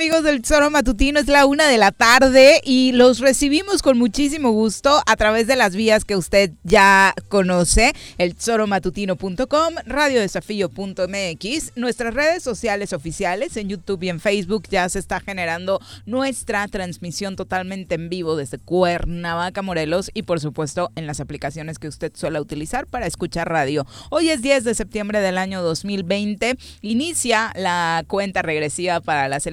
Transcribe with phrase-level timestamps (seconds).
[0.00, 1.20] amigos del Tesoro Matutino?
[1.20, 5.56] Es la una de la tarde y los recibimos con muchísimo gusto a través de
[5.56, 14.02] las vías que usted ya conoce, el tesoromatutino.com, radiodesafío.mx, nuestras redes sociales oficiales en YouTube
[14.04, 20.10] y en Facebook ya se está generando nuestra transmisión totalmente en vivo desde Cuernavaca, Morelos
[20.14, 23.86] y por supuesto en las aplicaciones que usted suele utilizar para escuchar radio.
[24.08, 29.46] Hoy es 10 de septiembre del año 2020, inicia la cuenta regresiva para las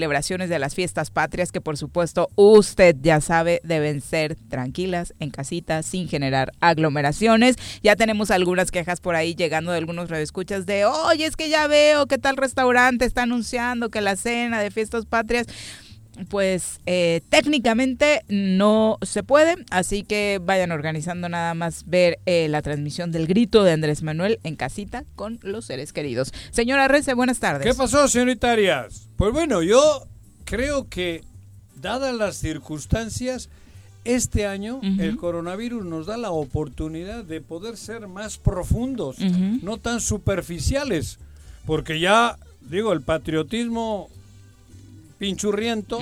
[0.45, 5.81] de las fiestas patrias que por supuesto usted ya sabe deben ser tranquilas en casita
[5.81, 7.55] sin generar aglomeraciones.
[7.81, 11.65] Ya tenemos algunas quejas por ahí llegando de algunos radioescuchas de, oye, es que ya
[11.67, 15.47] veo que tal restaurante está anunciando que la cena de fiestas patrias
[16.29, 22.61] pues eh, técnicamente no se puede, así que vayan organizando nada más ver eh, la
[22.61, 26.33] transmisión del grito de Andrés Manuel en casita con los seres queridos.
[26.51, 27.67] Señora Rece, buenas tardes.
[27.67, 29.09] ¿Qué pasó, señorita Arias?
[29.15, 30.07] Pues bueno, yo
[30.47, 31.23] creo que,
[31.81, 33.49] dadas las circunstancias,
[34.05, 39.99] este año el coronavirus nos da la oportunidad de poder ser más profundos, no tan
[39.99, 41.19] superficiales,
[41.65, 44.07] porque ya, digo, el patriotismo
[45.19, 45.99] pinchurriento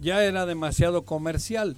[0.00, 1.76] ya era demasiado comercial.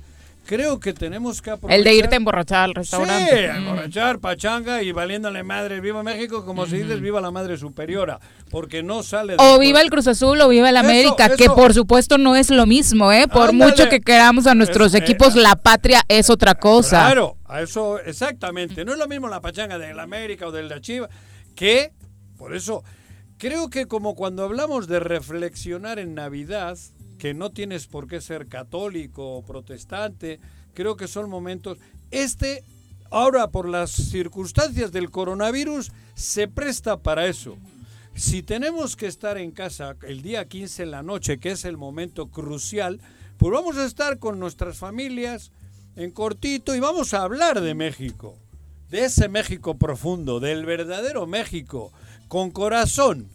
[0.50, 1.78] Creo que tenemos que aprovechar...
[1.78, 3.31] El de irte a emborrachar al restaurante.
[3.31, 8.19] Sí, emborrachar, pachanga y valiéndole madre, viva México, como si dices, viva la madre superiora,
[8.50, 9.37] porque no sale...
[9.39, 12.34] O de- viva el Cruz Azul o viva el Eso, América, que por supuesto no
[12.34, 13.28] es lo mismo, ¿eh?
[13.28, 13.71] Por Ándale.
[13.71, 17.05] mucho que queramos a nuestros Es- eh, equipos, la patria es otra cosa.
[17.06, 18.84] Claro, a eso, exactamente.
[18.84, 21.09] No es lo mismo la pachanga del América o de la Chiva,
[21.55, 21.93] que,
[22.37, 22.83] por eso,
[23.39, 26.77] creo que como cuando hablamos de reflexionar en Navidad,
[27.20, 30.41] que no tienes por qué ser católico o protestante,
[30.75, 31.78] creo que son momentos...
[32.10, 32.64] Este,
[33.10, 37.59] ahora por las circunstancias del coronavirus, se presta para eso.
[38.14, 41.76] Si tenemos que estar en casa el día 15 en la noche, que es el
[41.76, 43.00] momento crucial,
[43.36, 45.53] pues vamos a estar con nuestras familias
[45.97, 48.34] en cortito y vamos a hablar de México,
[48.88, 51.92] de ese México profundo, del verdadero México,
[52.28, 53.28] con corazón,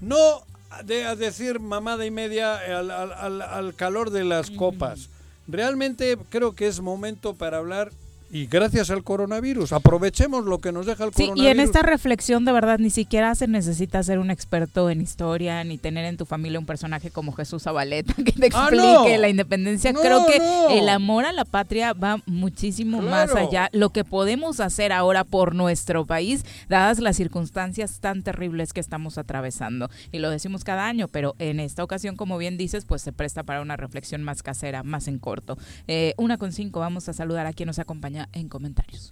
[0.00, 0.46] no
[0.84, 5.08] de a decir mamada y media al, al- al- al calor de las copas.
[5.48, 7.92] Realmente creo que es momento para hablar
[8.36, 11.44] y gracias al coronavirus, aprovechemos lo que nos deja el Sí, coronavirus.
[11.44, 15.64] y en esta reflexión de verdad ni siquiera se necesita ser un experto en historia
[15.64, 18.82] ni tener en tu familia un personaje como Jesús Zabaleta que te Ah, explique
[19.14, 19.18] no.
[19.18, 19.92] la independencia.
[19.92, 20.68] No, Creo que no.
[20.70, 23.70] el amor a la patria va muchísimo más allá.
[23.72, 29.18] Lo que podemos hacer ahora por nuestro país, dadas las circunstancias tan terribles que estamos
[29.18, 29.88] atravesando.
[30.12, 33.42] Y lo decimos cada año, pero en esta ocasión, como bien dices, pues se presta
[33.44, 35.56] para una reflexión más casera, más en corto.
[35.88, 39.10] Eh, una con cinco, vamos a saludar a quien nos acompaña en comentarios.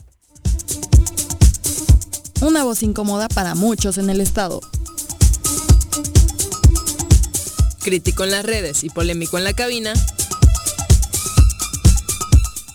[2.41, 4.61] Una voz incómoda para muchos en el estado.
[7.81, 9.93] Crítico en las redes y polémico en la cabina.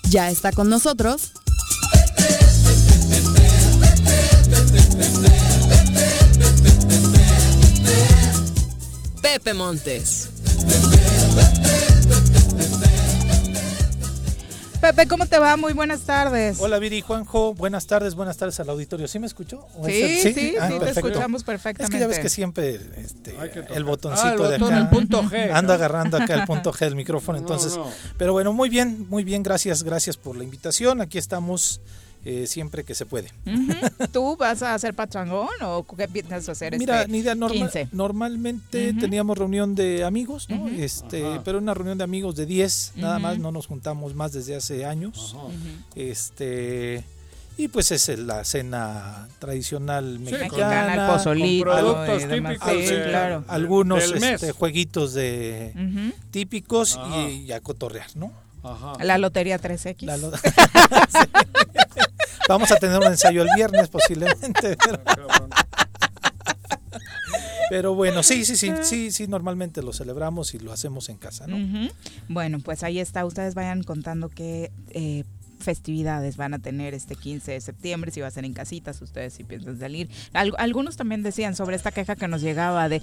[0.09, 1.33] Ya está con nosotros
[9.21, 10.29] Pepe Montes.
[14.81, 15.57] Pepe, ¿cómo te va?
[15.57, 16.57] Muy buenas tardes.
[16.61, 19.09] Hola Viri, Juanjo, buenas tardes, buenas tardes al auditorio.
[19.09, 19.67] ¿Sí me escuchó?
[19.77, 21.97] ¿O Sí, es sí, el- sí, Ah, te escuchamos Es perfectamente.
[21.97, 25.51] que ya ves que siempre este, que el Ah, botoncito de acá el punto G,
[25.51, 25.73] anda ¿no?
[25.73, 27.37] agarrando acá el punto G del micrófono.
[27.37, 27.91] No, Entonces, no.
[28.17, 31.01] pero bueno, muy bien, muy bien, gracias, gracias por la invitación.
[31.01, 31.81] Aquí estamos
[32.25, 33.31] eh, siempre que se puede.
[34.11, 37.87] ¿Tú vas a hacer pachangón o qué piensas hacer Mira, este Nidia, norma- 15?
[37.91, 40.67] normalmente teníamos reunión de amigos, ¿no?
[40.67, 44.55] Este, pero una reunión de amigos de 10, nada más, no nos juntamos más desde
[44.55, 45.35] hace años.
[45.95, 47.03] Este
[47.57, 51.13] y pues es la cena tradicional Sí, Mexicana, el mexicana.
[51.13, 52.53] pozolito Con productos y demás.
[52.53, 53.43] típicos Sí, de- claro.
[53.49, 54.33] algunos del mes.
[54.41, 55.73] este, jueguitos de
[56.31, 58.31] típicos y, y a cotorrear, ¿no?
[58.63, 58.93] Ajá.
[59.03, 60.03] La lotería 3X.
[60.05, 61.19] La lo- Sí.
[62.49, 65.49] Vamos a tener un ensayo el viernes posiblemente, pero, Cabrón.
[67.69, 71.45] pero bueno, sí, sí, sí, sí, sí, normalmente lo celebramos y lo hacemos en casa,
[71.47, 71.89] ¿no?
[72.27, 73.23] Bueno, pues ahí está.
[73.25, 75.23] Ustedes vayan contando qué eh,
[75.59, 79.33] festividades van a tener este 15 de septiembre, si va a ser en casitas, ustedes
[79.33, 80.09] si piensan salir.
[80.33, 83.01] Al- algunos también decían sobre esta queja que nos llegaba de...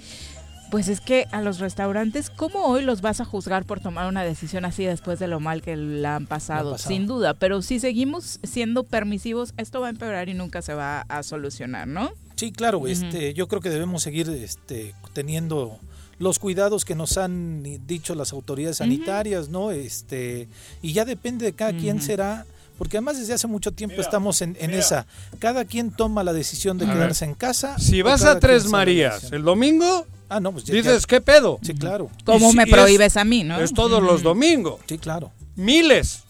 [0.69, 4.23] Pues es que a los restaurantes, ¿cómo hoy los vas a juzgar por tomar una
[4.23, 6.73] decisión así después de lo mal que la han pasado?
[6.73, 6.89] pasado.
[6.89, 11.01] Sin duda, pero si seguimos siendo permisivos, esto va a empeorar y nunca se va
[11.07, 12.11] a solucionar, ¿no?
[12.35, 15.79] Sí, claro, este, yo creo que debemos seguir este, teniendo
[16.19, 19.71] los cuidados que nos han dicho las autoridades sanitarias, ¿no?
[19.71, 20.47] Este,
[20.81, 22.45] y ya depende de cada quien será,
[22.77, 25.07] porque además desde hace mucho tiempo Mira, estamos en, en esa.
[25.39, 26.97] Cada quien toma la decisión de A ver.
[26.97, 27.79] quedarse en casa.
[27.79, 31.59] Si vas a Tres Marías el domingo, Ah, no, pues ya- ya- dices, ¿qué pedo?
[31.61, 32.09] Sí, claro.
[32.25, 33.59] Si- me y es- prohíbes a mí, ¿no?
[33.59, 34.79] Es todos los domingos.
[34.87, 35.31] Sí, claro.
[35.55, 36.23] Miles.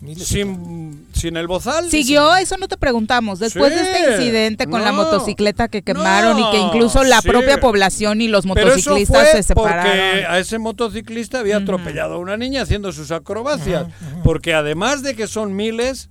[0.00, 1.88] Miles- Sin, sin el bozal.
[1.90, 3.38] Siguió, eso no te preguntamos.
[3.38, 7.28] Después de este incidente con la motocicleta que quemaron y que incluso la sí.
[7.28, 10.30] propia población y los Pero eso motociclistas fue se porque separaron.
[10.32, 13.86] a ese motociclista había atropellado a una niña haciendo sus acrobacias.
[14.22, 16.10] Porque además de que son miles,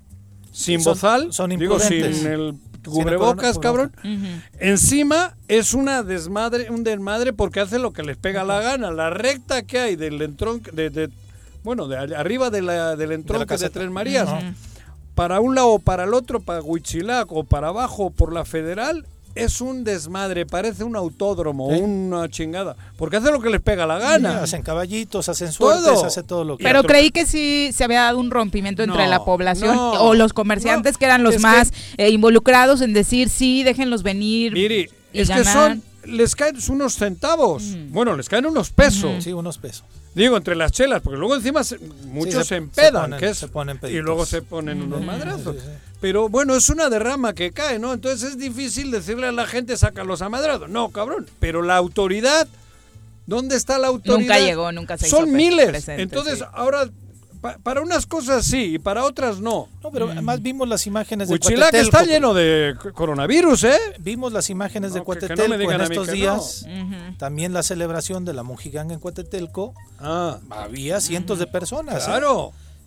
[0.51, 2.55] sin Son- bozal, son digo, sin el
[2.91, 3.91] cubrebocas, cabrón.
[4.59, 8.91] Encima es una desmadre, un desmadre porque hace lo que les pega la gana.
[8.91, 11.09] La recta que hay del entronque, de, de-
[11.63, 13.79] bueno, de ar- arriba de la, del entronque de, caseta.
[13.79, 14.27] Tres Marías,
[15.15, 19.05] para un lado o para el otro, para Huitzilac o para abajo por la Federal,
[19.35, 21.79] es un desmadre, parece un autódromo, Sí.
[21.81, 22.75] una chingada.
[22.97, 24.43] Porque hace lo que les pega la Sí, gana.
[24.43, 26.05] hacen caballitos, hacen suertes, Todo.
[26.05, 29.09] hace todo lo que Pero creí que sí se había dado un rompimiento entre No,
[29.09, 33.29] la población no, o los comerciantes no, que eran los más eh, involucrados en decir
[33.29, 34.53] sí, déjenlos venir.
[34.53, 37.63] Miri, y es que son, les caen unos centavos.
[37.89, 39.23] Bueno, les caen unos pesos.
[39.23, 39.83] Sí, unos pesos.
[40.15, 43.29] Digo, entre las chelas, porque luego encima se- muchos se- se, se empedan, ponen- que
[43.29, 45.55] es, se ponen y luego se ponen unos madrazos.
[45.55, 45.71] sí, sí.
[46.03, 47.93] Pero bueno, es una derrama que cae, ¿no?
[47.93, 50.69] Entonces es difícil decirle a la gente, sácalos a madrados.
[50.69, 51.27] No, cabrón.
[51.39, 52.45] Pero la autoridad,
[53.25, 54.19] ¿dónde está la autoridad?
[54.19, 55.67] Nunca llegó, nunca se hizo Son miles.
[55.69, 56.45] presente, Entonces, sí.
[56.51, 56.89] ahora,
[57.39, 59.69] pa- para unas cosas sí y para otras no.
[59.81, 63.77] No, pero además vimos las imágenes de Huichilac Cuatetelco, está lleno de coronavirus, ¿eh?
[63.99, 66.65] Vimos las imágenes de No, que- que no Cuatetelco digan en estos días.
[67.17, 69.73] También la celebración de la Mojiganga en Cuatetelco.
[69.99, 72.05] Ah, Había cientos de personas.
[72.09, 72.11] ¿eh?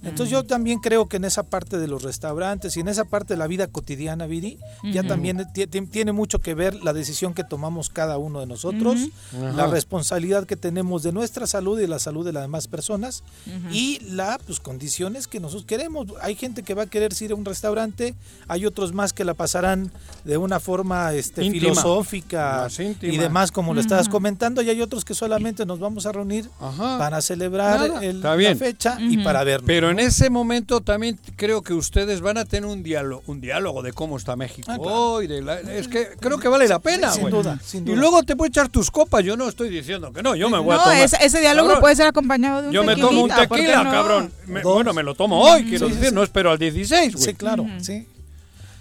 [0.02, 3.34] Entonces yo también creo que en esa parte de los restaurantes y en esa parte
[3.34, 4.58] de la vida cotidiana, Viri,
[4.92, 8.46] ya también ti- ti- tiene mucho que ver la decisión que tomamos cada uno de
[8.46, 8.98] nosotros,
[9.32, 13.24] la responsabilidad que tenemos de nuestra salud y la salud de las demás personas
[13.72, 16.06] y las pues, condiciones que nosotros queremos.
[16.22, 18.14] Hay gente que va a querer ir a un restaurante,
[18.48, 19.90] hay otros más que la pasarán
[20.24, 21.70] de una forma este, Íntima.
[21.70, 23.12] filosófica Más íntima.
[23.12, 26.48] y demás, como lo estabas comentando, y hay otros que solamente nos vamos a reunir
[26.60, 26.98] Ajá.
[26.98, 29.66] para celebrar el- la fecha y para vernos.
[29.66, 33.82] Pero en ese momento también creo que ustedes van a tener un diálogo, un diálogo
[33.82, 34.94] de cómo está México Ah, claro.
[35.12, 35.26] hoy.
[35.26, 37.32] de la- es que creo que vale la pena, Sin güey.
[37.34, 39.24] duda, sin Y luego te puedes echar tus copas.
[39.24, 40.34] Yo no estoy diciendo que no.
[40.36, 40.98] Yo me voy a No, tomar.
[40.98, 43.56] ese, ese diálogo Cabrón, puede ser acompañado de un Yo me tomo un tequilita, ¿por
[43.58, 43.90] qué tequila, no?
[43.90, 44.32] cabrón.
[44.46, 46.08] Me- bueno, me lo tomo hoy, quiero Sí, decir.
[46.10, 46.14] sí.
[46.14, 47.24] No espero al 16, güey.
[47.24, 48.06] Sí, claro, sí.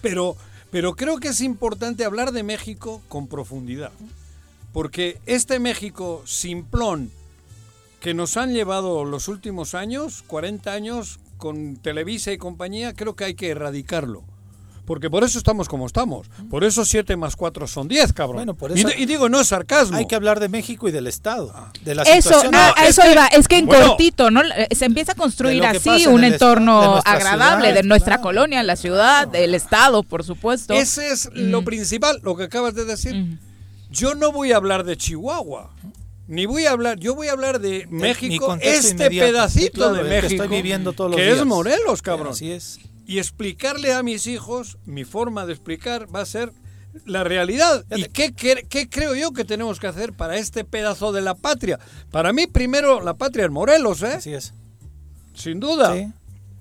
[0.02, 0.36] Pero,
[0.72, 3.92] pero creo que es importante hablar de México con profundidad.
[4.74, 7.10] Porque este México simplón
[8.06, 13.24] que nos han llevado los últimos años, 40 años, con Televisa y compañía, creo que
[13.26, 14.24] hay que erradicarlo.
[14.86, 16.30] Porque por eso estamos como estamos.
[16.52, 18.36] Por eso 7 más 4 son 10, cabrón.
[18.36, 19.98] Bueno, por Y eso- de- y, digo, no es sarcasmo.
[19.98, 21.52] Hay que hablar de México y del Estado,
[21.84, 22.52] de la Eso, situación.
[22.52, 23.88] no, a es eso que- iba, es que en bueno.
[23.88, 24.42] cortito, ¿no?
[24.44, 28.22] Eh, Se empieza a construir así en un entorno agradable ciudad, de nuestra claro.
[28.22, 30.76] colonia, la ciudad, del estado, por supuesto.
[30.76, 31.66] Ese es lo Mm.
[31.66, 33.40] principal, lo que acabas de decir.
[33.90, 35.72] Yo no voy a hablar de Chihuahua.
[36.28, 39.28] Ni voy a hablar, yo voy a hablar de México, este inmediato.
[39.32, 41.38] pedacito claro, de el que México estoy viviendo todos los que días.
[41.40, 42.30] es Morelos, cabrón.
[42.34, 42.80] Así es.
[43.06, 46.52] Y explicarle a mis hijos, mi forma de explicar va a ser
[47.06, 47.86] la realidad.
[47.96, 51.36] ¿Y qué, qué- qué creo yo que tenemos que hacer para este pedazo de la
[51.36, 51.78] patria?
[52.10, 54.14] Para mí, primero, la patria es Morelos, ¿eh?
[54.14, 54.54] Así es.
[55.36, 55.94] Sin duda.
[55.94, 56.08] Sí.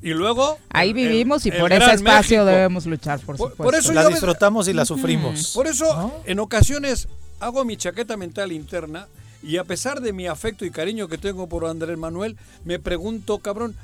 [0.03, 0.59] Y luego...
[0.69, 2.45] Ahí el- vivimos y el por ese espacio México.
[2.55, 3.63] debemos luchar, por Por- supuesto.
[3.65, 5.53] por eso la yo- disfrutamos y la sufrimos.
[5.55, 6.13] Por eso, ¿No?
[6.27, 7.09] en ocasiones,
[7.41, 9.07] hago mi chaqueta mental interna
[9.45, 13.39] y a pesar de mi afecto y cariño que tengo por Andrés Manuel, me pregunto,
[13.39, 13.77] cabrón,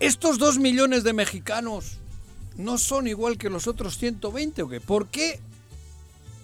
[0.00, 1.98] ¿estos dos millones de mexicanos
[2.56, 4.80] no son igual que los otros 120 o qué?
[4.80, 5.40] ¿Por qué?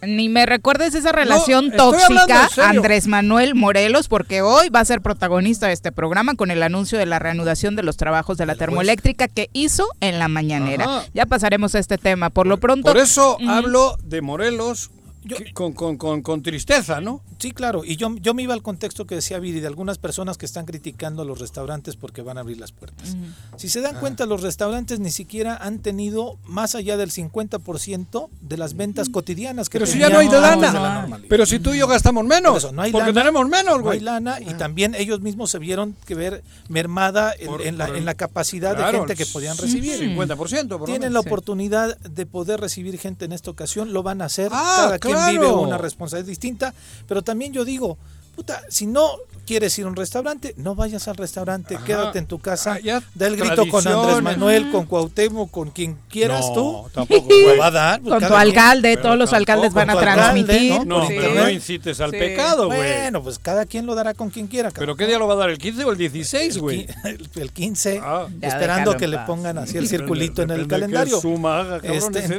[0.00, 2.48] Ni me recuerdes esa relación tóxica.
[2.62, 6.98] Andrés Manuel Morelos, porque hoy va a ser protagonista de este programa con el anuncio
[6.98, 10.84] de la reanudación de los trabajos de la termoeléctrica que hizo en la mañanera.
[10.84, 11.06] Ajá.
[11.14, 12.30] Ya pasaremos a este tema.
[12.30, 14.90] Por lo pronto, Por eso hablo de Morelos
[15.28, 17.22] Yo- con, con- con- con tristeza, ¿no?
[17.38, 17.84] Sí, claro.
[17.84, 20.64] Y yo, yo me iba al contexto que decía Viri de algunas personas que están
[20.66, 23.16] criticando a los restaurantes porque van a abrir las puertas.
[23.56, 24.00] Si se dan Ah.
[24.00, 29.68] cuenta, los restaurantes ni siquiera han tenido más allá del 50% de las ventas cotidianas
[29.68, 30.72] que Pero si ya no hay de lana.
[30.72, 31.20] la.
[31.28, 32.50] Pero si tú y yo gastamos menos.
[32.52, 34.00] Por eso, no hay porque lana, tenemos menos, No hay güey.
[34.00, 37.96] lana y también ellos mismos se vieron que ver mermada en, Por- en la, el-
[37.96, 39.98] en la capacidad Claro, de gente que podían recibir.
[39.98, 44.26] 50%, por Tienen la oportunidad de poder recibir gente en esta ocasión, lo van a
[44.26, 44.50] hacer.
[44.52, 45.32] Ah, Cada quien claro.
[45.32, 46.74] vive una responsabilidad distinta.
[47.06, 47.96] Pero también yo digo,
[48.36, 49.10] puta, si no
[49.46, 51.84] quieres ir a un restaurante, no vayas al restaurante, Ajá.
[51.86, 54.20] quédate en tu casa, Ah, ya, da el grito con Andrés.
[54.22, 56.86] Manuel, con Cuauhtémoc, con quien quieras No, tú.
[56.92, 57.58] tampoco, Lo güey.
[57.58, 58.00] va a dar.
[58.02, 58.40] pues, con tu quien.
[58.40, 60.86] alcalde, pero todos los alcaldes van a alcalde, transmitir.
[60.86, 61.00] ¿no?
[61.00, 61.14] No, Sí.
[61.18, 62.18] pero no incites al Sí.
[62.18, 62.78] pecado, güey.
[62.78, 64.70] Bueno, pues cada quien lo dará con quien quiera.
[64.70, 65.48] ¿Pero qué día lo va a dar?
[65.48, 66.86] ¿El 15 o el 16, El güey?
[67.04, 68.26] El, el 15, Ah.
[68.42, 71.18] Esperando que le pongan así el Depende- circulito en el calendario.
[71.22, 72.36] suma cabrón, Este, día.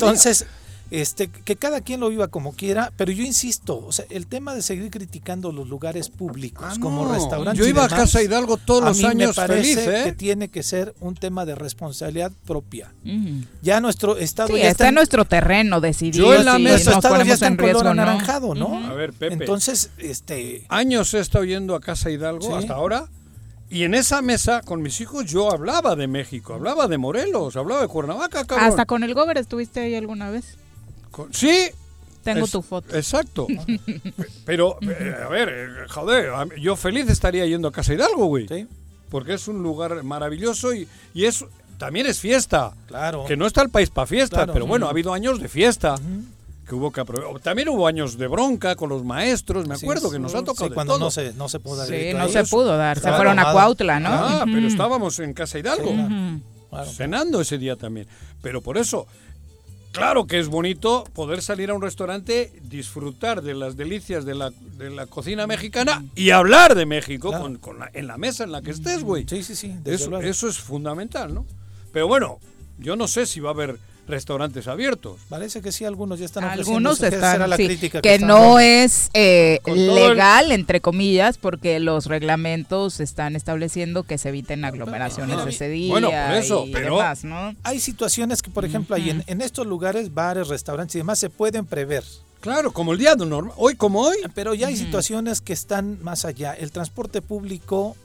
[0.91, 4.55] Este, que cada quien lo viva como quiera, pero yo insisto, o sea, el tema
[4.55, 7.13] de seguir criticando los lugares públicos Ah, como no.
[7.13, 7.60] restaurantes.
[7.60, 10.01] Yo y iba a Casa Hidalgo todos a los mí me años parece feliz, ¿eh?
[10.05, 12.91] que tiene que ser un tema de responsabilidad propia.
[13.62, 16.91] Ya nuestro estado Sí, ya está en nuestro terreno decidir Yo en la si mesa-
[16.93, 18.01] estado ya está en en color riesgo o no.
[18.01, 18.88] anaranjado, ¿no?
[18.88, 19.34] A ver, Pepe.
[19.36, 22.53] Entonces, este, Años he estado yendo a Casa Hidalgo Sí.
[22.53, 23.08] hasta ahora.
[23.72, 27.81] Y en esa mesa con mis hijos yo hablaba de México, hablaba de Morelos, hablaba
[27.81, 28.67] de Cuernavaca, cabrón.
[28.67, 30.58] Hasta con el Gober estuviste ahí alguna vez.
[31.12, 31.70] Con- Sí.
[32.24, 32.96] Tengo Es- tu foto.
[32.96, 33.48] Exacto.
[34.46, 38.48] Pero, eh, a ver, eh, joder, yo feliz estaría yendo a Casa Hidalgo, güey.
[38.48, 38.68] sí,
[39.10, 41.46] Porque es un lugar maravilloso y, y es
[41.78, 42.74] también es fiesta.
[42.88, 43.24] claro.
[43.25, 44.54] Que no está el país para fiesta, Claro.
[44.54, 45.96] pero bueno, ha habido años de fiesta.
[46.68, 47.39] Que hubo que aprovechar.
[47.39, 50.66] También hubo años de bronca con los maestros, me Sí, acuerdo que nos ha tocado
[50.66, 51.06] sí, de cuando todo.
[51.06, 52.50] no se, no se pudo dar Sí, no se ellos.
[52.51, 53.00] pudo dar.
[53.00, 53.51] Se fueron a.
[53.54, 54.10] Cuautla, ¿no?
[54.12, 55.92] Ah, pero estábamos en Casa Hidalgo,
[56.86, 58.08] cenando ese día también.
[58.42, 59.08] Pero por eso,
[59.91, 64.51] claro que es bonito poder salir a un restaurante, disfrutar de las delicias de la,
[64.77, 67.43] de la cocina mexicana y hablar de México Claro.
[67.43, 69.25] con, con la- en la mesa en la que estés, güey.
[69.27, 71.46] Sí, sí, sí, Eso, eso es fundamental, ¿no?
[71.91, 72.39] Pero bueno,
[72.77, 73.77] yo no sé si va a haber
[74.10, 75.18] restaurantes abiertos.
[75.30, 76.44] Parece que sí, algunos ya están.
[76.44, 81.80] Algunos están, la sí, crítica que están no es eh, el- legal, entre comillas, porque
[81.80, 86.98] los reglamentos están estableciendo que se eviten aglomeraciones ese día bueno, por eso, y pero-
[86.98, 87.56] demás, ¿no?
[87.63, 91.30] Hay situaciones que, por ejemplo, hay en, en estos lugares, bares, restaurantes y demás, se
[91.30, 92.04] pueden prever.
[92.42, 93.54] Claro, como el día de normal.
[93.58, 94.16] Hoy como hoy.
[94.34, 96.54] Pero ya hay situaciones que están más allá.
[96.54, 97.98] El transporte público,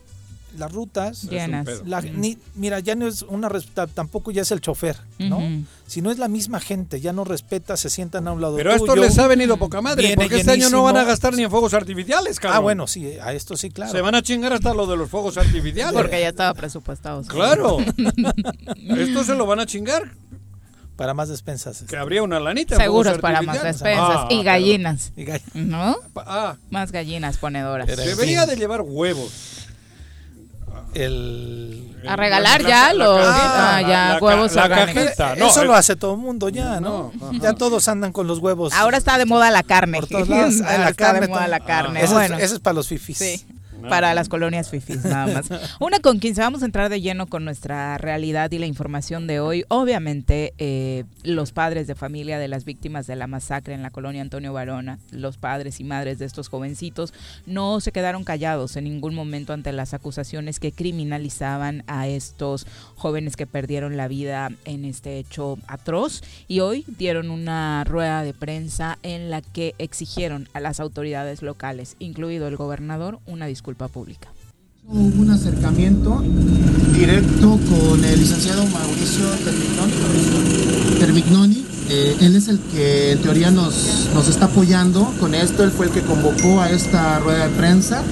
[0.57, 1.67] las rutas, Llenas.
[1.85, 3.49] la- ni- mira, ya no es una
[3.95, 5.41] tampoco ya es el chofer, ¿no?
[5.87, 8.73] Si no es la misma gente, ya no respeta, se sientan a un lado Pero
[8.73, 11.43] a estos les ha venido poca madre, porque este año no van a gastar ni
[11.45, 12.57] en fuegos artificiales, cabrón.
[12.57, 13.93] Ah, bueno, sí, a esto sí, claro.
[13.93, 15.95] Se van a chingar hasta lo de los fuegos artificiales.
[15.95, 17.23] Porque ya estaba presupuestado.
[17.23, 17.29] sí.
[17.29, 17.79] Claro.
[18.77, 20.11] Esto se lo van a chingar.
[20.97, 21.83] Para más despensas.
[21.89, 22.77] Que habría una lanita.
[22.77, 25.97] Seguros para más despensas Ah, y pero- gallinas, Y gall- ¿no?
[26.15, 27.89] Ah, Más gallinas ponedoras.
[27.89, 29.64] Debería de llevar huevos.
[30.95, 31.81] El...
[32.07, 35.37] A regalar La- ya los ah, huevos la cajita.
[35.37, 37.13] No, Eso el- lo hace todo el mundo ya, ¿no?
[37.41, 38.73] Ya todos andan con los huevos.
[38.75, 40.01] Ahora está de moda la carne.
[40.01, 40.55] por todos lados.
[40.67, 41.51] Ah, la está carne, de moda todo.
[41.51, 42.03] la carne.
[42.03, 42.37] Ese, bueno.
[42.37, 43.17] es, ese es para los fifis.
[43.19, 43.47] Sí,
[43.89, 45.49] para las colonias fifis nada más.
[45.81, 49.41] Una con 15, vamos a entrar de lleno con nuestra realidad y la información de
[49.41, 49.65] hoy.
[49.69, 54.23] Obviamente, eh, los padres de familia de las víctimas de la masacre en la colonia
[54.23, 57.13] Antonio Barona, los padres y madres de estos jovencitos,
[57.47, 63.37] no se quedaron callados en ningún momento ante las acusaciones que criminalizaban a estos jóvenes
[63.37, 68.99] que perdieron la vida en este hecho atroz y hoy dieron una rueda de prensa
[69.03, 74.29] en la que exigieron a las autoridades locales, incluido el gobernador, una disculpa pública.
[74.87, 76.23] Hubo un acercamiento
[76.93, 79.93] directo con el licenciado Mauricio Termignoni.
[80.99, 81.67] Termignoni.
[81.89, 85.65] Eh, él es el que en teoría nos, nos está apoyando con esto.
[85.65, 88.03] Él fue el que convocó a esta rueda de prensa.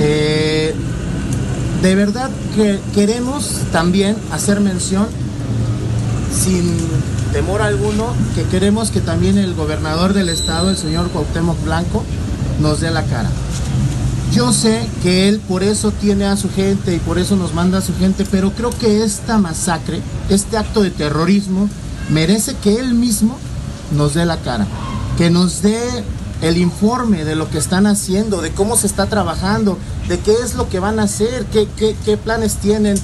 [0.00, 0.74] Eh,
[1.82, 5.06] de verdad que queremos también hacer mención,
[6.32, 6.76] sin
[7.32, 12.04] temor alguno, que queremos que también el gobernador del estado, el señor Cuauhtémoc Blanco,
[12.60, 13.30] nos dé la cara.
[14.32, 17.78] Yo sé que él por eso tiene a su gente y por eso nos manda
[17.78, 21.68] a su gente, pero creo que esta masacre, este acto de terrorismo,
[22.10, 23.36] merece que él mismo
[23.90, 24.66] nos dé la cara,
[25.18, 26.04] que nos dé
[26.42, 30.54] el informe de lo que están haciendo, de cómo se está trabajando, de qué es
[30.54, 32.96] lo que van a hacer, qué, planes tienen.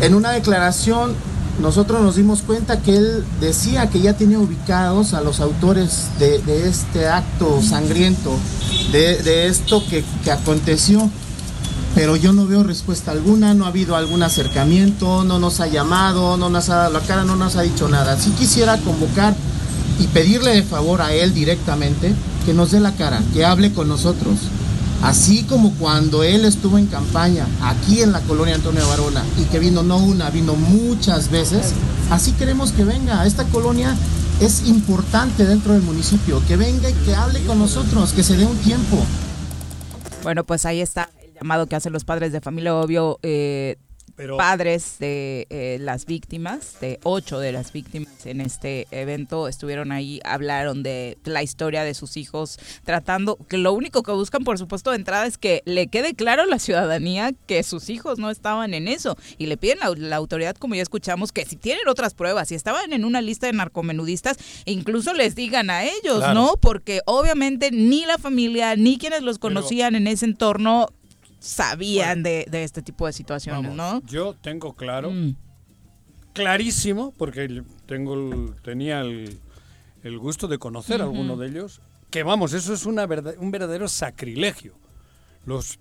[0.00, 1.14] En una declaración
[1.60, 6.68] nosotros nos dimos cuenta que él decía que ya tenía ubicados a los autores de,
[6.68, 8.32] este acto sangriento,
[8.92, 11.10] de, de esto que, que aconteció.
[11.94, 16.36] Pero yo no veo respuesta alguna, no ha habido algún acercamiento, no nos ha llamado,
[16.36, 18.16] no nos ha dado la cara, no nos ha dicho nada.
[18.18, 19.34] Si quisiera convocar
[19.98, 22.14] y pedirle de favor a él directamente
[22.46, 24.38] que nos dé la cara, que hable con nosotros.
[25.02, 29.58] Así como cuando él estuvo en campaña aquí en la colonia Antonio Barona y que
[29.58, 31.72] vino no una, vino muchas veces,
[32.10, 33.24] así queremos que venga.
[33.24, 33.94] Esta colonia
[34.40, 38.44] es importante dentro del municipio, que venga y que hable con nosotros, que se dé
[38.44, 38.98] un tiempo.
[40.22, 43.76] Bueno, pues ahí está el llamado que hacen los padres de familia, obvio, eh,
[44.16, 49.92] Pero- padres de eh, las víctimas, de ocho de las víctimas en este evento, estuvieron
[49.92, 54.58] ahí, hablaron de la historia de sus hijos, tratando, que lo único que buscan, por
[54.58, 58.30] supuesto, de entrada es que le quede claro a la ciudadanía que sus hijos no
[58.30, 61.86] estaban en eso, y le piden a la autoridad, como ya escuchamos, que si tienen
[61.88, 66.34] otras pruebas, si estaban en una lista de narcomenudistas, incluso les digan a ellos, Claro.
[66.34, 66.52] ¿no?
[66.60, 70.88] Porque obviamente ni la familia, ni quienes los conocían en ese entorno
[71.38, 74.06] sabían de, de este tipo de situaciones, Vamos, ¿no?
[74.08, 75.36] Yo tengo claro, Mm.
[76.32, 79.38] clarísimo, porque tengo el- tenía el,
[80.02, 81.80] el gusto de conocer a alguno de ellos,
[82.10, 84.74] que vamos, eso es una verdad, un verdadero sacrilegio.
[85.46, 85.78] Los,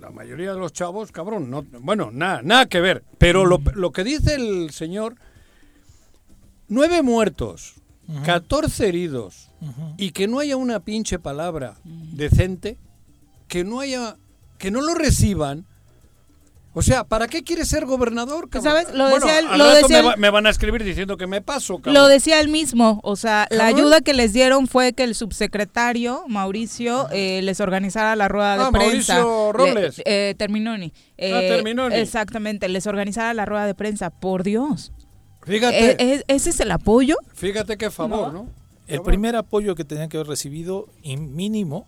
[0.00, 3.04] la mayoría de los chavos, cabrón, no, bueno, nada, nada que ver.
[3.18, 5.16] Pero lo, lo que dice el señor,
[6.68, 7.74] nueve muertos,
[8.24, 9.50] 14 heridos,
[9.96, 12.76] y que no haya una pinche palabra decente,
[13.46, 14.16] que no haya,
[14.60, 15.64] que no lo reciban.
[16.72, 18.48] O sea, ¿para qué quiere ser gobernador?
[18.48, 18.72] cabrón?
[18.72, 18.94] ¿Sabes?
[18.94, 21.26] Lo Bueno, decía él- lo decía me, él- va- me van a escribir diciendo que
[21.26, 21.94] me paso, cabrón.
[21.94, 26.22] Lo decía él mismo, o sea, la ayuda que les dieron fue que el subsecretario
[26.28, 29.14] Mauricio eh, les organizara la rueda de Ah, prensa.
[29.14, 29.98] Mauricio Robles.
[29.98, 30.92] Le- eh, Terminoni.
[31.18, 31.96] Eh, Ah, Terminoni.
[31.96, 34.10] Exactamente, les organizara la rueda de prensa.
[34.10, 34.92] Por Dios.
[35.44, 37.16] Fíjate, Eh, eh, ¿Ese es el apoyo?
[37.34, 38.46] fíjate qué favor, ¿no?
[38.86, 41.86] El primer apoyo que tenían que haber recibido, y mínimo,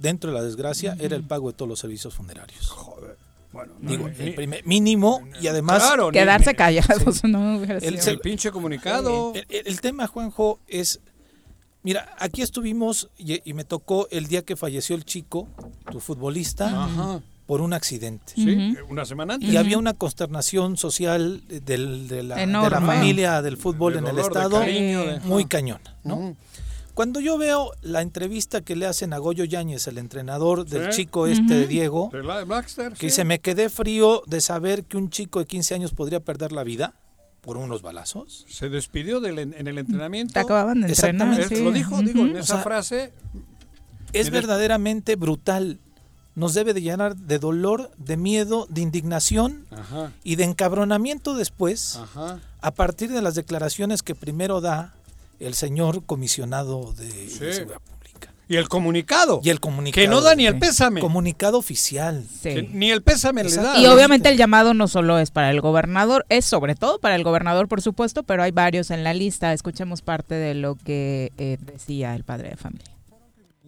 [0.00, 2.68] dentro de la desgracia, era el pago de todos los servicios funerarios.
[2.68, 3.16] Joder.
[3.52, 7.98] Bueno, no, Digo, ni- el primer mínimo y además Claro, Quedarse ni- callados, no El-
[7.98, 9.32] el pinche comunicado.
[9.34, 11.00] El, el- el tema, Juanjo, es.
[11.82, 15.48] Mira, aquí estuvimos y, y me tocó el día que falleció el chico,
[15.90, 17.22] tu futbolista, Ajá.
[17.46, 18.34] por un accidente.
[18.36, 19.48] Sí, una semana antes.
[19.50, 24.14] Y había una consternación social del- de, la, de la familia del fútbol en el
[24.16, 26.36] de estado cariño, de- muy cañona, ¿no?
[26.94, 31.02] Cuando yo veo la entrevista que le hacen a Goyo Yáñez, el entrenador del Sí.
[31.02, 33.16] chico este de Diego, De la- Baxter, que sí.
[33.16, 36.64] se me quedé frío de saber que un chico de 15 años podría perder la
[36.64, 36.94] vida
[37.40, 38.44] por unos balazos.
[38.48, 40.34] Se despidió del en el entrenamiento.
[40.34, 41.28] Te acababan de entrenar.
[41.28, 41.54] Exactamente.
[41.54, 41.64] Es- sí.
[41.64, 43.12] Lo dijo, digo, en esa O sea, frase.
[44.12, 45.78] Es verdaderamente brutal.
[46.34, 51.96] Nos debe de llenar de dolor, de miedo, de indignación Ajá, y de encabronamiento después
[51.96, 52.40] ajá.
[52.60, 54.94] a partir de las declaraciones que primero da
[55.40, 57.28] el señor comisionado de.
[57.28, 58.34] Seguridad Pública.
[58.48, 59.40] Y el comunicado.
[59.42, 60.02] Y el comunicado.
[60.02, 61.00] Que no da ni el pésame.
[61.00, 62.24] Comunicado oficial.
[62.28, 62.54] Sí.
[62.54, 63.78] Que ni el pésame le da.
[63.78, 67.24] Y obviamente el llamado no solo es para el gobernador, es sobre todo para el
[67.24, 69.52] gobernador, por supuesto, pero hay varios en la lista.
[69.52, 72.99] Escuchemos parte de lo que eh, decía el padre de familia.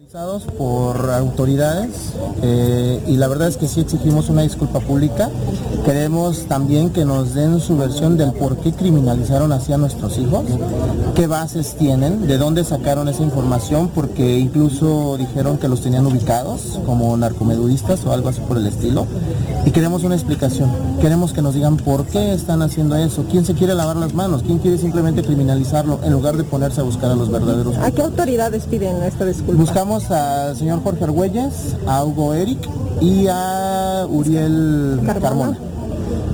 [0.03, 5.29] Utilizados por autoridades eh, y la verdad es que sí exigimos una disculpa pública.
[5.85, 10.43] Queremos también que nos den su versión del por qué criminalizaron así a nuestros hijos,
[11.15, 16.79] qué bases tienen, de dónde sacaron esa información, porque incluso dijeron que los tenían ubicados
[16.85, 19.07] como narcomedudistas o algo así por el estilo.
[19.65, 23.53] Y queremos una explicación, queremos que nos digan por qué están haciendo eso, quién se
[23.53, 27.15] quiere lavar las manos, quién quiere simplemente criminalizarlo en lugar de ponerse a buscar a
[27.15, 29.61] los verdaderos ¿A qué autoridades piden esta disculpa?
[29.61, 32.57] Buscamos al señor Jorge Argüelles, a Hugo Eric
[32.99, 35.55] y a Uriel Carmona.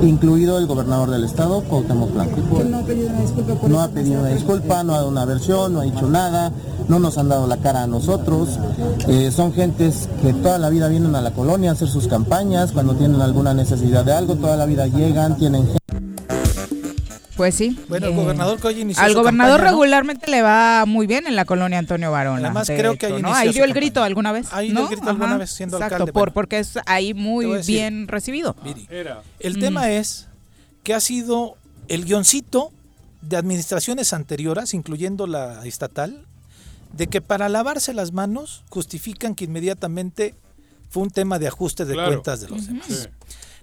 [0.01, 2.37] Incluido el gobernador del estado, Cuauhtémoc Blanco.
[2.63, 4.37] no ha pedido una disculpa por No ha esta pedido una masacre.
[4.37, 6.53] disculpa, no ha dado una versión, no ha dicho nada,
[6.87, 8.57] no nos han dado la cara a nosotros.
[9.09, 12.71] Eh, son gentes que toda la vida vienen a la colonia a hacer sus campañas,
[12.71, 15.79] cuando tienen alguna necesidad de algo, toda la vida llegan, tienen gente.
[17.39, 17.79] Pues sí.
[17.87, 19.77] Bueno, el gobernador que hoy inició Al su gobernador campaña, ¿no?
[19.77, 22.41] regularmente le va muy bien en la colonia Antonio Varona.
[22.47, 23.19] Además, de creo que ahí ¿no?
[23.19, 23.79] inició Ahí su dio el campaña.
[23.85, 24.47] grito alguna vez.
[24.51, 24.81] Ahí dio ¿no?
[24.81, 26.33] el grito alguna vez siendo Exacto, alcalde, por, bueno.
[26.33, 27.75] porque es ahí muy voy a decir.
[27.75, 28.57] bien recibido.
[28.61, 29.21] Viri, Era.
[29.39, 29.59] El Mm.
[29.61, 30.27] tema es
[30.83, 31.55] que ha sido
[31.87, 32.73] el guioncito
[33.21, 36.25] de administraciones anteriores, incluyendo la estatal,
[36.91, 40.35] de que para lavarse las manos justifican que inmediatamente
[40.89, 42.09] fue un tema de ajuste de Claro.
[42.09, 42.85] cuentas de los demás.
[42.85, 43.07] Sí.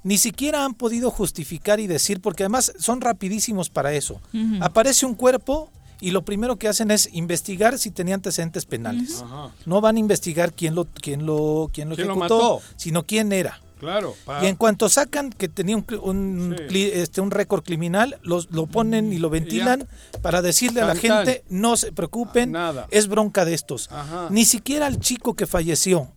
[0.07, 4.21] Ni siquiera han podido justificar y decir, porque además son rapidísimos para eso.
[4.61, 5.69] Aparece un cuerpo
[6.01, 9.23] y lo primero que hacen es investigar si tenía antecedentes penales.
[9.23, 9.51] Ajá.
[9.65, 12.63] No van a investigar quién lo, quién lo, quién lo ¿Quién lo ejecutó, mató?
[12.77, 13.61] sino quién era.
[13.81, 14.15] Claro.
[14.25, 16.89] pa- Y en cuanto sacan que tenía un, un, Sí.
[16.95, 19.89] este, un récord criminal, los, lo ponen y lo ventilan
[20.23, 21.03] para decirle a la tan.
[21.03, 22.87] gente, no se preocupen, Nada.
[22.91, 23.91] es bronca de estos.
[23.91, 24.29] Ajá.
[24.31, 26.13] Ni siquiera al chico que falleció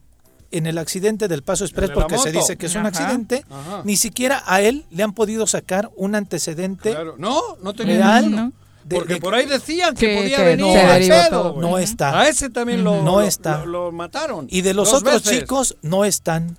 [0.52, 3.82] en el accidente del Paso Express, porque se dice que es un accidente, Ajá.
[3.86, 7.16] ni siquiera a él le han podido sacar un antecedente Claro.
[7.18, 8.32] No, no tenía real.
[8.32, 8.52] No.
[8.84, 10.66] de- Porque de- por ahí decían que, Que- podía que venir
[11.04, 11.56] se pedo.
[11.62, 12.20] No está.
[12.20, 13.60] A ese también lo, No lo- está.
[13.60, 14.48] lo- lo mataron.
[14.50, 15.42] Y de los otros veces.
[15.42, 16.58] chicos no están.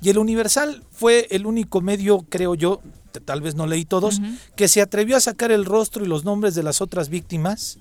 [0.00, 2.80] Y el Universal fue el único medio, creo yo,
[3.24, 4.20] tal vez no leí todos,
[4.54, 7.78] que se atrevió a sacar el rostro y los nombres de las otras víctimas,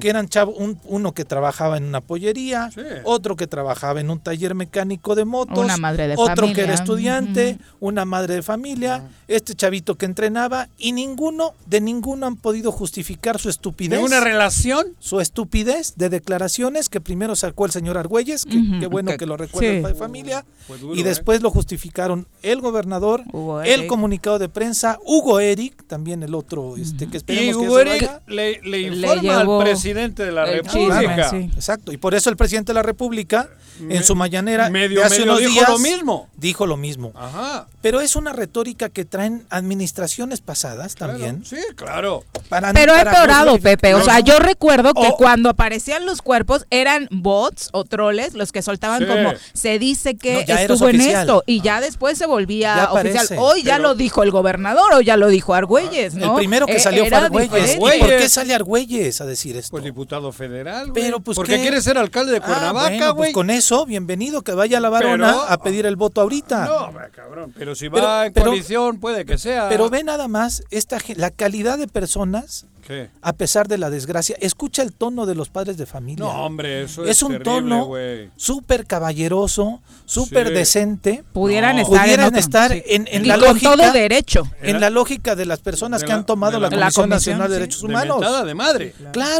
[0.00, 2.80] que eran chavo, un- uno que trabajaba en una pollería, Sí.
[3.04, 6.74] otro que trabajaba en un taller mecánico de motos, Una madre de otro que era
[6.74, 12.72] estudiante, una madre de familia, este chavito que entrenaba, y ninguno, de ninguno han podido
[12.72, 13.98] justificar su estupidez.
[13.98, 14.86] ¿De una relación?
[14.98, 19.36] su estupidez de declaraciones que primero sacó el señor Argüelles, que bueno que- que lo
[19.36, 19.76] recuerda sí.
[19.76, 20.44] el padre de familia,
[20.80, 23.86] duro, y después lo justificaron el gobernador, Hugo el Eric.
[23.88, 28.20] comunicado de prensa, Hugo Eric, también el otro, este, que Y esperemos que Hugo Eric
[28.26, 31.00] le, le Le informa al presidente de la el República.
[31.30, 31.50] chisme, sí.
[31.54, 33.48] Exacto, y por eso el presidente de la República,
[33.88, 36.28] en su mañanera, medio- de hace medio unos dijo días, lo mismo.
[36.36, 37.12] dijo lo mismo.
[37.14, 37.66] Ajá.
[37.80, 41.14] Pero es una retórica que traen administraciones pasadas claro.
[41.14, 41.44] también.
[41.46, 42.24] Sí, claro.
[42.50, 43.94] para- Pero ha empeorado, Pepe.
[43.94, 48.60] O sea, yo recuerdo que cuando aparecían los cuerpos eran bots o troles los que
[48.60, 49.06] soltaban Sí.
[49.06, 53.26] como se dice que No, estuvo en esto y ya después se volvía Ya oficial.
[53.38, 56.32] Hoy ya Pero- lo dijo el gobernador o ya lo dijo Argüelles, ¿no?
[56.32, 57.50] El primero que Eh, salió fue Argüelles.
[57.50, 57.96] diferente.
[57.96, 59.70] ¿Y por qué sale Argüelles a decir esto?
[59.72, 61.02] Pues diputado federal, güey.
[61.02, 61.62] Pero, pues, Porque ¿qué?
[61.62, 63.32] quiere ser alcalde de Ah, Cuernavaca, bueno, güey.
[63.32, 66.66] pues con eso, bienvenido, que vaya a la varona Pero- a pedir el voto ahorita.
[66.66, 67.52] No, cabrón.
[67.56, 69.68] Pero si Pero- va en pero- coalición, puede que sea.
[69.68, 73.08] Pero ve nada más esta la calidad de personas, ¿Qué?
[73.22, 74.36] a pesar de la desgracia.
[74.40, 76.24] Escucha el tono de los padres de familia.
[76.24, 77.90] No, hombre, eso es, es un terrible, tono
[78.36, 80.54] súper caballeroso, súper Sí.
[80.54, 81.24] decente.
[81.32, 81.82] Pudieran No.
[81.82, 82.82] estar en Pudieran otro, estar sí.
[82.86, 84.42] en, en y la con lógica, todo derecho.
[84.62, 87.54] en la lógica de las personas de que han tomado de la, Comisión Nacional de
[87.54, 87.60] sí.
[87.60, 88.20] Derechos De Humanos.
[88.20, 88.94] mentada de madre.
[89.12, 89.39] Claro,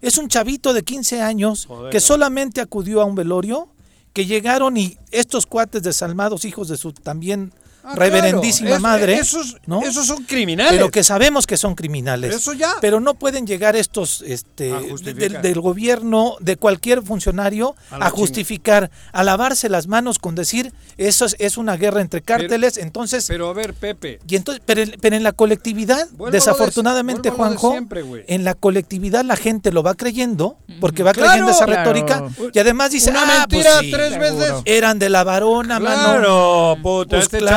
[0.00, 3.68] es un chavito de 15 años Joder, que solamente acudió a un velorio,
[4.12, 7.52] que llegaron y estos cuates desalmados, hijos de su también
[7.86, 8.76] Ah, reverendísima claro.
[8.76, 9.82] Es- madre, Esos, ¿no?
[9.82, 10.72] esos son criminales.
[10.72, 12.34] pero que sabemos que son criminales.
[12.34, 12.72] Eso ya.
[12.80, 19.22] Pero no pueden llegar estos este, de- del, gobierno, de cualquier funcionario, A justificar, a
[19.22, 22.78] lavarse las manos con decir eso es, es una guerra entre cárteles.
[22.78, 24.18] entonces, Pero a ver, Pepe.
[24.26, 28.54] y entonces, pero, en- pero en la colectividad, Vuelvo desafortunadamente, de Juanjo, siempre, en la
[28.54, 31.28] colectividad la gente lo va creyendo, porque va Claro.
[31.30, 31.80] creyendo esa Claro.
[31.92, 34.52] retórica, y además dice, Una "Ah, pues mentira sí, tres veces.
[34.64, 36.02] eran de la varona, mano.
[36.02, 37.56] Claro, puta, Pues este claro.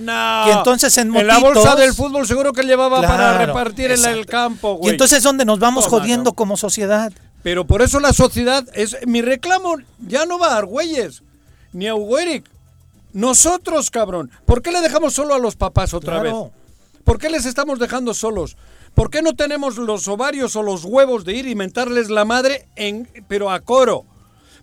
[0.00, 0.46] No.
[0.46, 4.26] Y entonces en la bolsa del fútbol seguro que llevaba para Claro, repartir en el
[4.26, 7.12] campo, Y entonces es donde nos vamos Toma, jodiendo como sociedad.
[7.42, 11.22] Pero por eso la sociedad es mi reclamo ya no va a Argüelles
[11.72, 12.44] ni a Hugo Eric.
[13.12, 14.30] Nosotros, cabrón.
[14.46, 16.44] ¿Por qué le dejamos solo a los papás otra Claro.
[16.44, 16.52] vez?
[17.04, 18.56] ¿Por qué les estamos dejando solos?
[18.94, 22.68] ¿Por qué no tenemos los ovarios o los huevos de ir y mentarles la madre
[22.76, 24.04] en pero a coro?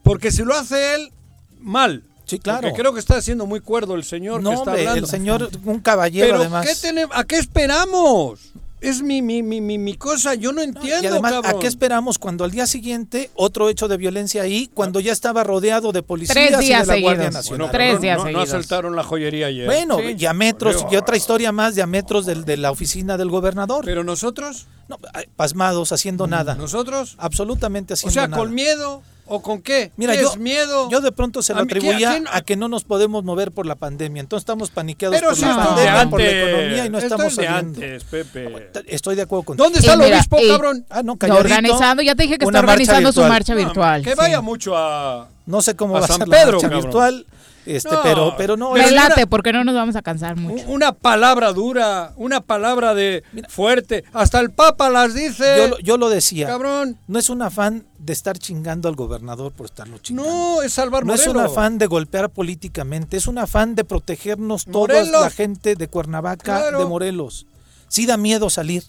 [0.04, 1.12] Porque si lo hace él
[1.60, 2.04] mal.
[2.30, 2.62] Sí, claro.
[2.62, 5.06] Porque creo que está siendo muy cuerdo el señor No, que está hombre, hablando.
[5.06, 6.68] el señor, un caballero Pero además.
[6.68, 7.15] ¿qué tenemos?
[7.18, 8.39] ¿a qué esperamos?
[8.82, 11.54] Es mi, mi, mi, mi, mi cosa, yo no entiendo, y además, cabrón.
[11.58, 15.44] ¿a qué esperamos cuando al día siguiente otro hecho de violencia ahí, cuando ya estaba
[15.44, 17.30] rodeado de policías Tres y de la Guardia.
[17.30, 17.58] Nacional?
[17.68, 18.50] Bueno, Tres pero días no, no seguidos.
[18.50, 19.65] asaltaron la joyería ayer.
[19.65, 20.13] Bueno, Sí.
[20.13, 23.84] diametros, Digo, y otra historia más, diametros del, de la oficina del gobernador.
[23.84, 24.98] Pero nosotros, No,
[25.36, 26.56] pasmados, haciendo nada.
[26.56, 28.42] nosotros, Absolutamente o haciendo sea, nada.
[28.42, 29.92] con miedo o con qué?
[29.98, 30.89] Mira, ¿Qué yo, es miedo?
[30.89, 32.84] yo de pronto se lo ¿A mí qué- atribuía a a, quién- que no nos
[32.84, 34.20] podemos mover por la pandemia.
[34.22, 36.50] Entonces estamos paniqueados Pero por si la pandemia, por la antes.
[36.50, 37.82] economía y no estamos es de saliendo.
[37.82, 38.72] antes, Pepe.
[38.88, 39.63] Estoy de acuerdo contigo.
[39.65, 40.86] ¿Dónde está el obispo, cabrón?
[40.89, 41.54] Ah, no, Está calladito.
[41.54, 44.04] organizando, ya te dije que está organizando su marcha virtual.
[44.04, 44.15] Que sí.
[44.18, 45.28] vaya mucho a...
[45.46, 46.82] No sé cómo A va a ser Pedro, la marcha cabrón.
[46.84, 47.26] virtual,
[47.75, 48.73] este, No, pero, pero no.
[48.73, 50.63] Me una- late, porque no nos vamos a cansar mucho.
[50.67, 54.03] Una palabra dura, una palabra de fuerte.
[54.13, 55.55] Hasta el Papa las dice.
[55.58, 56.47] yo, lo- yo lo decía.
[56.47, 56.97] Cabrón.
[57.08, 60.29] No es un afán de estar chingando al gobernador por estarlo chingando.
[60.29, 64.65] No, es salvar No es un afán de golpear políticamente, es un afán de protegernos
[64.65, 66.79] toda la gente de Cuernavaca, Claro.
[66.79, 67.45] de Morelos.
[67.88, 68.84] Sí da miedo salir.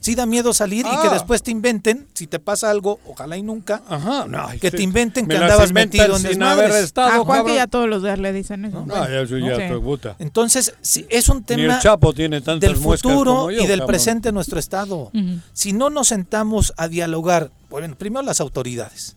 [0.00, 1.00] Sí da miedo salir y Ah.
[1.02, 4.76] que después te inventen, si te pasa algo, ojalá y nunca, Ajá, no, que sí.
[4.78, 6.92] te inventen que andabas metido en desmadres.
[6.96, 8.84] A Juan que ya todos los días le dicen eso.
[8.86, 9.62] No, ya, eso ya Sí.
[9.68, 10.16] te gusta.
[10.18, 13.66] Entonces, sí, es un Ni el tema Chapo tiene tantas del futuro como yo, y
[13.66, 13.86] del cabrón.
[13.88, 15.10] presente de nuestro estado.
[15.52, 19.16] Si no nos sentamos a dialogar, bueno, primero las autoridades,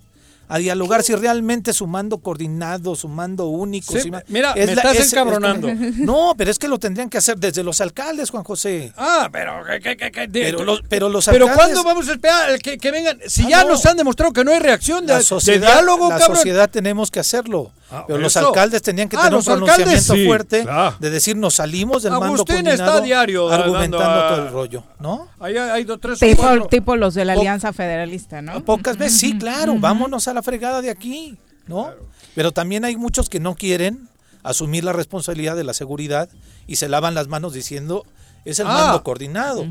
[0.53, 3.93] a dialogar si realmente su mando coordinado, su mando único.
[3.93, 5.67] Sí, si ma- mira, es me la- estás es- es- encabronando.
[5.97, 8.93] no, pero es que lo tendrían que hacer desde los alcaldes, Juan José.
[8.95, 12.07] Ah, pero ¿qué- qué- qué- qué- de- Pero los, pero los Pero alcaldes- ¿cuándo vamos
[12.07, 13.19] a esperar que, que vengan?
[13.27, 13.69] Si Ah, ya no.
[13.69, 16.37] nos han demostrado que no hay reacción de, la de sociedad, diálogo, la cabrón.
[16.37, 17.71] sociedad tenemos que hacerlo.
[17.95, 20.95] Ah, pero los alcaldes tenían que Ah, tener un pronunciamiento sí, fuerte claro.
[20.99, 24.51] de decir nos salimos del mando Agustín está coordinado a diario argumentando a- todo el
[24.51, 25.27] rollo, ¿no?
[25.39, 26.65] Ahí hay, hay dos, tres o Tipo, cuatro.
[26.67, 28.65] tipo los de la Po- Alianza Federalista, ¿no?
[28.65, 31.91] Pocas veces, sí, claro, vámonos a la fregada de aquí, ¿no?
[32.33, 34.09] Pero también hay muchos que no quieren
[34.41, 36.29] asumir la responsabilidad de la seguridad
[36.65, 38.05] y se lavan las manos diciendo
[38.43, 38.73] es el Ah.
[38.73, 39.65] mando coordinado.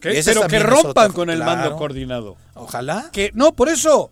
[0.00, 1.60] Que- pero que rompan otro- con el claro.
[1.62, 2.36] mando coordinado.
[2.54, 3.10] Ojalá.
[3.12, 4.10] Que no, por eso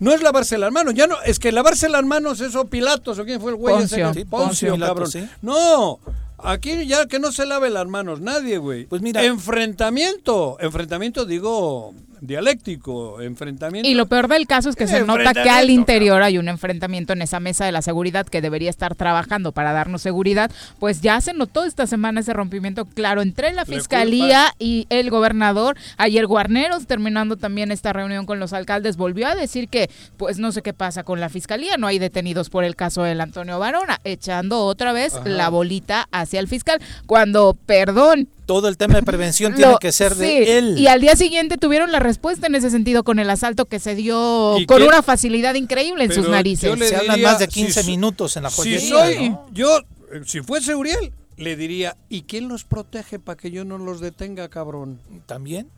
[0.00, 3.24] no es lavarse las manos, ya no, es que lavarse las manos eso Pilatos o
[3.24, 4.12] quién fue el güey ese Poncio.
[4.12, 5.12] que- Sí, Poncio, Poncio Pilatos, cabrón.
[5.12, 5.34] sí.
[5.42, 6.00] No,
[6.38, 8.86] aquí ya que no se lave las manos nadie, güey.
[8.86, 13.88] Pues mira- enfrentamiento, enfrentamiento digo dialéctico, enfrentamiento.
[13.88, 17.12] Y lo peor del caso es que se nota que al interior hay un enfrentamiento
[17.12, 20.50] en esa mesa de la seguridad que debería estar trabajando para darnos seguridad.
[20.78, 25.10] Pues ya se notó esta semana ese rompimiento claro entre la Le fiscalía y el
[25.10, 25.76] gobernador.
[25.96, 30.52] Ayer Guarneros, terminando también esta reunión con los alcaldes, volvió a decir que pues no
[30.52, 34.00] sé qué pasa con la fiscalía, no hay detenidos por el caso del Antonio Varona,
[34.04, 36.80] echando otra vez la bolita hacia el fiscal.
[37.06, 40.74] Cuando, perdón, Todo el tema de prevención tiene lo- que ser sí, de él.
[40.76, 43.94] Y al día siguiente tuvieron la respuesta en ese sentido con el asalto que se
[43.94, 44.88] dio ¿Y con qué?
[44.88, 46.68] una facilidad increíble en Pero sus narices.
[46.68, 48.88] yo le Se hablan más de si 15 so- minutos en la Si joyería.
[48.88, 49.46] soy ¿no?
[49.52, 49.80] yo,
[50.26, 54.48] si fuese Uriel, le diría, ¿y quién los protege para que yo no los detenga,
[54.48, 54.98] cabrón?
[55.26, 55.68] También.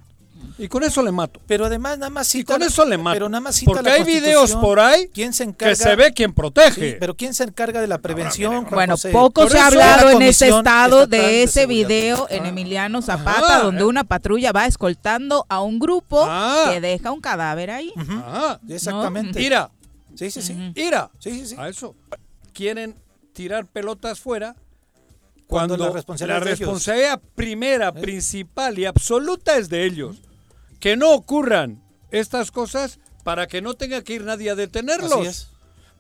[0.59, 1.41] Y con eso le mato.
[1.47, 3.15] Pero además nada más Y cita con eso le mato.
[3.15, 5.71] Pero nada más cita Porque la hay videos por ahí ¿Quién se encarga?
[5.73, 6.91] que se ve quién protege.
[6.93, 8.67] Sí, pero ¿quién se encarga de la prevención?
[8.71, 9.11] Bueno, José?
[9.11, 13.57] poco Por se ha hablado en ese Comisión estado de ese video en Emiliano Zapata,
[13.57, 13.87] Ajá, donde eh.
[13.87, 16.71] una patrulla va escoltando a un grupo Ah.
[16.73, 17.93] que deja un cadáver ahí.
[18.25, 19.39] Ah, Exactamente.
[19.39, 19.71] mira,
[20.15, 20.55] Sí, sí, sí.
[20.77, 21.11] mira.
[21.19, 21.55] Sí, sí, sí.
[21.59, 21.95] A eso.
[22.53, 22.95] Quieren
[23.33, 24.55] tirar pelotas fuera
[25.47, 25.93] Cuando cuando, la
[26.41, 30.17] responsabilidad primera, principal y absoluta es de ellos.
[30.83, 35.13] Que no ocurran estas cosas para que no tenga que ir nadie a detenerlos.
[35.13, 35.49] Así es.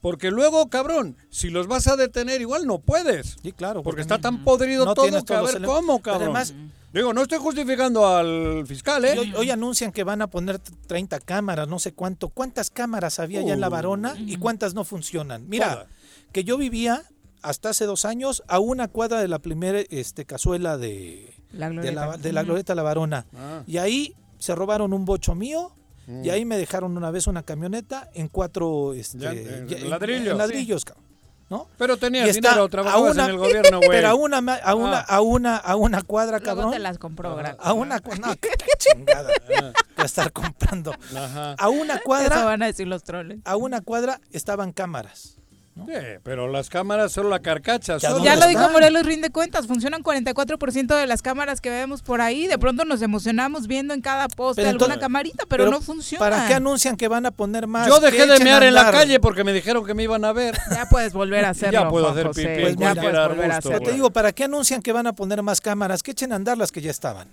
[0.01, 3.37] Porque luego, cabrón, si los vas a detener igual no puedes.
[3.40, 3.85] Sí, claro.
[3.85, 6.23] Porque está tan no podrido todo que a ver cómo, cabrón.
[6.37, 6.53] además-
[6.92, 9.16] Digo, no estoy justificando al fiscal, ¿eh?
[9.16, 12.31] Hoy, hoy anuncian que van a poner 30 cámaras, no sé cuánto.
[12.31, 13.68] ¿Cuántas cámaras había ya en la.
[13.68, 15.49] Varona y cuántas no funcionan?
[15.49, 15.87] Mira,
[16.33, 17.05] que yo vivía
[17.40, 21.73] hasta hace dos años a una cuadra de la primera este, cazuela de La de
[21.75, 22.07] glorieta.
[22.09, 23.27] la, de la Glorieta La Varona.
[23.37, 23.62] Ah.
[23.66, 25.72] Y ahí se robaron un bocho mío.
[26.09, 26.24] Mm.
[26.24, 29.88] Y ahí me dejaron una vez una camioneta en cuatro este, Ya, en ya- en-
[29.88, 30.33] ladrillos.
[30.33, 31.05] en ladrillos, cabrón,
[31.48, 31.68] ¿no?
[31.78, 33.88] Pero tenías está dinero, a trabajabas una- en el gobierno, güey.
[33.90, 35.05] Pero a una, ma- a una, Ah.
[35.16, 36.72] a una, a una cuadra, Luego cabrón.
[36.72, 38.26] te las compró, Gra- A una cuadra.
[38.26, 39.31] No, qué chingada.
[39.48, 40.92] Voy a estar comprando.
[41.16, 41.52] Ajá.
[41.57, 43.38] A una Eso cuadra, van a decir los troles.
[43.44, 45.38] a una cuadra estaban cámaras.
[45.74, 47.94] Sí, pero las cámaras solo la carcacha.
[47.96, 48.14] Ya solo.
[48.16, 48.68] ¿Dónde Ya lo dijo?
[48.70, 52.46] Morelos Rinde Cuentas, funcionan 44% de las cámaras que vemos por ahí.
[52.46, 56.20] De pronto nos emocionamos viendo en cada poste Pero alguna entonces- camarita, pero, no funciona.
[56.24, 57.88] ¿Para qué anuncian que van a poner más?
[57.88, 60.58] Yo dejé de mear en la calle porque me dijeron que me iban a ver.
[60.70, 61.80] Ya puedes volver a hacerlo.
[61.80, 63.80] Ya puedo Juan hacer José, pipí Pues ya puedes volver a Pero hacerlo.
[63.80, 66.02] te digo, ¿para qué anuncian que van a poner más cámaras?
[66.02, 67.28] Que echen a andar las que ya estaban.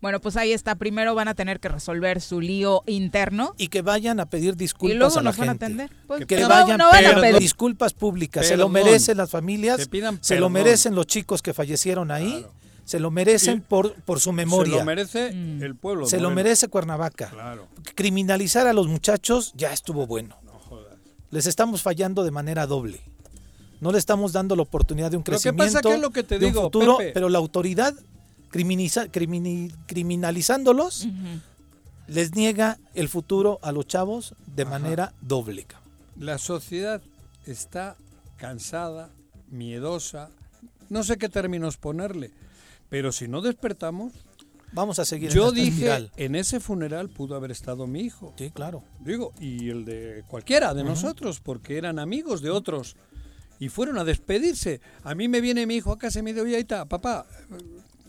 [0.00, 0.76] Bueno, pues ahí está.
[0.76, 3.54] Primero van a tener que resolver su lío interno.
[3.58, 5.64] Y que vayan a pedir disculpas Y luego a la nos van a gente.
[5.64, 5.90] atender.
[6.06, 7.38] Pues, que no, vayan no van a pedir.
[7.40, 8.46] disculpas públicas.
[8.46, 9.88] Se lo merecen las familias,
[10.20, 12.46] se lo merecen los chicos que fallecieron ahí,
[12.84, 14.76] se lo merecen por, por su Se memoria.
[14.78, 15.62] lo merece Mm.
[15.64, 16.06] el pueblo.
[16.06, 17.30] Se lo merece Cuernavaca.
[17.30, 17.66] Claro.
[17.96, 20.36] Criminalizar a los muchachos ya estuvo bueno.
[21.30, 23.00] Les estamos fallando de manera doble.
[23.80, 26.10] No le estamos dando la oportunidad de un Lo que crecimiento, pasa que es lo
[26.10, 27.12] que te de un digo, futuro, Pepe.
[27.12, 27.94] pero la autoridad
[28.50, 31.08] criminiza- crimini- criminalizándolos
[32.06, 35.66] les niega el futuro a los chavos de manera doble.
[36.18, 37.02] La sociedad
[37.46, 37.96] está
[38.36, 39.10] cansada,
[39.50, 40.30] miedosa,
[40.88, 42.30] no sé qué términos ponerle,
[42.88, 44.12] pero si no despertamos,
[44.72, 45.30] Vamos a seguir.
[45.30, 46.12] yo esta dije, espiral.
[46.16, 48.34] en ese funeral pudo haber estado mi hijo.
[48.36, 48.82] Sí, claro.
[49.00, 52.96] Digo, y el de cualquiera de nosotros, porque eran amigos de otros.
[53.60, 54.80] Y fueron a despedirse.
[55.04, 57.26] A mí me viene mi hijo a casa y me dice, oye, ahí está, papá,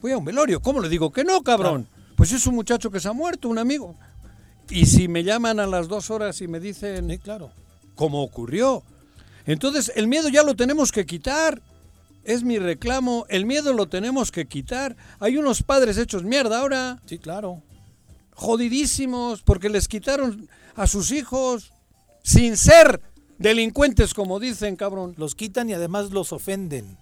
[0.01, 0.61] voy a un velorio.
[0.61, 1.87] ¿Cómo le digo que no, cabrón?
[2.15, 3.95] Pues es un muchacho que se ha muerto, un amigo.
[4.69, 7.51] Y si me llaman a las dos horas y me dicen Sí, claro.
[7.95, 8.83] cómo ocurrió.
[9.45, 11.61] Entonces, el miedo ya lo tenemos que quitar.
[12.23, 13.25] Es mi reclamo.
[13.29, 14.95] El miedo lo tenemos que quitar.
[15.19, 17.63] Hay unos padres hechos mierda ahora, Sí, claro.
[18.35, 21.71] jodidísimos, porque les quitaron a sus hijos
[22.23, 23.01] sin ser
[23.37, 25.15] delincuentes, como dicen, cabrón.
[25.17, 26.97] Los quitan y además los ofenden.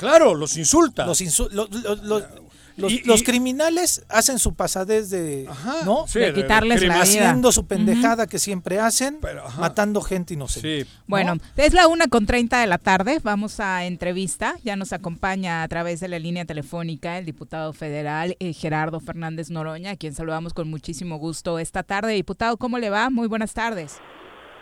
[0.00, 1.06] Claro, los insultan.
[1.06, 5.46] Los insu- lo- lo- lo- Los, Y- los y- criminales hacen su pasadez de,
[5.84, 6.06] ¿no?
[6.06, 7.02] sí, De quitarles la vida.
[7.02, 9.60] Haciendo su pendejada que siempre hacen, ajá.
[9.60, 10.86] matando gente inocente.
[11.06, 13.18] Bueno, es la una con 30 de la tarde.
[13.22, 14.54] Vamos a entrevista.
[14.64, 19.50] Ya nos acompaña a través de la línea telefónica el diputado federal eh, Gerardo Fernández
[19.50, 22.14] Noroña, a quien saludamos con muchísimo gusto esta tarde.
[22.14, 23.10] Diputado, ¿cómo le va?
[23.10, 23.98] Muy buenas tardes.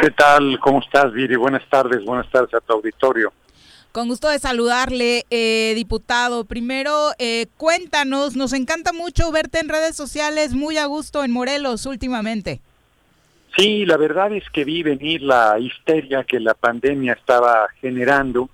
[0.00, 0.58] ¿Qué tal?
[0.60, 1.36] ¿Cómo estás, Viri?
[1.36, 3.32] Buenas tardes, buenas tardes a tu auditorio.
[3.98, 6.44] Con gusto de saludarle, eh, diputado.
[6.44, 11.84] Primero, eh, cuéntanos, nos encanta mucho verte en redes sociales, muy a gusto en Morelos
[11.84, 12.60] últimamente.
[13.56, 18.48] Sí, la verdad es que vi venir la histeria que la pandemia estaba generando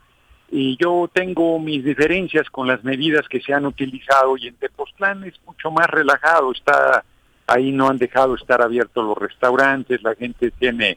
[0.51, 5.25] y yo tengo mis diferencias con las medidas que se han utilizado y en Tepoztlán
[5.25, 7.05] es mucho más relajado, está
[7.47, 10.97] ahí no han dejado estar abiertos los restaurantes, la gente tiene,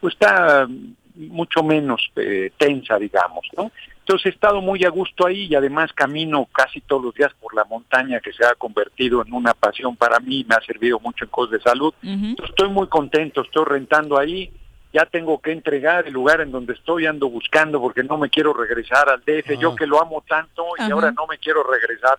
[0.00, 0.66] pues está
[1.14, 3.70] mucho menos eh, tensa, digamos, ¿no?
[4.00, 7.54] Entonces he estado muy a gusto ahí y además camino casi todos los días por
[7.54, 11.24] la montaña que se ha convertido en una pasión para mí, me ha servido mucho
[11.24, 11.94] en cosas de salud.
[12.02, 14.50] Entonces, estoy muy contento, estoy rentando ahí,
[14.92, 18.52] ya tengo que entregar el lugar en donde estoy, ando buscando porque no me quiero
[18.52, 20.92] regresar al DF, yo que lo amo tanto y Ajá.
[20.92, 22.18] ahora no me quiero regresar.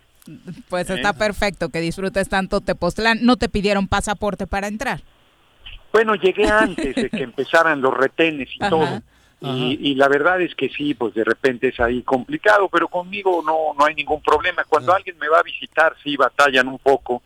[0.68, 0.94] Pues Eh.
[0.94, 3.18] está perfecto que disfrutes tanto Tepoztlán.
[3.22, 5.00] No te pidieron pasaporte para entrar.
[5.96, 8.68] Bueno, llegué antes de que empezaran los retenes y Ajá.
[8.68, 9.02] todo.
[9.40, 13.42] Y, y la verdad es que sí, pues de repente es ahí complicado, pero conmigo
[13.42, 14.64] no, no hay ningún problema.
[14.64, 17.22] Cuando alguien me va a visitar, sí batallan un poco,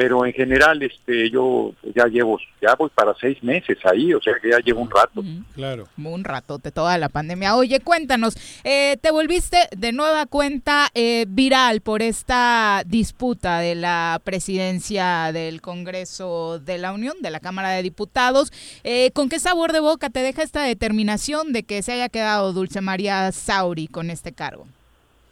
[0.00, 4.32] pero en general este yo ya llevo, ya voy para seis meses ahí, o sea
[4.40, 5.22] que ya llevo un rato.
[5.54, 5.88] Claro.
[5.98, 7.54] Un ratote toda la pandemia.
[7.54, 8.34] Oye, cuéntanos,
[8.64, 15.60] eh, te volviste de nueva cuenta eh, viral por esta disputa de la presidencia del
[15.60, 18.54] Congreso de la Unión, de la Cámara de Diputados.
[18.84, 22.54] Eh, ¿Con qué sabor de boca te deja esta determinación de que se haya quedado
[22.54, 24.66] Dulce María Sauri con este cargo?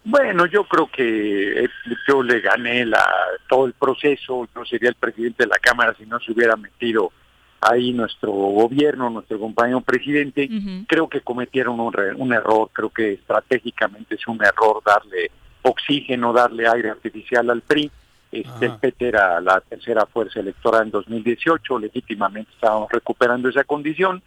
[0.04, 1.68] Bueno, yo creo que eh,
[2.06, 3.04] yo le gané la,
[3.48, 7.12] todo el proceso, yo sería el presidente de la Cámara si no se hubiera metido
[7.60, 10.48] ahí nuestro gobierno, nuestro compañero presidente.
[10.86, 15.30] Creo que cometieron un, un error, creo que estratégicamente es un error darle
[15.62, 17.90] oxígeno, darle aire artificial al PRI.
[18.30, 24.22] Este, el PT era la tercera fuerza electoral en 2018, legítimamente estábamos recuperando esa condición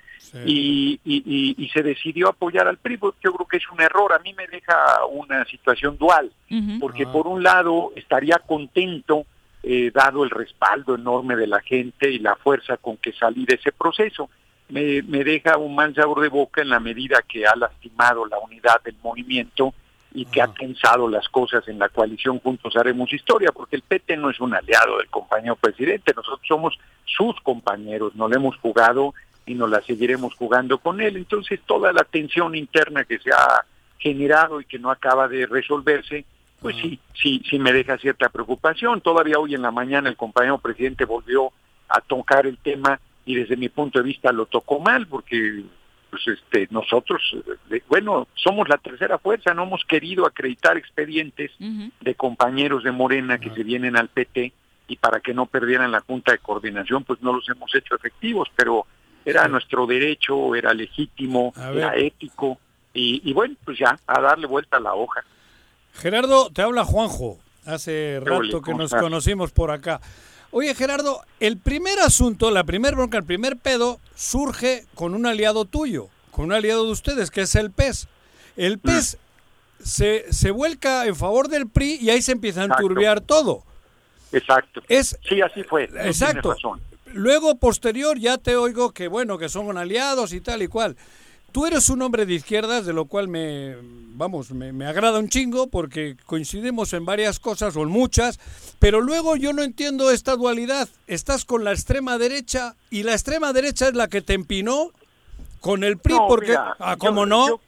[0.46, 2.98] y, y- y- y se decidió apoyar al PRI.
[2.98, 6.32] pues, Yo creo que es un error, a mí me deja una situación dual,
[6.80, 9.26] porque por un lado estaría contento
[9.64, 13.56] eh, dado el respaldo enorme de la gente y la fuerza con que salí de
[13.56, 14.28] ese proceso.
[14.70, 18.40] Me, me deja un mal sabor de boca en la medida que ha lastimado la
[18.40, 19.74] unidad del movimiento
[20.14, 24.18] y que ha tensado las cosas en la coalición Juntos Haremos Historia, porque el PT
[24.18, 29.14] no es un aliado del compañero presidente, nosotros somos sus compañeros, no le hemos jugado
[29.46, 31.18] y nos la seguiremos jugando con él.
[31.18, 33.66] Entonces toda la tensión interna que se ha
[33.98, 36.26] generado y que no acaba de resolverse,
[36.60, 39.02] pues sí, sí, sí me deja cierta preocupación.
[39.02, 41.52] Todavía hoy en la mañana el compañero presidente volvió
[41.88, 45.64] a tocar el tema y desde mi punto de vista lo tocó mal porque
[46.12, 47.22] pues este nosotros
[47.72, 53.40] eh, bueno somos la tercera fuerza no hemos querido acreditar expedientes de compañeros de Morena
[53.40, 54.54] que se vienen al PT
[54.88, 58.50] y para que no perdieran la junta de coordinación pues no los hemos hecho efectivos
[58.56, 58.86] pero
[59.26, 62.60] era nuestro derecho era legítimo era ético
[62.94, 65.24] y, y bueno pues ya a darle vuelta a la hoja
[65.94, 67.38] Gerardo, te habla Juanjo.
[67.66, 69.02] Hace rato que ¿cómo nos estás?
[69.02, 70.02] conocimos por acá.
[70.52, 75.66] Oye, Gerardo, el primer asunto, la primer bronca, el primer pedo, surge con un aliado
[75.66, 78.08] tuyo, con un aliado de ustedes, que es el PES.
[78.58, 78.80] El Mm.
[78.82, 79.18] PES
[79.82, 83.64] se, se vuelca en favor del PRI y ahí se empieza a enturbiar todo.
[84.34, 86.54] exacto Es, sí así fue no Exacto.
[86.54, 86.82] razón.
[87.14, 90.96] Luego, posterior, ya te oigo que, bueno, que son aliados y tal y cual.
[91.52, 93.76] Tú eres un hombre de izquierdas, de lo cual me,
[94.16, 98.40] vamos, me, me agrada un chingo porque coincidimos en varias cosas o en muchas,
[98.80, 100.88] pero luego yo no entiendo esta dualidad.
[101.08, 104.92] Estás con la extrema derecha y la extrema derecha es la que te empinó
[105.60, 107.48] con el PRI No, porque, mira, ah, yo- ¿cómo no?
[107.50, 107.60] yo-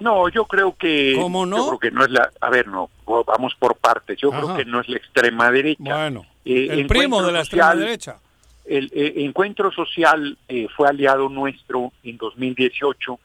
[0.00, 1.56] No, yo creo que ¿Cómo no?
[1.56, 2.88] yo creo que no es la, a ver, no,
[3.26, 4.16] vamos por partes.
[4.20, 4.42] Yo Ajá.
[4.42, 5.82] creo que no es la extrema derecha.
[5.82, 8.16] Bueno, Eh, el primo de la extrema derecha.
[8.68, 13.18] El eh, Encuentro Social eh, fue aliado nuestro en 2018.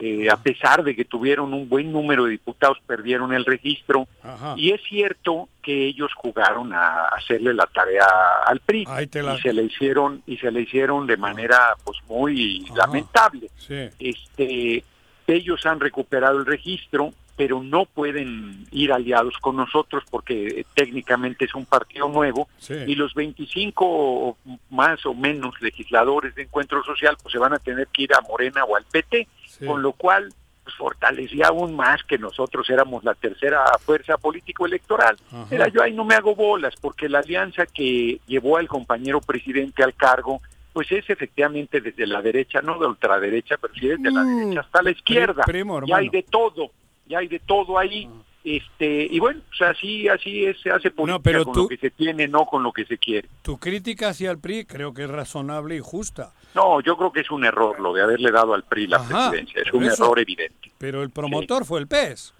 [0.00, 4.06] eh, a pesar de que tuvieron un buen número de diputados, perdieron el registro.
[4.22, 4.54] Ajá.
[4.56, 8.06] Y es cierto que ellos jugaron a hacerle la tarea
[8.46, 8.84] al PRI
[9.22, 13.50] la- y se le hicieron y se le hicieron de manera pues muy lamentable.
[13.56, 13.88] Sí.
[13.98, 14.84] Este,
[15.26, 21.44] ellos han recuperado el registro, pero no pueden ir aliados con nosotros porque eh, técnicamente
[21.44, 22.74] es un partido nuevo Sí.
[22.86, 24.36] y los 25 o
[24.70, 28.20] más o menos legisladores de Encuentro Social pues se van a tener que ir a
[28.22, 29.64] Morena o al PT, Sí.
[29.64, 30.28] con lo cual
[30.64, 35.16] pues fortalecía aún más que nosotros éramos la tercera fuerza político-electoral.
[35.50, 39.82] Era yo ahí no me hago bolas, porque la alianza que llevó al compañero presidente
[39.84, 44.24] al cargo, pues es efectivamente desde la derecha, no de ultraderecha, pero sí desde la
[44.24, 45.42] derecha hasta la izquierda.
[45.44, 45.50] Mm.
[45.50, 45.96] primo, hermano.
[45.96, 46.70] hay de todo,
[47.08, 48.08] ya hay de todo ahí.
[48.44, 51.76] Este, y bueno, pues así, así es, se hace política pero con tú- lo que
[51.76, 53.28] se tiene, no con lo que se quiere.
[53.42, 56.32] Tu crítica hacia el PRI creo que es razonable y justa.
[56.54, 59.30] No, yo creo que es un error lo de haberle dado al PRI la Ajá,
[59.30, 60.04] presidencia, es un eso.
[60.04, 60.70] error evidente.
[60.78, 62.32] Pero el promotor fue el PES.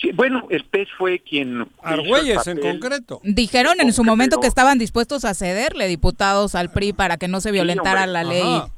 [0.00, 1.68] Sí, bueno, el PES fue quien...
[1.82, 3.20] Argüelles en concreto.
[3.22, 7.40] Dijeron en su momento que estaban dispuestos a cederle diputados al PRI para que no
[7.40, 8.12] se violentara hombre.
[8.12, 8.42] la ley.
[8.42, 8.68] Ajá.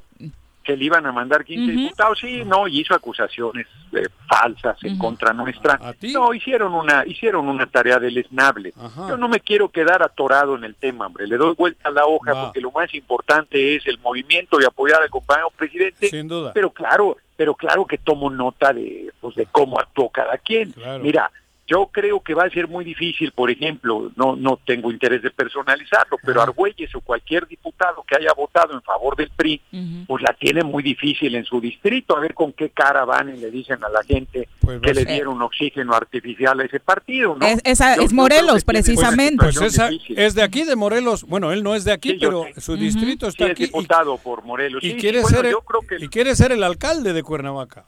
[0.65, 1.81] Que le iban a mandar 15 Ujú.
[1.81, 5.79] diputados, sí, no, y hizo acusaciones eh, falsas en contra nuestra.
[6.13, 8.73] No, hicieron una hicieron una tarea deleznable.
[8.81, 9.09] Ajá.
[9.11, 12.07] Yo no me quiero quedar atorado en el tema, hombre, le doy vuelta a la
[12.07, 12.45] hoja Va.
[12.47, 16.09] porque lo más importante es el movimiento y apoyar al compañero presidente.
[16.09, 16.53] Sin duda.
[16.55, 20.73] Pero claro, pero claro que tomo nota de pues de cómo actuó cada quien.
[20.73, 21.03] Claro.
[21.05, 21.31] Mira,
[21.67, 25.31] yo creo que va a ser muy difícil, por ejemplo, no no tengo interés de
[25.31, 26.43] personalizarlo, pero.
[26.43, 29.61] Argüelles o cualquier diputado que haya votado en favor del PRI,
[30.07, 33.39] pues la tiene muy difícil en su distrito, a ver con qué cara van y
[33.39, 37.47] le dicen a la gente Pues que le dieron oxígeno artificial a ese partido, ¿no?
[37.47, 39.37] Es- esa- es Morelos, precisamente.
[39.45, 41.25] Pues esa es de aquí, de Morelos.
[41.25, 42.61] Bueno, él no es de aquí, Sí, pero sé.
[42.61, 43.63] su distrito Sí, está es aquí.
[43.63, 44.83] y- diputado por Morelos.
[44.85, 47.13] Y, Sí, sí, quiere bueno, ser el, yo creo que y quiere ser el alcalde
[47.13, 47.85] de Cuernavaca.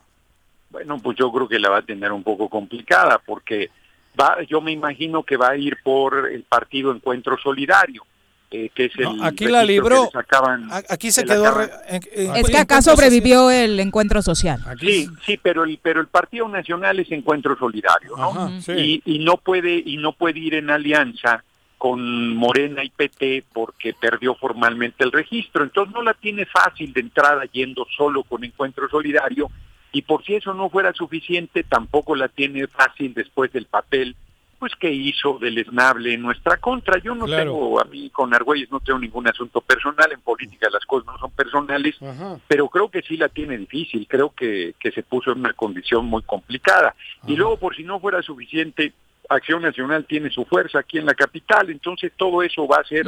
[0.76, 3.70] Bueno, pues yo creo que la va a tener un poco complicada porque
[4.20, 8.04] va, yo me imagino que va a ir por el partido Encuentro Solidario,
[8.50, 10.10] eh, que es No, el aquí la libró.
[10.10, 11.46] que le sacaban- A- Aquí se que quedó...
[11.46, 14.60] acaban- re- en- en- Es que acá sobrevivió el encuentro social.
[14.66, 18.28] Aquí Sí, sí, pero el pero el Partido Nacional es Encuentro Solidario, ¿no?
[18.32, 19.02] Ajá, sí.
[19.06, 21.42] y, y no puede y no puede ir en alianza
[21.78, 25.64] con Morena y PT porque perdió formalmente el registro.
[25.64, 29.50] Entonces no la tiene fácil de entrada yendo solo con Encuentro Solidario
[29.92, 34.14] y por si eso no fuera suficiente tampoco la tiene fácil después del papel
[34.58, 36.96] pues que hizo deleznable en nuestra contra.
[36.98, 37.42] Yo no Claro.
[37.52, 41.18] tengo a mí con Argüelles no tengo ningún asunto personal en política las cosas no
[41.18, 42.38] son personales Ajá.
[42.48, 46.06] pero creo que sí la tiene difícil, creo que, que se puso en una condición
[46.06, 46.94] muy complicada.
[47.26, 48.94] Y luego, por si no fuera suficiente,
[49.28, 53.06] Acción Nacional tiene su fuerza aquí en la capital, entonces todo eso va a ser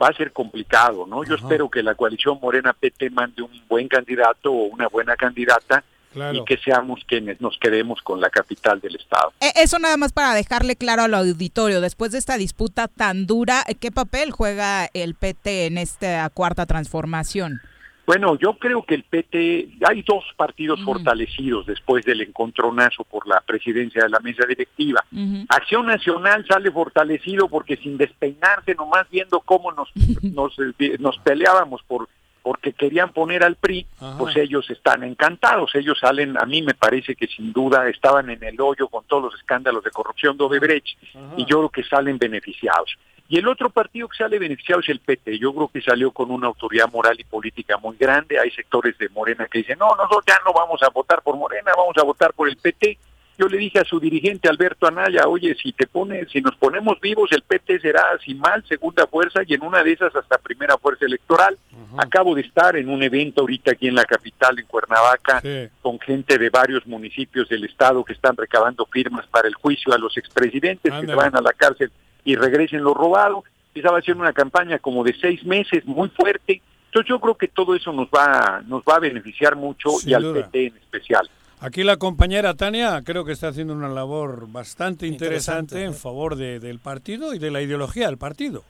[0.00, 1.22] va a ser complicado, ¿no?
[1.24, 1.42] Yo Ajá.
[1.44, 6.38] espero que la coalición Morena PT mande un buen candidato o una buena candidata Claro.
[6.38, 9.32] y que seamos quienes nos quedemos con la capital del estado.
[9.40, 13.62] Eh, Eso nada más para dejarle claro al auditorio, después de esta disputa tan dura,
[13.68, 17.60] eh, ¿qué papel juega el PT en esta cuarta transformación?
[18.06, 23.38] Bueno, yo creo que el PT, hay dos partidos fortalecidos después del encontronazo por la
[23.42, 25.04] presidencia de la mesa directiva.
[25.50, 29.90] Acción Nacional sale fortalecido porque sin despeinarse, nomás viendo cómo nos,
[30.22, 32.08] nos, eh, nos peleábamos por
[32.48, 34.16] porque querían poner al PRI, Ajá.
[34.16, 35.74] pues ellos están encantados.
[35.74, 39.24] Ellos salen, a mí me parece que sin duda estaban en el hoyo con todos
[39.24, 41.34] los escándalos de corrupción de Odebrecht Ajá.
[41.36, 42.96] y yo creo que salen beneficiados.
[43.28, 45.38] Y el otro partido que sale beneficiado es el PT.
[45.38, 48.40] Yo creo que salió con una autoridad moral y política muy grande.
[48.40, 51.72] Hay sectores de Morena que dicen, no, nosotros ya no vamos a votar por Morena,
[51.76, 52.96] vamos a votar por el PT.
[53.38, 57.00] Yo le dije a su dirigente Alberto Anaya, oye, si te pones, si nos ponemos
[57.00, 60.76] vivos, el PT será sin mal segunda fuerza y en una de esas hasta primera
[60.76, 61.56] fuerza electoral.
[61.98, 65.68] Acabo de estar en un evento ahorita aquí en la capital, en Cuernavaca, Sí.
[65.82, 69.98] con gente de varios municipios del estado que están recabando firmas para el juicio a
[69.98, 71.12] los expresidentes que Ándale.
[71.12, 71.92] se van a la cárcel
[72.24, 73.44] y regresen lo robado.
[73.72, 76.60] Estaba haciendo una campaña como de seis meses, muy fuerte.
[76.86, 80.14] Entonces yo creo que todo eso nos va, nos va a beneficiar mucho Sin y
[80.14, 80.42] al duda.
[80.50, 81.30] PT en especial.
[81.60, 86.36] Aquí la compañera Tania creo que está haciendo una labor bastante interesante, Interesante, en favor
[86.36, 88.62] de- del partido y de la ideología del partido.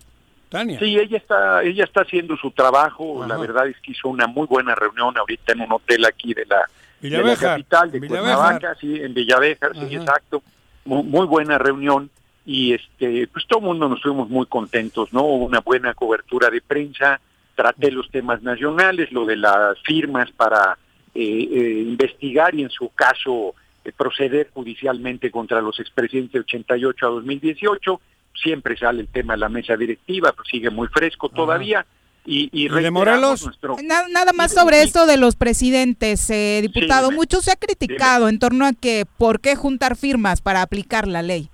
[0.49, 0.79] Tania.
[0.79, 3.27] Sí, ella está, ella está haciendo su trabajo.
[3.27, 6.47] La verdad es que hizo una muy buena reunión ahorita en un hotel aquí de
[6.47, 6.63] la,
[7.03, 8.35] de la capital de Villavejar.
[8.39, 10.43] Cuernavaca, sí, en Villavejar, sí, exacto.
[10.87, 12.09] Muy, muy buena reunión
[12.47, 15.21] y este, pues todo el mundo nos fuimos muy contentos, ¿no?
[15.25, 17.21] Hubo una buena cobertura de prensa.
[17.55, 20.79] Traté los temas nacionales, lo de las firmas para
[21.15, 23.55] investigar y en su caso
[23.85, 28.01] eh, proceder judicialmente contra los expresidentes de 88 a 2018
[28.35, 31.85] siempre sale el tema de la mesa directiva, pues sigue muy fresco todavía.
[32.25, 33.45] Y, y de reiteramos Morelos?
[33.47, 37.07] nuestro- Na- Nada más sobre esto de los presidentes, eh, diputado.
[37.09, 37.17] dime.
[37.17, 41.23] Mucho se ha criticado en torno a que por qué juntar firmas para aplicar la
[41.23, 41.49] ley.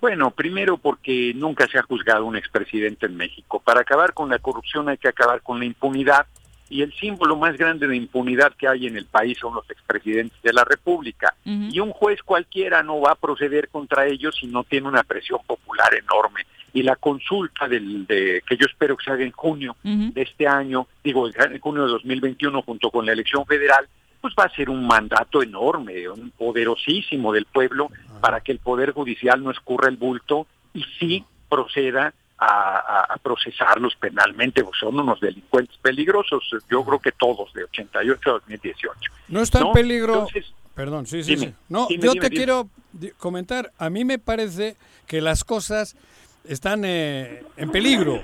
[0.00, 3.60] Bueno, primero porque nunca se ha juzgado un expresidente en México.
[3.64, 6.26] Para acabar con la corrupción hay que acabar con la impunidad
[6.74, 10.42] y el símbolo más grande de impunidad que hay en el país son los expresidentes
[10.42, 11.32] de la República.
[11.44, 15.38] Y un juez cualquiera no va a proceder contra ellos si no tiene una presión
[15.46, 16.44] popular enorme.
[16.72, 20.48] Y la consulta del, de, que yo espero que se haga en junio de este
[20.48, 23.86] año, digo, en junio de 2021 junto con la elección federal,
[24.20, 28.90] pues va a ser un mandato enorme, un poderosísimo del pueblo para que el Poder
[28.90, 32.12] Judicial no escurra el bulto y sí proceda
[32.44, 38.32] a, procesarlos penalmente, pues son unos delincuentes peligrosos, yo creo que todos, de 88 a
[38.34, 38.90] 2018.
[39.28, 39.72] No está en ¿no?
[39.72, 40.14] peligro.
[40.14, 41.54] Entonces, Perdón, sí, sí, Dime, sí.
[41.68, 42.68] No, dime, yo dime, te quiero
[43.16, 43.72] comentar.
[43.78, 44.76] A mí me parece
[45.06, 45.96] que las cosas
[46.44, 48.20] están eh, en peligro.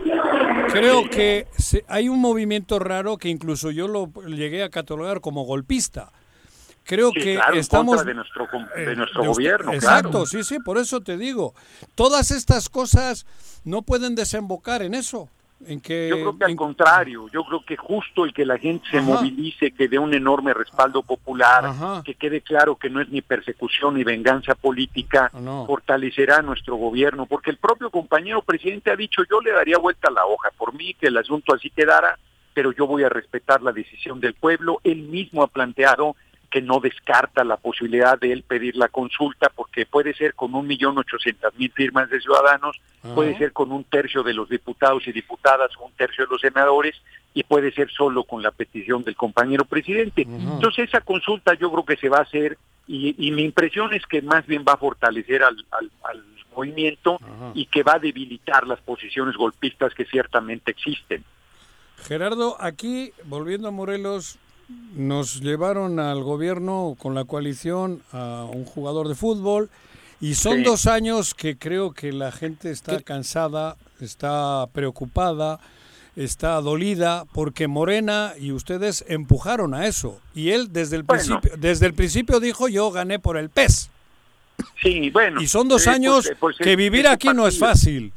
[0.73, 5.45] Creo que se- hay un movimiento raro que incluso yo lo llegué a catalogar como
[5.45, 6.11] golpista.
[6.91, 10.27] Creo Sí, que claro, en estamos contra de nuestro, de eh, nuestro gobierno, Exacto, claro.
[10.27, 11.55] sí, sí, por eso te digo.
[11.95, 13.27] Todas estas cosas
[13.65, 15.29] no pueden desembocar en eso.
[15.69, 18.59] En que, Yo creo que al en- contrario, yo creo que justo el que la
[18.59, 19.07] gente se Ajá.
[19.07, 22.03] movilice, que dé un enorme respaldo popular, Ajá.
[22.05, 25.67] que quede claro que no es ni persecución ni venganza política, No.
[25.67, 30.13] fortalecerá nuestro gobierno, porque el propio compañero presidente ha dicho yo le daría vuelta a
[30.13, 32.19] la hoja, por mí que el asunto así quedara,
[32.53, 34.81] pero yo voy a respetar la decisión del pueblo.
[34.83, 36.17] Él mismo ha planteado
[36.51, 40.67] que no descarta la posibilidad de él pedir la consulta, porque puede ser con un
[40.67, 42.81] millón ochocientas mil firmas de ciudadanos,
[43.15, 46.97] puede ser con un tercio de los diputados y diputadas, un tercio de los senadores,
[47.35, 50.23] y puede ser solo con la petición del compañero presidente.
[50.23, 54.05] Entonces esa consulta yo creo que se va a hacer y, y mi impresión es
[54.07, 56.25] que más bien va a fortalecer al, al- al
[56.57, 57.21] movimiento
[57.55, 61.25] y que va a debilitar las posiciones golpistas que ciertamente existen.
[62.09, 64.39] Gerardo, aquí, volviendo a Morelos,
[64.97, 69.71] nos llevaron al gobierno con la coalición a un jugador de fútbol
[70.21, 70.63] y son Sí.
[70.65, 75.61] dos años que creo que la gente está cansada, está preocupada,
[76.17, 81.23] está dolida porque Morena y ustedes empujaron a eso y él desde el Bueno.
[81.41, 83.89] principio desde el principio dijo yo gané por el PES
[84.83, 85.41] Sí, bueno.
[85.41, 88.13] y son dos eh, años pues, eh, pues, que es- vivir aquí no es fácil.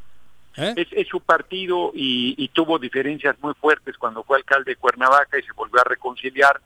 [0.57, 0.73] ¿Eh?
[0.75, 5.37] Es, es su partido y, y tuvo diferencias muy fuertes cuando fue alcalde de Cuernavaca
[5.37, 6.59] y se volvió a reconciliar.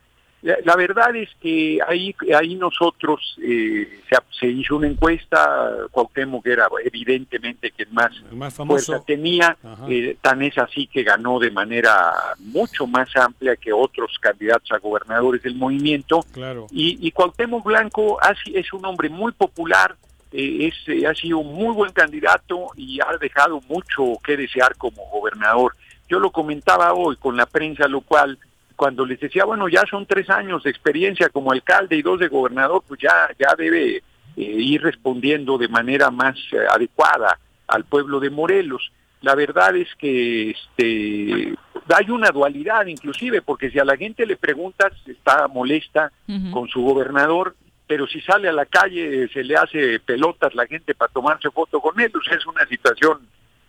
[0.43, 6.45] La, la verdad es que ahí, ahí nosotros eh, se, se hizo una encuesta, Cuauhtémoc
[6.45, 9.57] era evidentemente quien más, más fuerza tenía,
[9.89, 14.77] eh, tan es así que ganó de manera mucho más amplia que otros candidatos a
[14.77, 16.23] gobernadores del movimiento.
[16.31, 16.67] Claro.
[16.69, 18.19] Y, y Cuauhtémoc Blanco
[18.53, 19.95] es un hombre muy popular,
[20.31, 24.75] eh, es, eh, ha sido un muy buen candidato y ha dejado mucho que desear
[24.77, 25.75] como gobernador.
[26.09, 28.37] Yo lo comentaba hoy con la prensa, lo cual
[28.77, 32.27] cuando les decía, bueno, ya son tres años de experiencia como alcalde y dos de
[32.27, 34.01] gobernador, pues ya, ya debe eh,
[34.35, 38.91] ir respondiendo de manera más eh, adecuada al pueblo de Morelos.
[39.21, 41.55] La verdad es que este,
[41.89, 46.11] hay una dualidad inclusive, porque si a la gente le preguntas, está molesta
[46.53, 47.55] con su gobernador,
[47.87, 51.49] pero si sale a la calle eh, se le hace pelotas la gente para tomarse
[51.49, 53.19] foto con él, o sea, es una situación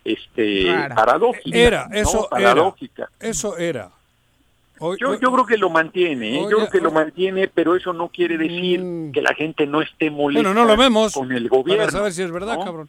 [0.04, 0.94] este Rara.
[0.94, 1.56] paradójica.
[1.58, 1.94] Era, ¿no?
[1.96, 3.08] eso paradójica.
[3.20, 3.30] era.
[3.30, 3.90] Eso era.
[4.80, 6.46] Hoy- Yo, hoy- yo creo que lo mantiene, ¿eh?
[6.50, 8.80] Yo creo que lo mantiene, pero eso no quiere decir
[9.12, 10.54] que la gente no esté molesta Mm.
[10.54, 11.12] Bueno, no lo vemos.
[11.14, 11.82] con el gobierno.
[11.84, 12.64] Para saber si es verdad, ¿no?
[12.64, 12.88] cabrón.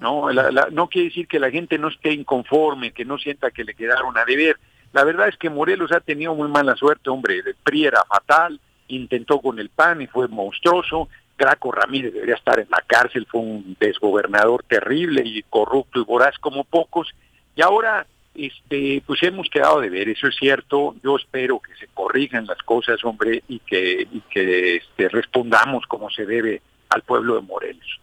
[0.00, 3.50] No, la- la- no quiere decir que la gente no esté inconforme, que no sienta
[3.50, 4.56] que le quedaron a deber.
[4.92, 7.38] La verdad es que Morelos ha tenido muy mala suerte, hombre.
[7.38, 8.60] El PRI era fatal,
[8.96, 11.08] intentó con el PAN y fue monstruoso.
[11.38, 16.38] Graco Ramírez debería estar en la cárcel, fue un desgobernador terrible y corrupto y voraz
[16.38, 17.08] como pocos.
[17.56, 20.94] Y ahora, este, pues hemos quedado de ver, eso es cierto.
[21.02, 26.10] Yo espero que se corrijan las cosas, hombre, y que, y que este, respondamos como
[26.10, 28.00] se debe al pueblo de Morelos.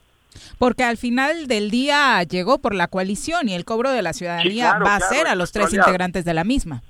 [0.57, 4.71] Porque al final del día llegó por la coalición y el cobro de la ciudadanía
[4.71, 5.87] claro, va a claro, ser a los tres aliado.
[5.87, 6.81] integrantes de la misma.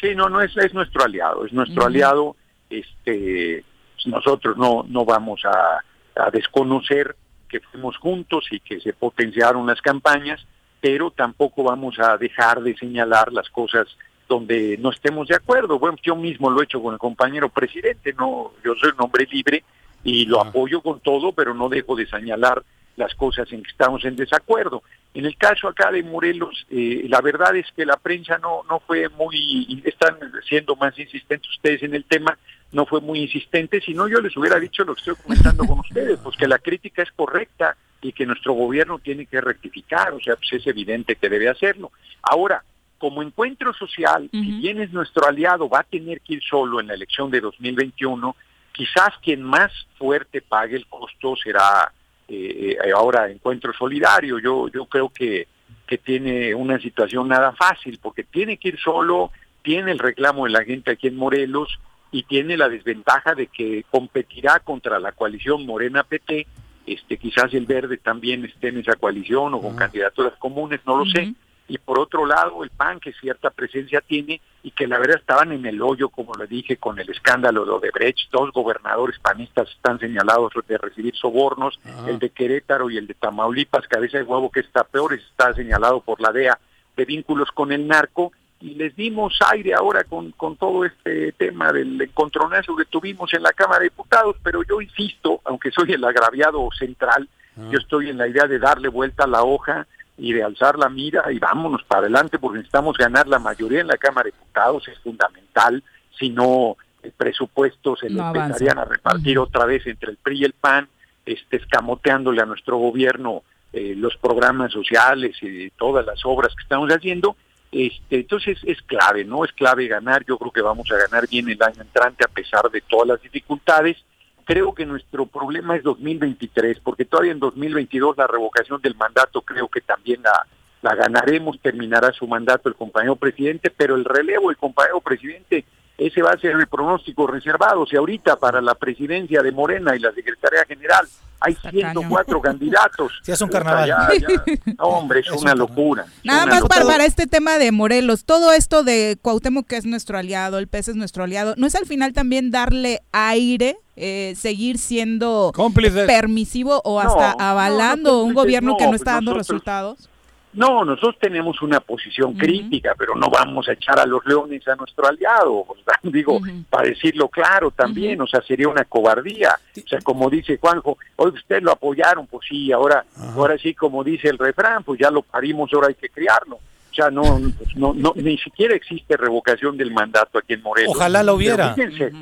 [0.00, 2.36] Sí, no, no es, es nuestro aliado, es nuestro aliado.
[2.78, 3.64] Este,
[4.06, 5.80] nosotros no, no vamos a,
[6.16, 7.16] a desconocer
[7.48, 10.44] que fuimos juntos y que se potenciaron las campañas,
[10.80, 13.86] pero tampoco vamos a dejar de señalar las cosas
[14.28, 15.78] donde no estemos de acuerdo.
[15.78, 19.26] Bueno, yo mismo lo he hecho con el compañero presidente, no, yo soy un hombre
[19.30, 19.64] libre
[20.02, 22.62] y lo apoyo con todo, pero no dejo de señalar
[22.96, 24.82] las cosas en que estamos en desacuerdo.
[25.14, 28.80] En el caso acá de Morelos, eh, la verdad es que la prensa no, no
[28.80, 32.38] fue muy, están siendo más insistentes ustedes en el tema,
[32.72, 35.78] no fue muy insistente, si no yo les hubiera dicho lo que estoy comentando con
[35.88, 40.20] ustedes, pues que la crítica es correcta y que nuestro gobierno tiene que rectificar, o
[40.20, 41.90] sea, pues es evidente que debe hacerlo.
[42.22, 42.62] Ahora,
[42.98, 46.86] como encuentro social, si bien es nuestro aliado, va a tener que ir solo en
[46.86, 48.36] la elección de 2021,
[48.72, 51.92] quizás quien más fuerte pague el costo será
[52.28, 54.38] eh, eh, ahora Encuentro Solidario.
[54.38, 55.48] Yo, yo creo que,
[55.86, 59.30] que tiene una situación nada fácil, porque tiene que ir solo,
[59.62, 61.78] tiene el reclamo de la gente aquí en Morelos
[62.14, 66.46] y tiene la desventaja de que competirá contra la coalición Morena-PT,
[66.86, 71.06] este, quizás el Verde también esté en esa coalición o con candidaturas comunes, no lo
[71.06, 71.34] sé,
[71.66, 75.50] y por otro lado el PAN que cierta presencia tiene y que la verdad estaban
[75.50, 79.98] en el hoyo, como le dije, con el escándalo de Odebrecht, dos gobernadores panistas están
[79.98, 84.60] señalados de recibir sobornos, el de Querétaro y el de Tamaulipas, cabeza de huevo que
[84.60, 86.60] está peor, está señalado por la DEA
[86.96, 88.30] de vínculos con el narco,
[88.64, 93.42] y les dimos aire ahora con, con todo este tema del encontronazo que tuvimos en
[93.42, 97.28] la Cámara de Diputados, pero yo insisto, aunque soy el agraviado central,
[97.70, 99.86] yo estoy en la idea de darle vuelta a la hoja
[100.16, 103.86] y de alzar la mira y vámonos para adelante porque necesitamos ganar la mayoría en
[103.86, 105.82] la Cámara de Diputados, es fundamental,
[106.18, 108.46] si no el presupuesto se lo No avanza.
[108.46, 110.88] empezarían a repartir otra vez entre el PRI y el PAN,
[111.26, 113.42] este, escamoteándole a nuestro gobierno
[113.74, 117.36] eh, los programas sociales y todas las obras que estamos haciendo.
[117.74, 119.44] Este, entonces es clave, ¿no?
[119.44, 122.70] Es clave ganar, yo creo que vamos a ganar bien el año entrante a pesar
[122.70, 123.96] de todas las dificultades.
[124.44, 129.66] Creo que nuestro problema es 2023, porque todavía en 2022 la revocación del mandato creo
[129.66, 135.00] que también la, ganaremos, terminará su mandato el compañero presidente, pero el relevo del compañero
[135.00, 135.64] presidente,
[135.98, 137.86] ese va a ser el pronóstico reservado.
[137.86, 141.08] Si ahorita para la presidencia de Morena y la Secretaría General
[141.44, 143.12] hay 104 candidatos.
[143.22, 143.86] Sí, es un carnaval.
[143.88, 144.44] ya- ya-
[144.78, 146.06] no, hombre, es, una locura.
[146.24, 146.94] Nada Una más para, locura.
[146.94, 150.88] para este tema de Morelos, todo esto de Cuauhtémoc que es nuestro aliado, el PES
[150.88, 156.06] es nuestro aliado, ¿no es al final también darle aire, eh, seguir siendo Cómplices.
[156.06, 160.08] permisivo o hasta no, avalando no, un gobierno que no, no está dando nosotros- resultados?
[160.54, 164.76] No, nosotros tenemos una posición crítica, pero no vamos a echar a los leones a
[164.76, 165.52] nuestro aliado.
[165.68, 166.40] o sea, digo,
[166.70, 169.58] para decirlo claro también, o sea, sería una cobardía.
[169.76, 174.04] O sea, como dice Juanjo, hoy ustedes lo apoyaron, pues sí, ahora, ahora sí, como
[174.04, 176.56] dice el refrán, pues ya lo parimos, ahora hay que criarlo.
[176.56, 180.94] O sea, no, pues no, no, ni siquiera existe revocación del mandato aquí en Morelos.
[180.94, 181.74] Ojalá lo Pero hubiera.
[181.74, 182.12] fíjense,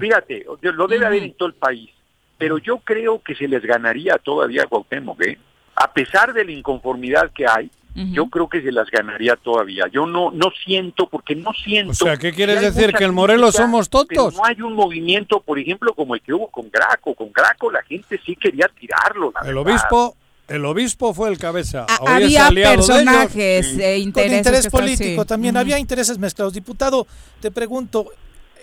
[0.00, 1.90] fíjate, lo debe haber en todo el país,
[2.38, 5.38] pero yo creo que se les ganaría todavía a Cuauhtémoc, ¿eh?
[5.76, 7.70] A pesar de la inconformidad que hay,
[8.12, 9.84] yo creo que se las ganaría todavía.
[9.92, 11.92] Yo no no siento, porque no siento...
[11.92, 12.92] O sea, ¿qué quieres que decir?
[12.92, 14.34] ¿Que en Morelos crítica, somos tontos?
[14.34, 17.14] no hay un movimiento, por ejemplo, como el que hubo con Graco.
[17.14, 19.70] Con Graco la gente sí quería tirarlo, la El verdad.
[19.72, 20.16] obispo,
[20.48, 21.86] el obispo fue el cabeza.
[22.00, 22.86] Hoy había aliado de ellos.
[22.88, 24.36] personajes, eh, Con intereses.
[24.38, 25.28] interés que están- político sí.
[25.28, 26.52] también, había intereses mezclados.
[26.52, 27.06] Diputado,
[27.40, 28.06] te pregunto,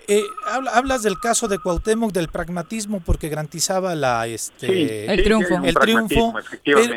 [0.08, 5.18] eh, habla- hablas del caso de Cuauhtémoc, del pragmatismo porque garantizaba la este Sí, El
[5.18, 5.60] sí, triunfo.
[5.64, 6.34] el triunfo,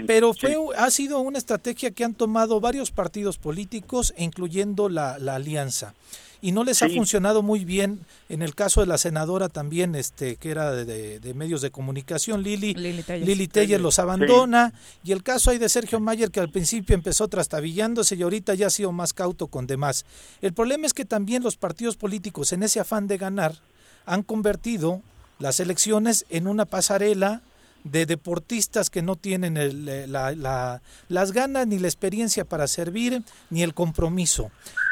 [0.08, 0.39] pero, sí.
[0.41, 5.93] fue ha sido una estrategia que han tomado varios partidos políticos, incluyendo la, la alianza.
[6.42, 10.36] Y no les ha funcionado muy bien en el caso de la senadora también, este,
[10.36, 13.28] que era de, de- de medios de comunicación, Lili, Lili Telles.
[13.28, 14.74] Lili Telles los abandona.
[15.04, 18.68] Y el caso ahí de Sergio Mayer, que al principio empezó trastabillándose y ahorita ya
[18.68, 20.06] ha sido más cauto con demás.
[20.42, 23.56] El problema es que también los partidos políticos, en ese afán de ganar,
[24.06, 25.02] han convertido
[25.40, 27.42] las elecciones en una pasarela
[27.84, 32.68] de deportistas que no tienen el, eh, la- la- las ganas ni la experiencia para
[32.68, 33.22] servir
[33.52, 34.50] ni el compromiso.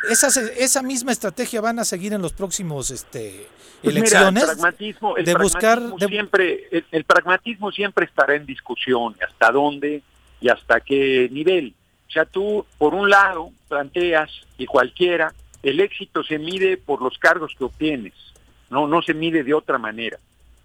[0.10, 3.48] Esas, esa misma estrategia van a seguir en los próximos este,
[3.82, 4.44] Pues mira, elecciones.
[4.44, 9.52] el pragmatismo, el de buscar- pragmatismo siempre, el, el pragmatismo siempre estará en discusión, hasta
[9.52, 10.02] dónde
[10.42, 11.74] y hasta qué nivel.
[12.08, 15.34] O sea, tú, por un lado, planteas, y cualquiera,
[15.64, 18.14] el éxito se mide por los cargos que obtienes,
[18.70, 20.18] no, no se mide de otra manera.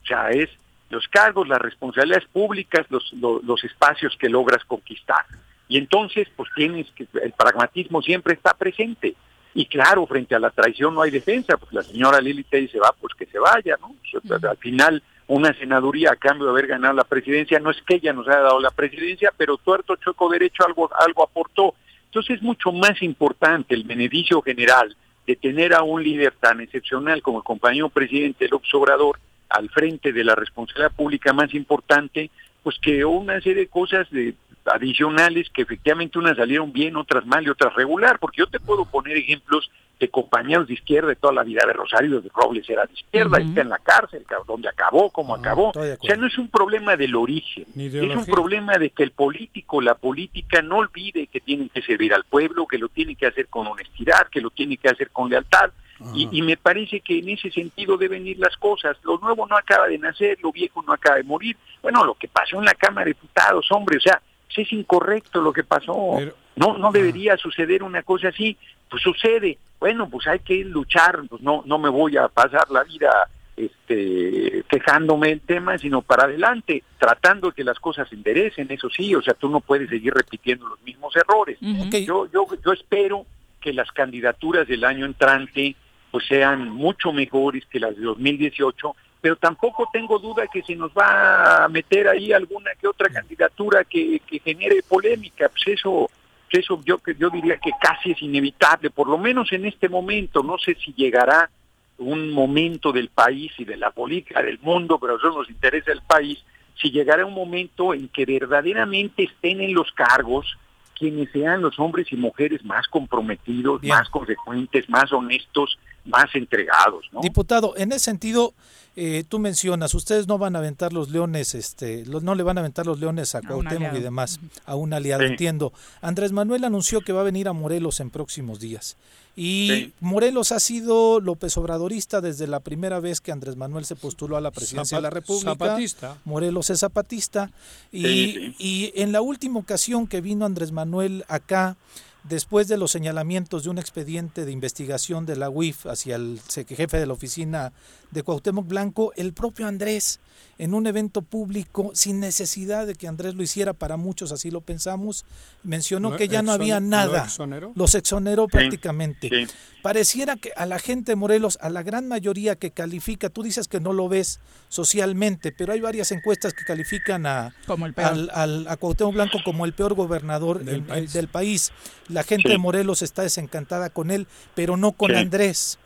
[0.02, 0.50] O sea, es
[0.90, 5.24] los cargos, las responsabilidades públicas, los, lo- los espacios que logras conquistar.
[5.68, 9.14] Y entonces, pues tienes que, el pragmatismo siempre está presente.
[9.54, 12.78] Y claro, frente a la traición no hay defensa, pues la señora Lili Tellez se
[12.78, 13.88] va, pues que se vaya, ¿no?
[13.88, 17.80] O sea, Al final, una senaduría a cambio de haber ganado la presidencia, no es
[17.82, 21.74] que ella nos haya dado la presidencia, pero tuerto, chueco, derecho, algo, algo aportó.
[22.06, 24.96] Entonces es mucho más importante el beneficio general
[25.26, 29.18] de tener a un líder tan excepcional como el compañero presidente López Obrador
[29.50, 32.30] al frente de la responsabilidad pública más importante,
[32.62, 34.34] pues que una serie de cosas de,
[34.72, 38.84] adicionales que efectivamente unas salieron bien, otras mal y otras regular, porque yo te puedo
[38.84, 42.86] poner ejemplos de compañeros de izquierda de toda la vida, de Rosario de Robles era
[42.86, 43.48] de izquierda, Ujú.
[43.48, 45.68] está en la cárcel, donde acabó, como acabó.
[45.68, 49.02] estoy de O sea, no es un problema del origen, es un problema de que
[49.02, 53.16] el político, la política no olvide que tienen que servir al pueblo, que lo tiene
[53.16, 55.70] que hacer con honestidad, que lo tiene que hacer con lealtad.
[56.14, 58.96] Y, y me parece que en ese sentido deben ir las cosas.
[59.02, 61.56] Lo nuevo no acaba de nacer, lo viejo no acaba de morir.
[61.82, 64.22] Bueno, lo que pasó en la Cámara de Diputados, hombre, o sea,
[64.56, 66.14] es incorrecto lo que pasó.
[66.16, 68.56] Pero- no, no debería suceder una cosa así.
[68.90, 69.58] Pues sucede.
[69.78, 71.20] Bueno, pues hay que luchar.
[71.28, 76.24] Pues no, no me voy a pasar la vida este, quejándome del tema, sino para
[76.24, 79.88] adelante, tratando de que las cosas se enderecen, eso sí, o sea, tú no puedes
[79.88, 81.58] seguir repitiendo los mismos errores.
[81.60, 83.26] Yo, yo, yo espero
[83.60, 85.74] que las candidaturas del año entrante
[86.10, 90.92] pues sean mucho mejores que las de 2018, pero tampoco tengo duda que se nos
[90.92, 96.08] va a meter ahí alguna que otra candidatura que, que genere polémica, pues eso
[96.50, 100.56] eso yo, yo diría que casi es inevitable, por lo menos en este momento, no
[100.58, 101.50] sé si llegará
[101.98, 106.00] un momento del país y de la política del mundo, pero eso nos interesa el
[106.02, 106.42] país,
[106.80, 110.56] si llegará un momento en que verdaderamente estén en los cargos
[110.94, 117.04] quienes sean los hombres y mujeres más comprometidos, más consecuentes, más honestos, más entregados.
[117.12, 117.20] ¿no?
[117.20, 118.54] Diputado, en ese sentido,
[118.96, 122.58] eh, tú mencionas, ustedes no van a aventar los leones, este, los, no le van
[122.58, 125.28] a aventar los leones a Cuauhtémoc y demás, a un aliado, Sí.
[125.28, 125.72] entiendo.
[126.00, 128.96] Andrés Manuel anunció que va a venir a Morelos en próximos días.
[129.40, 134.36] Y Morelos ha sido López Obradorista desde la primera vez que Andrés Manuel se postuló
[134.36, 135.52] a la presidencia de la República.
[135.52, 136.16] zapatista.
[136.24, 137.52] Morelos es zapatista.
[137.92, 138.54] Y, Sí, sí.
[138.58, 141.76] y en la última ocasión que vino Andrés Manuel acá,
[142.24, 146.98] después de los señalamientos de un expediente de investigación de la UIF hacia el jefe
[146.98, 147.72] de la oficina
[148.10, 150.20] de Cuauhtémoc Blanco, el propio Andrés,
[150.56, 154.60] en un evento público, sin necesidad de que Andrés lo hiciera, para muchos así lo
[154.60, 155.24] pensamos,
[155.62, 157.24] mencionó ¿Lo que ya no había nada.
[157.24, 157.72] exoneró?
[157.74, 159.28] Los exoneró Sí, prácticamente.
[159.28, 159.46] sí.
[159.82, 163.68] Pareciera que a la gente de Morelos, a la gran mayoría que califica, tú dices
[163.68, 168.08] que no lo ves socialmente, pero hay varias encuestas que califican a, Como el peor.
[168.08, 171.12] al, al- a Cuauhtémoc Blanco como el peor gobernador Del en- país.
[171.12, 171.72] del país.
[172.08, 172.52] La gente Sí.
[172.52, 175.16] de Morelos está desencantada con él, pero no con Sí.
[175.16, 175.78] Andrés.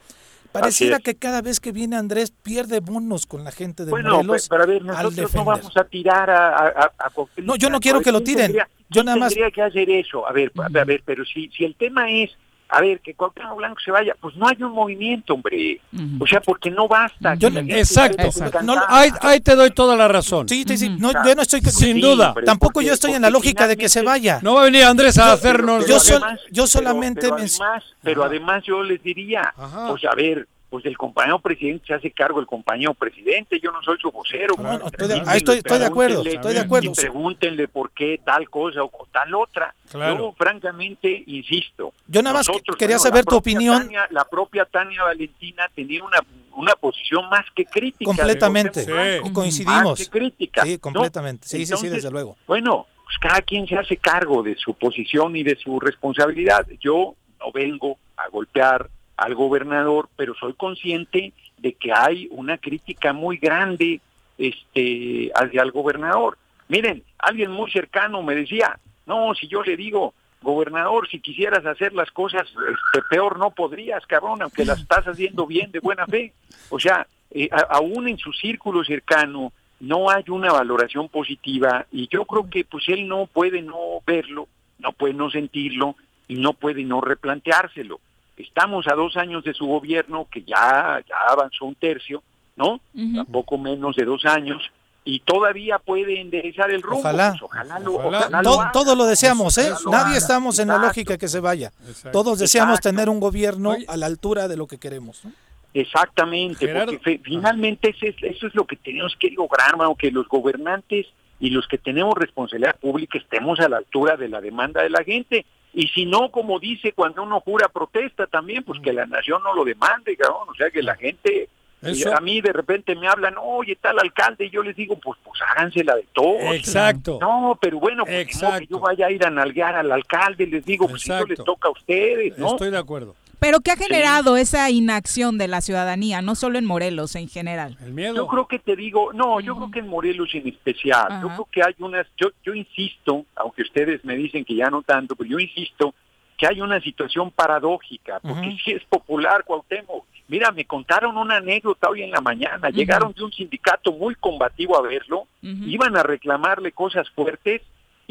[0.52, 1.02] Pareciera es.
[1.02, 4.42] que cada vez que viene Andrés pierde bonos con la gente de Bueno, Morelos.
[4.42, 6.92] pe- pero a ver, nosotros no vamos a tirar a,
[7.38, 8.46] No, yo no quiero que lo ¿Quién tiren.
[8.46, 10.28] tendría- Yo nada más- tendría que hacer eso.
[10.28, 12.30] A ver, a ver, a ver, pero si, si el tema es,
[12.74, 15.80] a ver, que Cuauhtémoc Blanco se vaya, pues no hay un movimiento, hombre.
[16.18, 17.34] O sea, porque no basta.
[17.34, 18.28] Yo Exacto.
[18.62, 18.74] No.
[18.88, 20.48] Ahí, ahí te doy toda la razón.
[20.48, 20.88] Sí, sí, sí.
[20.88, 22.28] No, yo no estoy Sin Sí, duda.
[22.30, 24.40] hombre, Tampoco porque- yo estoy en la lógica de que se vaya.
[24.42, 25.80] No va a venir Andrés a hacernos...
[25.82, 29.52] yo pero sol- además- yo pero- solamente pero, me- además, pero además yo les diría,
[29.56, 29.88] Ajá.
[29.88, 33.82] pues a ver, pues el compañero presidente se hace cargo el compañero presidente, yo no
[33.82, 34.54] soy su vocero.
[34.56, 36.90] No, no, estoy de- ahí estoy- estoy de acuerdo, estoy de acuerdo.
[36.90, 39.74] y pregúntenle por qué tal cosa o, tal otra.
[39.90, 40.16] Claro.
[40.16, 41.92] Yo francamente insisto.
[42.06, 43.82] Yo nada más nosotros, quería bueno, saber tu opinión.
[43.82, 46.20] Tania- la propia Tania Valentina tenía una,
[46.56, 48.06] una posición más que crítica.
[48.10, 48.84] Completamente.
[48.86, 49.30] Sí.
[49.30, 49.84] Coincidimos.
[49.84, 50.62] Más que crítica.
[50.64, 50.78] Sí, ¿no?
[50.80, 51.46] completamente.
[51.46, 52.38] Sí, sí, sí, Entonces, desde luego.
[52.46, 56.66] Bueno, pues cada quien se hace cargo de su posición y de su responsabilidad.
[56.80, 63.12] Yo no vengo a golpear al gobernador, pero soy consciente de que hay una crítica
[63.12, 64.00] muy grande
[64.38, 66.38] este hacia el gobernador.
[66.68, 71.92] Miren, alguien muy cercano me decía, no, si yo le digo, gobernador, si quisieras hacer
[71.92, 76.32] las cosas este, peor no podrías, cabrón, aunque las estás haciendo bien de buena fe.
[76.70, 82.24] O sea, eh, aún en su círculo cercano no hay una valoración positiva y yo
[82.24, 84.48] creo que pues él no puede no verlo,
[84.78, 85.96] no puede no sentirlo
[86.28, 88.00] y no puede no replanteárselo.
[88.42, 92.22] Estamos a dos años de su gobierno que ya, ya avanzó un tercio,
[92.56, 92.80] ¿no?
[93.14, 94.62] Tampoco menos de dos años
[95.04, 97.00] y todavía puede enderezar el rumbo.
[97.00, 97.30] Ojalá.
[97.30, 98.18] Pues, ojalá lo, Ojalá.
[98.20, 98.72] ojalá lo Todo, haga.
[98.72, 99.70] todo lo deseamos, ¿eh?
[99.84, 100.18] Lo Nadie haga.
[100.18, 101.72] estamos en la lógica que se vaya.
[101.88, 102.10] Exacto.
[102.12, 102.96] Todos deseamos Exacto.
[102.96, 103.84] tener un gobierno Oye.
[103.88, 105.24] a la altura de lo que queremos.
[105.24, 105.32] ¿no?
[105.74, 106.92] Exactamente, Gerardo.
[106.92, 110.28] porque fe- finalmente ese es- eso es lo que tenemos que lograr, mano, que los
[110.28, 111.06] gobernantes
[111.40, 115.02] y los que tenemos responsabilidad pública estemos a la altura de la demanda de la
[115.02, 115.44] gente.
[115.74, 119.54] Y si no, como dice cuando uno jura protesta también, pues que la nación no
[119.54, 120.48] lo demande, cabrón.
[120.50, 121.48] O sea, que la gente...
[121.82, 125.18] Eso- a mí de repente me hablan, oye, tal alcalde, y yo les digo, pues
[125.24, 126.38] pues hágansela de todo.
[126.52, 127.18] Exacto.
[127.20, 128.60] No, pero bueno, pues Exacto.
[128.60, 131.42] que yo vaya a ir a nalguear al alcalde, les digo, pues eso les Exacto.
[131.44, 132.52] toca a ustedes, ¿no?
[132.52, 133.16] Estoy de acuerdo.
[133.42, 137.76] Pero ¿qué ha generado esa inacción de la ciudadanía, no solo en Morelos, en general?
[137.84, 138.14] El miedo.
[138.14, 141.48] Yo creo que te digo, no, yo creo que en Morelos en especial, yo creo
[141.50, 145.28] que hay unas, yo, yo insisto, aunque ustedes me dicen que ya no tanto, pero
[145.28, 145.92] yo insisto
[146.38, 150.06] que hay una situación paradójica, porque si es popular Cuauhtémoc.
[150.28, 154.78] Mira, me contaron una anécdota hoy en la mañana, llegaron de un sindicato muy combativo
[154.78, 157.60] a verlo, iban a reclamarle cosas fuertes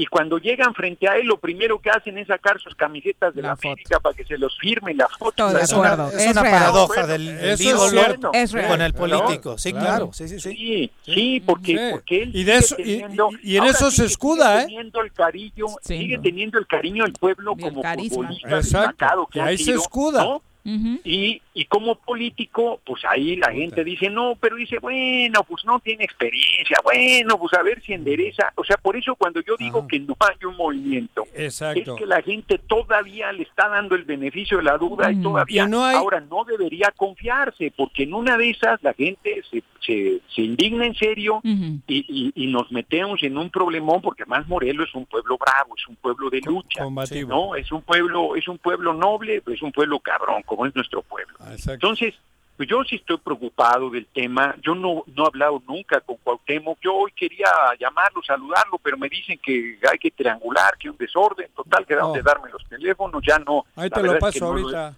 [0.02, 3.42] y cuando llegan frente a él lo primero que hacen es sacar sus camisetas de
[3.44, 3.54] La la.
[3.54, 5.50] América para que se los firmen la foto.
[5.54, 6.54] De Es una, acuerdo, es es una real.
[6.60, 8.32] paradoja del, del Eso es ídolo cierto.
[8.34, 8.68] Es real.
[8.68, 8.98] con el ¿no?
[8.98, 9.58] político.
[9.58, 9.86] Sí, Claro.
[9.88, 10.10] claro.
[10.14, 10.52] Sí, sí, sí.
[10.56, 11.84] Sí, sí, porque, Sí.
[11.92, 14.46] porque él Y de eso- y- teniendo- y- y en ahora eso se sigue- escuda,
[14.48, 14.66] sigue ¿eh?
[14.66, 15.98] teniendo el cariño, Sí.
[15.98, 18.16] sigue teniendo el cariño del pueblo Y el como carisma.
[18.16, 18.78] futbolista Exacto.
[18.88, 20.24] destacado que Y ha ahí se escuda.
[20.24, 20.42] ¿no?
[20.64, 25.80] Y, y como político, pues ahí la gente dice, no, pero dice, bueno, pues no
[25.80, 28.52] tiene experiencia, bueno, pues a ver si endereza.
[28.56, 29.88] O sea, por eso cuando yo digo Ajá.
[29.88, 31.94] que no hay un movimiento, Exacto.
[31.94, 35.24] es que la gente todavía le está dando el beneficio de la duda y Mm.
[35.24, 39.42] todavía Y no hay- ahora no debería confiarse, porque en una de esas la gente
[39.50, 44.48] se, se, se indigna en serio y- y nos metemos en un problemón, porque más
[44.48, 47.30] Morelos es un pueblo bravo, es un pueblo de lucha, Combativo.
[47.30, 47.56] ¿no?
[47.56, 51.34] Es un pueblo, es un pueblo noble, es un pueblo cabrón, como es nuestro pueblo.
[51.40, 51.54] Ah.
[51.68, 52.14] Entonces,
[52.58, 54.54] pues yo sí estoy preocupado del tema.
[54.62, 56.78] Yo no, no he hablado nunca con Cuauhtémoc.
[56.82, 57.48] Yo hoy quería
[57.80, 61.48] llamarlo, saludarlo, pero me dicen que hay que triangular, que un desorden.
[61.56, 62.16] Total, quedaron No.
[62.16, 63.66] de darme los teléfonos, ya no.
[63.78, 64.96] Ahí te lo verdad es que paso no ahorita.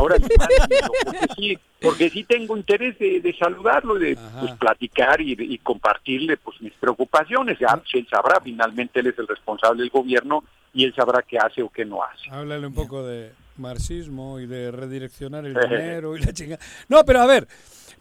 [0.00, 0.16] Ahora
[1.04, 5.58] porque sí, porque sí tengo interés de, de saludarlo, de pues, platicar y, de- y
[5.58, 7.58] compartirle pues mis preocupaciones.
[7.58, 10.42] Ya él sabrá, finalmente él es el responsable del gobierno
[10.76, 12.30] y él sabrá qué hace o qué no hace.
[12.30, 16.62] Háblale un poco de marxismo y de redireccionar el dinero y la chingada.
[16.88, 17.48] No, pero a ver,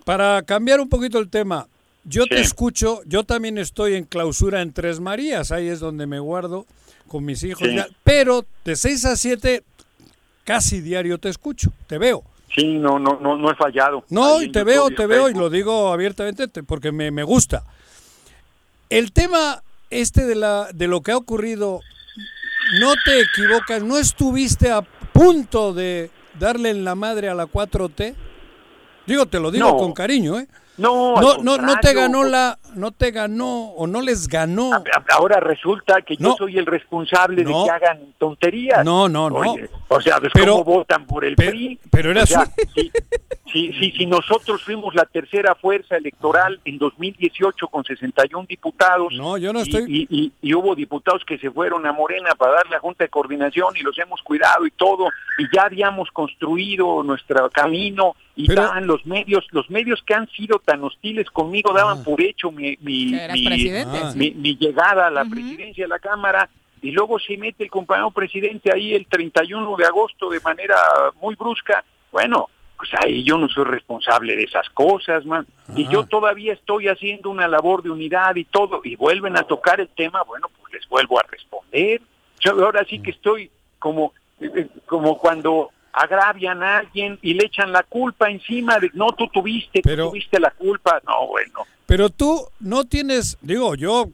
[0.03, 1.67] para cambiar un poquito el tema,
[2.03, 6.19] yo te escucho, yo también estoy en clausura en Tres Marías, ahí es donde me
[6.19, 6.65] guardo
[7.07, 7.75] con mis hijos, Sí.
[7.75, 9.63] ya, pero de 6 a 7
[10.43, 12.23] casi diario te escucho, te veo.
[12.53, 14.03] Sí, no, no, no, no he fallado.
[14.09, 17.23] No, y te YouTube veo, te veo y lo digo abiertamente te- porque me, me
[17.23, 17.63] gusta.
[18.89, 21.81] El tema este de, la, de lo que ha ocurrido,
[22.79, 26.09] no te equivocas, no estuviste a punto de
[26.39, 28.15] darle en la madre a la 4T.
[29.05, 29.77] Digo, te lo digo No.
[29.77, 30.47] con cariño, ¿eh?
[30.77, 34.71] No, no, no, no te ganó pues- la, no te ganó o no les ganó.
[35.09, 37.59] Ahora resulta que yo soy el responsable No.
[37.61, 38.83] de que hagan tonterías.
[38.83, 39.37] No, no, no.
[39.37, 41.79] Oye, o sea, pues Pero- cómo votan por el PRI.
[41.89, 42.51] pero era O sea, su-
[43.55, 49.13] si, si, si nosotros fuimos la tercera fuerza electoral en 2018 con 61 diputados.
[49.13, 52.35] No, yo no y- estoy- Y, y- y hubo diputados que se fueron a Morena
[52.35, 55.07] para dar la Junta de Coordinación y los hemos cuidado y todo.
[55.37, 60.27] Y ya habíamos construido nuestro camino y Pero- daban los medios, los medios que han
[60.31, 64.11] sido tan hostiles conmigo daban por hecho mi, mi, mi- Ah.
[64.15, 66.49] mi, mi llegada a la presidencia de la Cámara
[66.81, 70.75] y luego se mete el compañero presidente ahí el 31 de agosto de manera
[71.21, 71.83] muy brusca.
[72.11, 75.45] Bueno, pues ahí yo no soy responsable de esas cosas, man.
[75.75, 79.79] Y yo todavía estoy haciendo una labor de unidad y todo, y vuelven a tocar
[79.79, 82.01] el tema, bueno, pues les vuelvo a responder.
[82.39, 83.49] Yo ahora sí que estoy
[83.79, 89.07] como, eh, como cuando agravian a alguien y le echan la culpa encima de, no,
[89.13, 91.01] tú tuviste, tú Pero- tuviste la culpa.
[91.07, 91.65] No, bueno.
[91.85, 94.09] Pero tú no tienes, digo, yo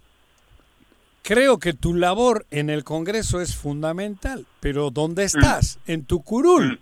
[1.23, 5.79] creo que tu labor en el Congreso es fundamental, pero ¿dónde estás?
[5.87, 6.79] En tu curul.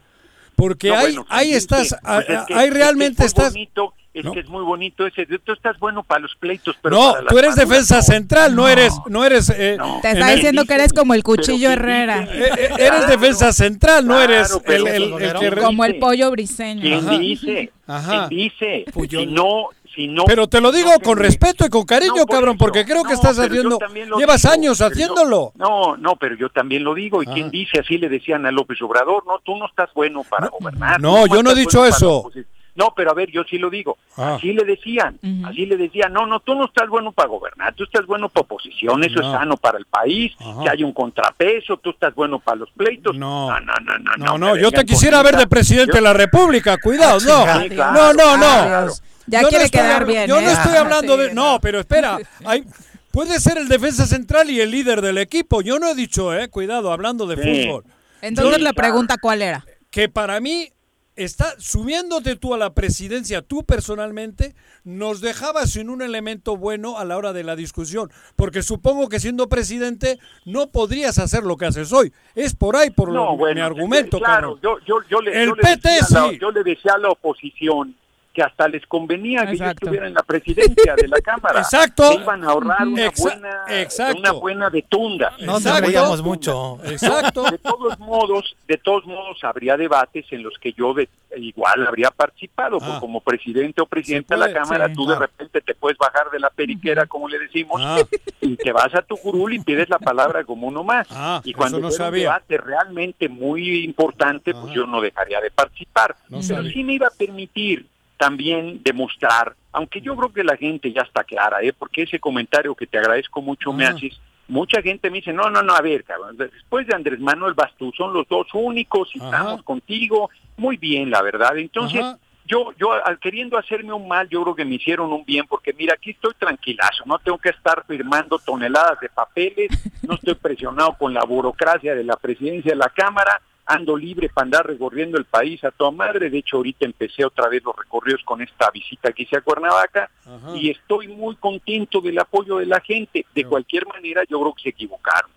[0.59, 0.89] Porque.
[0.89, 3.53] No, ahí, bueno, ahí estás, pues es que- ahí es que realmente es muy estás...
[3.53, 4.31] bonito, es No.
[4.33, 5.25] que es muy bonito ese.
[5.25, 8.01] Tú estás bueno para los pleitos, pero No, para tú eres defensa no.
[8.01, 9.49] central, no, eres, no eres...
[9.51, 12.23] eh, Te está el- diciendo que eres como el cuchillo Herrera.
[12.23, 15.61] eh, eh, eres defensa central, no Claro, eres pero- el, el- el que...
[15.61, 16.81] Como el pollo briseño.
[16.81, 17.17] ¿Quién Ajá.
[17.17, 17.71] dice?
[17.87, 18.27] Ajá.
[18.27, 18.85] ¿Quién dice?
[18.91, 19.23] Puyol.
[19.25, 19.69] Si no,
[19.99, 20.23] si no.
[20.25, 22.65] Pero te lo digo no con respeto y con cariño, No, por cabrón, eso.
[22.65, 23.77] porque creo que No, estás pero yo haciendo...
[23.77, 25.51] también lo Llevas digo, años yo- haciéndolo.
[25.55, 27.21] no, no, pero yo también lo digo.
[27.21, 27.33] ¿Y Ajá.
[27.33, 27.79] quién dice?
[27.79, 31.01] Así le decían a López Obrador, no, tú no estás bueno para gobernar.
[31.01, 32.31] no, yo no he dicho bueno eso.
[32.75, 33.97] No, pero a ver, yo sí lo digo.
[34.15, 34.35] Ah.
[34.35, 37.83] Así le decían, así le decían, no, no, tú no estás bueno para gobernar, tú
[37.83, 39.27] estás bueno para oposición, eso No.
[39.27, 40.63] es sano para el país, Ajá.
[40.63, 43.17] que hay un contrapeso, tú estás bueno para los pleitos.
[43.17, 43.49] No.
[43.49, 44.15] no, no, no.
[44.17, 47.43] No, No, no, yo te quisiera ver de presidente yo- de la República, cuidado, no.
[47.45, 48.43] Ah, Sí, claro, No, no, no.
[48.43, 48.91] claro.
[49.29, 50.27] Ya Yo no quiere estoy quedar habla- bien.
[50.27, 50.53] Yo no ¿eh?
[50.53, 51.33] estoy hablando Sí, de...
[51.33, 52.63] No, pero espera, hay...
[53.11, 55.61] Puede ser el defensa central y el líder del equipo.
[55.61, 57.63] Yo no he dicho, eh, cuidado, hablando de Sí.
[57.65, 57.83] fútbol.
[58.21, 58.87] Entonces Sí, la claro.
[58.89, 59.65] pregunta cuál era.
[59.89, 60.69] Que para mí
[61.15, 64.53] está subiéndote tú a la presidencia, tú personalmente,
[64.83, 68.11] nos dejaba sin un elemento bueno a la hora de la discusión.
[68.35, 72.13] Porque supongo que siendo presidente no podrías hacer lo que haces hoy.
[72.35, 74.79] Es por ahí, por lo, No, bueno, mi argumento, claro, cabrón.
[74.85, 76.37] yo, yo, yo le, El yo le PT decía a la- sí.
[76.39, 77.95] yo le decía a la oposición
[78.39, 81.59] que hasta les convenía que yo estuviera en la presidencia de la Cámara.
[81.59, 82.07] Exacto.
[82.13, 84.17] Se iban a ahorrar una Exa- buena, exacto.
[84.19, 85.33] una buena de tunda.
[85.41, 85.85] No nos Exacto.
[85.87, 86.79] reíamos mucho.
[86.85, 87.43] Exacto.
[87.51, 92.09] De todos modos, de todos modos habría debates en los que yo de- igual habría
[92.11, 92.85] participado, Ah.
[92.85, 94.93] porque como presidente o presidente Se de la Cámara, sí.
[94.95, 95.19] tú de Ah.
[95.19, 97.99] repente te puedes bajar de la periquera, como le decimos, Ah.
[98.41, 101.07] y te vas a tu curul y pides la palabra como uno más.
[101.11, 106.15] Ah, y cuando no un debate realmente muy importante, pues yo no dejaría de participar.
[106.29, 106.71] No Pero sabía.
[106.71, 107.85] sí me iba a permitir
[108.19, 111.71] también demostrar, aunque yo creo que la gente ya está clara, ¿eh?
[111.71, 113.95] porque ese comentario que te agradezco mucho me Ajá.
[113.95, 117.53] haces, mucha gente me dice, no, no, no, a ver, cabrón, después de Andrés Manuel
[117.53, 121.57] Bastú, son los dos únicos y estamos contigo, muy bien, la verdad.
[121.57, 122.19] Entonces, Ajá.
[122.45, 125.71] yo, yo al queriendo hacerme un mal, yo creo que me hicieron un bien, porque
[125.71, 129.69] mira, aquí estoy tranquilazo, no tengo que estar firmando toneladas de papeles,
[130.05, 134.45] no estoy presionado con la burocracia de la presidencia de la Cámara, ando libre para
[134.45, 138.23] andar recorriendo el país a toda madre, de hecho ahorita empecé otra vez los recorridos
[138.25, 140.55] con esta visita que hice a Cuernavaca, Ajá.
[140.55, 143.27] y estoy muy contento del apoyo de la gente.
[143.35, 145.29] De cualquier manera, yo creo que se equivocaron,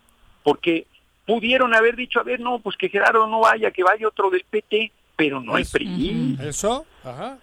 [0.42, 0.86] porque
[1.26, 4.44] pudieron haber dicho, a ver, no, pues que Gerardo no vaya, que vaya otro del
[4.48, 4.90] PT,
[5.22, 6.36] pero no el PRI.
[6.42, 7.38] Eso, ajá.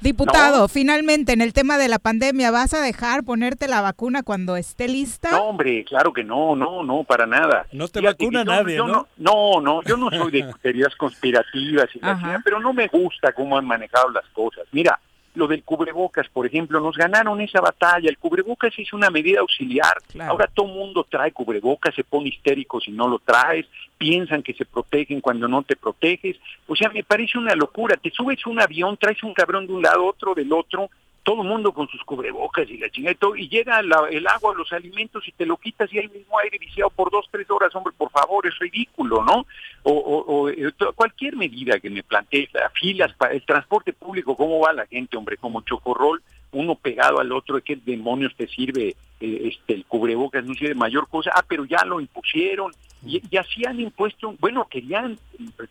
[0.00, 0.68] Diputado, No.
[0.68, 4.86] finalmente en el tema de la pandemia, ¿vas a dejar ponerte la vacuna cuando esté
[4.86, 5.30] lista?
[5.32, 7.66] No, hombre, claro que no, no, no, para nada.
[7.72, 9.08] No te Fíjate vacuna yo- nadie, yo ¿no?
[9.16, 13.56] No, no, yo no soy de teorías conspirativas, y la pero no me gusta cómo
[13.58, 14.64] han manejado las cosas.
[14.72, 15.00] Mira,
[15.34, 18.08] lo del cubrebocas, por ejemplo, nos ganaron esa batalla.
[18.08, 19.98] El cubrebocas es una medida auxiliar.
[20.08, 20.32] Claro.
[20.32, 23.66] Ahora todo mundo trae cubrebocas, se pone histérico si no lo traes,
[23.98, 26.36] piensan que se protegen cuando no te proteges.
[26.66, 27.96] O sea, me parece una locura.
[27.96, 30.88] Te subes un avión, traes un cabrón de un lado, otro del otro,
[31.24, 34.26] todo el mundo con sus cubrebocas y la chingada y todo, y llega la- el
[34.28, 37.50] agua, los alimentos y te lo quitas y hay mismo aire viciado por dos, tres
[37.50, 39.46] horas, hombre, por favor, es ridículo, ¿no?
[39.82, 44.36] O, o- o, eh, cualquier medida que me plantees, las filas, para el transporte público,
[44.36, 45.36] ¿cómo va la gente, hombre?
[45.38, 46.22] Como chocorrol,
[46.52, 50.44] uno pegado al otro, ¿qué demonios te sirve eh, este el cubrebocas?
[50.44, 52.70] No sirve mayor cosa, ah, pero ya lo impusieron,
[53.06, 55.18] y, y así han impuesto, bueno, querían,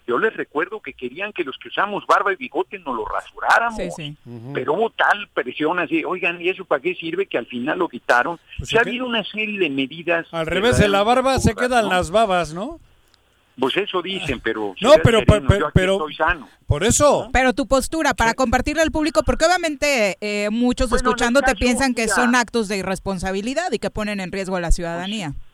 [0.07, 3.77] yo les recuerdo que querían que los que usamos barba y bigote nos lo rasuráramos.
[3.77, 4.17] Sí, sí.
[4.53, 7.25] Pero hubo tal presión así, oigan, ¿y eso para qué sirve?
[7.25, 8.39] Que al final lo quitaron.
[8.57, 10.27] Pues Se ha habido una serie de medidas.
[10.31, 12.79] Al revés de la barba se quedan las babas, ¿no?
[13.59, 14.73] Pues eso dicen, pero...
[14.81, 16.49] No, pero- sereno, pero- yo aquí pero- estoy sano.
[16.65, 17.29] Por eso.
[17.31, 21.57] Pero tu postura para compartirle al público, porque obviamente eh, muchos Bueno, en escuchándote caso,
[21.59, 22.15] piensan que mira.
[22.15, 25.33] son actos de irresponsabilidad y que ponen en riesgo a la ciudadanía.
[25.35, 25.52] Pues,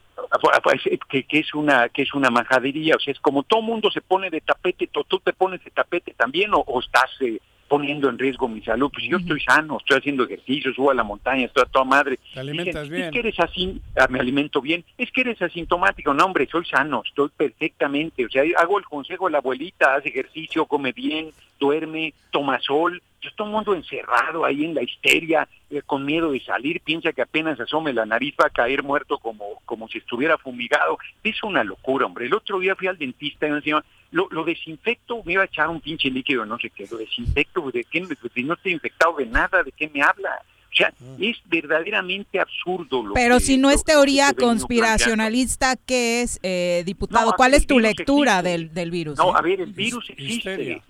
[1.08, 4.00] que, que es una que es una majadería, o sea, es como todo mundo se
[4.00, 7.38] pone de tapete, tú, tú te pones de tapete también o, o estás eh,
[7.70, 8.90] poniendo en riesgo mi salud.
[8.92, 12.18] Pues yo estoy sano, estoy haciendo ejercicio, subo a la montaña, estoy a toda madre.
[12.34, 13.04] Te alimentas Dicen, bien.
[13.04, 16.12] Es que eres así, ah, me alimento bien, es que eres asintomático.
[16.12, 18.26] No, hombre, soy sano, estoy perfectamente.
[18.26, 23.00] O sea, hago el consejo de la abuelita, haz ejercicio, come bien, duerme, toma sol.
[23.20, 27.12] Yo todo el mundo encerrado ahí en la histeria, eh, con miedo de salir, piensa
[27.12, 30.98] que apenas asome la nariz va a caer muerto como, como si estuviera fumigado.
[31.22, 32.26] Es una locura, hombre.
[32.26, 35.46] El otro día fui al dentista y me decía, lo, lo desinfecto, me iba a
[35.46, 38.06] echar un pinche líquido, no sé qué, lo desinfecto, ¿de qué?
[38.34, 40.42] Si no estoy infectado de nada, ¿de qué me habla?
[40.72, 46.22] O sea, es verdaderamente absurdo lo Pero que- si no es que teoría conspiracionalista, ¿qué
[46.22, 47.30] es, eh, diputado?
[47.30, 48.50] No, ¿Cuál es tu lectura existe.
[48.50, 49.18] del, del virus?
[49.18, 49.34] No, eh?
[49.36, 50.80] a ver, el virus existe.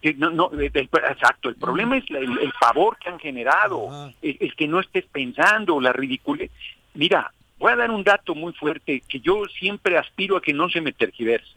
[0.00, 3.18] Que no, no, el- el- exacto, el problema es la- el, el favor que han
[3.18, 6.50] generado, el, el que no estés pensando, la ridiculez.
[6.94, 10.68] Mira, voy a dar un dato muy fuerte que yo siempre aspiro a que no
[10.70, 11.50] se me tergiverse.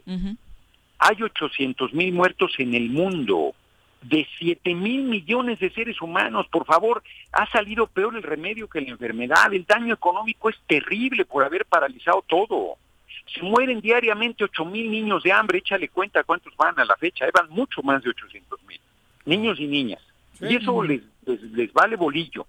[0.99, 3.55] Hay 800 mil muertos en el mundo,
[4.01, 6.47] de 7 mil millones de seres humanos.
[6.51, 9.53] Por favor, ha salido peor el remedio que la enfermedad.
[9.53, 12.75] El daño económico es terrible por haber paralizado todo.
[13.33, 15.59] Se mueren diariamente 8 mil niños de hambre.
[15.59, 17.25] Échale cuenta cuántos van a la fecha.
[17.25, 18.79] eh, Van mucho más de 800 mil.
[19.25, 20.01] Niños y niñas.
[20.39, 20.45] Sí.
[20.49, 22.45] Y eso les, les, les vale bolillo.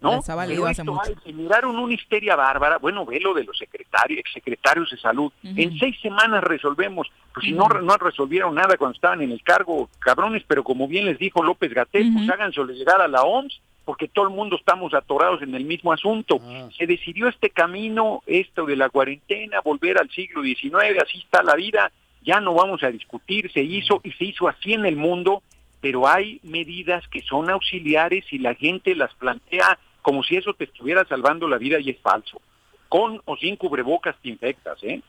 [0.00, 0.10] ¿No?
[0.48, 1.10] Pero hace mucho.
[1.10, 2.78] hay- generaron una histeria bárbara.
[2.78, 5.32] Bueno, ve lo de los secretarios, exsecretarios de salud.
[5.42, 7.10] En seis semanas resolvemos.
[7.34, 11.04] Pues si no, no resolvieron nada cuando estaban en el cargo, cabrones, pero como bien
[11.06, 14.94] les dijo López Gatel, pues háganselo llegar a la OMS, porque todo el mundo estamos
[14.94, 16.38] atorados en el mismo asunto.
[16.42, 16.68] Ah.
[16.76, 21.54] Se decidió este camino, esto de la cuarentena, volver al siglo XIX, así está la
[21.56, 21.90] vida,
[22.24, 25.42] ya no vamos a discutir, se hizo y se hizo así en el mundo,
[25.82, 30.64] pero hay medidas que son auxiliares y la gente las plantea como si eso te
[30.64, 32.40] estuviera salvando la vida y es falso.
[32.88, 35.02] Con o sin cubrebocas te infectas, ¿eh?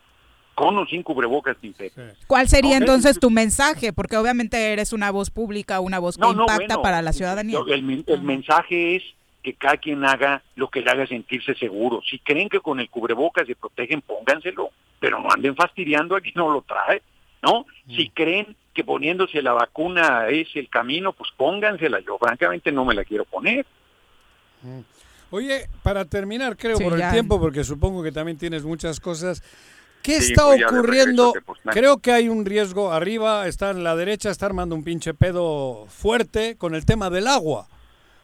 [0.55, 2.17] Con o sin cubrebocas te infectas.
[2.27, 2.81] ¿Cuál sería Ok.
[2.81, 3.93] entonces tu mensaje?
[3.93, 7.13] Porque obviamente eres una voz pública, una voz que No, no, impacta bueno, para la
[7.13, 7.59] ciudadanía.
[7.67, 9.03] El, el mensaje es
[9.43, 12.01] que cada quien haga lo que le haga sentirse seguro.
[12.09, 14.69] Si creen que con el cubrebocas se protegen, pónganselo,
[14.99, 17.01] pero no anden fastidiando a quien no lo trae,
[17.43, 17.65] ¿no?
[17.95, 21.99] Si creen que poniéndose la vacuna es el camino, pues póngansela.
[21.99, 23.65] Yo francamente no me la quiero poner.
[25.31, 27.07] Oye, para terminar, creo Sí, por ya.
[27.07, 29.41] el tiempo, porque supongo que también tienes muchas cosas.
[30.01, 31.31] ¿Qué Sí, está pues ocurriendo?
[31.31, 31.73] Tepoztlán.
[31.73, 35.85] Creo que hay un riesgo arriba, está en la derecha, está armando un pinche pedo
[35.87, 37.67] fuerte con el tema del agua.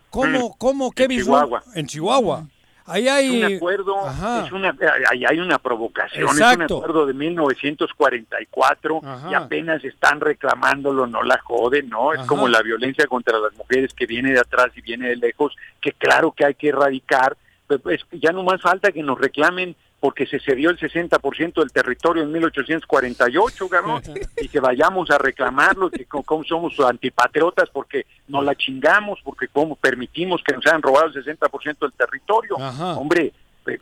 [0.09, 1.63] ¿Cómo, Mm, cómo, qué en Chihuahua.
[1.75, 2.47] En Chihuahua.
[2.89, 3.43] Ahí Es hay...
[3.43, 4.45] un acuerdo, Ajá.
[4.45, 4.75] es una,
[5.11, 6.77] ahí hay una provocación, es un Exacto.
[6.77, 9.31] acuerdo de 1944 Ajá.
[9.31, 12.13] y apenas están reclamándolo, no la joden, ¿no?
[12.13, 12.27] Es Ajá.
[12.27, 15.91] como la violencia contra las mujeres que viene de atrás y viene de lejos, que
[15.93, 17.37] claro que hay que erradicar,
[17.67, 21.53] pero es que ya no más falta que nos reclamen porque se cedió el 60%
[21.55, 24.01] del territorio en 1848, cabrón,
[24.41, 29.47] y que vayamos a reclamarlo, que co- cómo somos antipatriotas porque nos la chingamos, porque
[29.49, 32.57] cómo permitimos que nos hayan robado el 60% del territorio.
[32.59, 32.93] Ajá.
[32.97, 33.33] Hombre,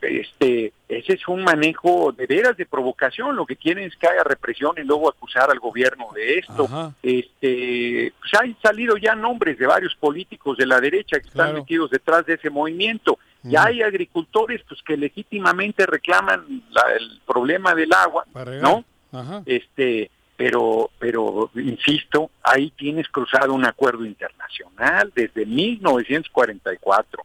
[0.02, 4.24] este, ese es un manejo de veras de provocación, lo que quieren es que haya
[4.24, 6.66] represión y luego acusar al gobierno de esto.
[6.66, 6.92] Ajá.
[7.04, 11.90] Este, pues han salido ya nombres de varios políticos de la derecha que están metidos
[11.92, 13.18] detrás de ese movimiento.
[13.50, 13.70] Ya Ujú.
[13.70, 18.26] hay agricultores pues que legítimamente reclaman la- el problema del agua.
[18.62, 18.84] ¿no?
[19.12, 19.42] Ajá.
[19.46, 27.24] Este, pero, pero insisto, ahí tienes cruzado un acuerdo internacional desde 1944.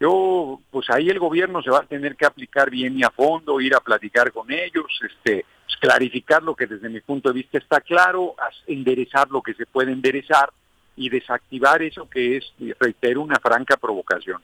[0.00, 3.60] Yo, pues ahí el gobierno se va a tener que aplicar bien y a fondo,
[3.60, 7.58] ir a platicar con ellos, este, pues, clarificar lo que desde mi punto de vista
[7.58, 8.34] está claro,
[8.66, 10.50] enderezar lo que se puede enderezar
[10.96, 14.42] y desactivar eso que es, reitero, una franca provocación.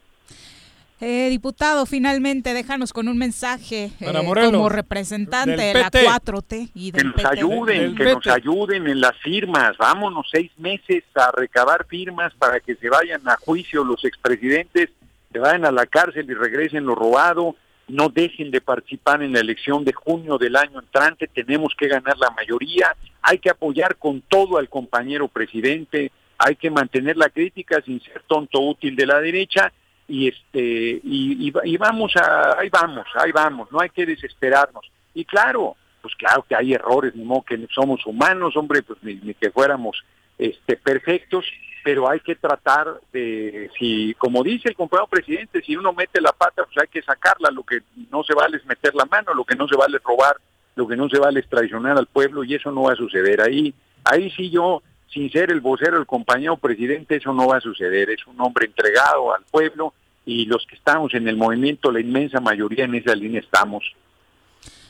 [1.01, 6.07] Eh, diputado, finalmente déjanos con un mensaje eh, Morelos, como representante del de la PT.
[6.09, 7.28] 4T y que del nos PT.
[7.28, 9.76] ayuden, Del que nos ayuden en las firmas.
[9.78, 14.90] Vámonos seis meses a recabar firmas para que se vayan a juicio los expresidentes,
[15.32, 17.55] se vayan a la cárcel y regresen lo robado.
[17.86, 21.28] No dejen de participar en la elección de junio del año entrante.
[21.28, 22.94] Tenemos que ganar la mayoría.
[23.22, 26.11] Hay que apoyar con todo al compañero presidente.
[26.38, 29.72] Hay que mantener la crítica sin ser tonto útil de la derecha
[30.09, 34.90] y este y, vamos a ahí vamos ahí vamos no hay que desesperarnos.
[35.14, 39.16] Y claro pues claro que hay errores ni modo que somos humanos hombre pues ni,
[39.16, 40.02] ni que fuéramos
[40.38, 41.44] este perfectos
[41.84, 46.32] pero hay que tratar de si como dice el compañero presidente si uno mete la
[46.32, 47.80] pata pues hay que sacarla lo que
[48.11, 50.36] no se vale es meter la mano lo que no se vale es robar
[50.78, 53.40] lo que no se vale es traicionar al pueblo y eso no va a suceder.
[53.40, 54.80] Ahí ahí sí yo
[55.12, 58.11] sin ser el vocero el compañero presidente eso no va a suceder.
[58.11, 59.92] Es un hombre entregado al pueblo
[60.30, 63.82] y los que estamos en el movimiento la inmensa mayoría en esa línea estamos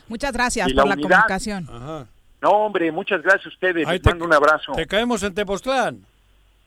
[0.07, 1.09] Muchas gracias Y la por la unidad.
[1.09, 1.69] comunicación.
[1.71, 2.05] Ajá.
[2.41, 5.33] no hombre muchas gracias a ustedes Ahí les te- mando un abrazo Te caemos en
[5.33, 6.05] Tepoztlán.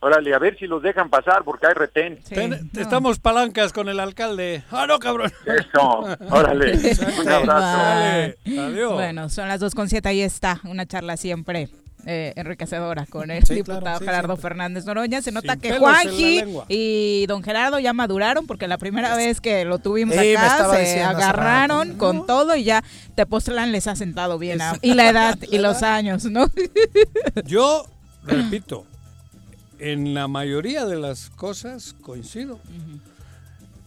[0.00, 2.80] órale a ver si los dejan pasar porque hay retén Sí, Ten- no.
[2.80, 4.62] Estamos palancas con el alcalde.
[4.70, 5.30] Ah, no, cabrón.
[5.46, 6.72] eso órale
[7.20, 8.38] un abrazo Vale.
[8.58, 8.92] Adiós.
[8.94, 11.68] Bueno, son las 2.7, ahí está, una charla siempre
[12.06, 14.42] eh, enriquecedora con el Sí, diputado claro, sí, Gerardo siempre.
[14.42, 15.22] Fernández Noroña.
[15.22, 19.64] Se nota Sin que Juanji y don Gerardo ya maduraron porque la primera vez que
[19.64, 21.98] lo tuvimos acá se agarraron rato.
[21.98, 22.82] con todo y ya
[23.14, 24.60] Tepoztlán les ha sentado bien.
[24.60, 26.46] a- y la edad y los años, ¿no?
[27.46, 27.86] Yo
[28.24, 28.84] repito,
[29.78, 32.58] en la mayoría de las cosas coincido.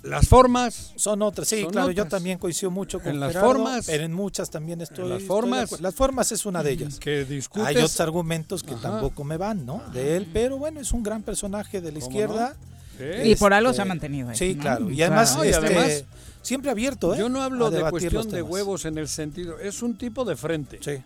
[0.05, 3.47] Las formas, Son otras, sí, Son claro, yo también coincido mucho con En las Gerardo,
[3.53, 5.03] formas- pero en muchas también estoy.
[5.05, 6.99] en las estoy de formas- las formas es una de ellas.
[6.99, 7.67] que discutes.
[7.67, 8.81] Hay otros argumentos que Ajá.
[8.83, 9.81] tampoco me van, ¿no?
[9.93, 12.55] De él, pero bueno, es un gran personaje de la ¿Cómo izquierda.
[12.97, 13.29] Sí.
[13.31, 14.61] Y por algo Este, se ha mantenido ahí, Sí, ¿no?
[14.61, 14.89] claro.
[14.91, 15.13] Y Claro.
[15.15, 16.03] además, No, y este, además-
[16.41, 17.17] siempre abierto, ¿eh?
[17.17, 20.79] Yo no hablo de cuestión de huevos en el sentido, es un tipo de frente.
[20.81, 21.01] Sí.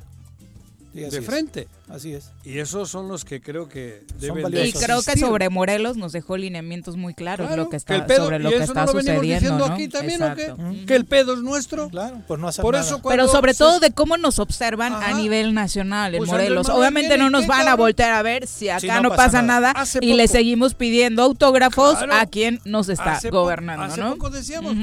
[0.93, 1.25] Sí, así de es.
[1.25, 1.67] frente.
[1.87, 2.31] Así es.
[2.43, 4.69] Y esos son los que creo que deben valiosos.
[4.69, 7.77] Y de creo que sobre Morelos nos dejó lineamientos muy claros Claro, lo que que
[7.77, 9.73] está el pedo- sobre lo y que eso está no lo venimos sucediendo, diciendo ¿no?
[9.73, 10.41] aquí también, ¿o qué?
[10.43, 10.85] Exacto.
[10.87, 11.89] Que el pedo es nuestro.
[11.89, 12.85] Claro, por no hacer Por nada.
[12.85, 15.09] eso Pero sobre se- todo de cómo nos observan Ajá.
[15.09, 16.67] a nivel nacional en Pues Andrés Morelos.
[16.67, 19.41] Manuel Obviamente no nos van a voltear a ver si acá no, no pasa, pasa
[19.43, 22.13] nada, y le seguimos pidiendo autógrafos Claro.
[22.15, 24.11] a quien nos está Hace gobernando, hace ¿no?
[24.13, 24.75] poco decíamos.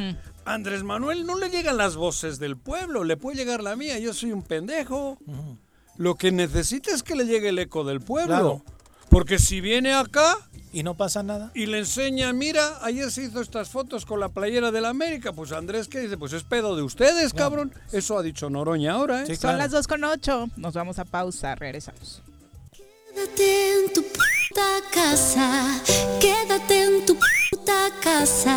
[0.45, 4.15] Andrés Manuel no le llegan las voces del pueblo, le puede llegar la mía, yo
[4.15, 5.19] soy un pendejo.
[5.99, 8.27] Lo que necesita es que le llegue el eco del pueblo.
[8.27, 8.63] Claro.
[9.09, 10.37] Porque si viene acá
[10.73, 11.51] Y no pasa nada.
[11.55, 15.33] y le enseña, mira, ayer se hizo estas fotos con la playera de la América,
[15.33, 16.17] pues Andrés, ¿qué dice?
[16.19, 17.73] Pues es pedo de ustedes, cabrón.
[17.93, 19.27] Eso ha dicho Noroña ahora, ¿eh?
[19.27, 20.51] Sí, Son las 2 con 8.
[20.57, 22.21] Nos vamos a pausa, regresamos.
[23.15, 25.81] Quédate en tu puta casa,
[26.21, 28.57] quédate en tu puta casa,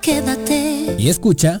[0.00, 0.96] quédate.
[0.98, 1.60] Y escucha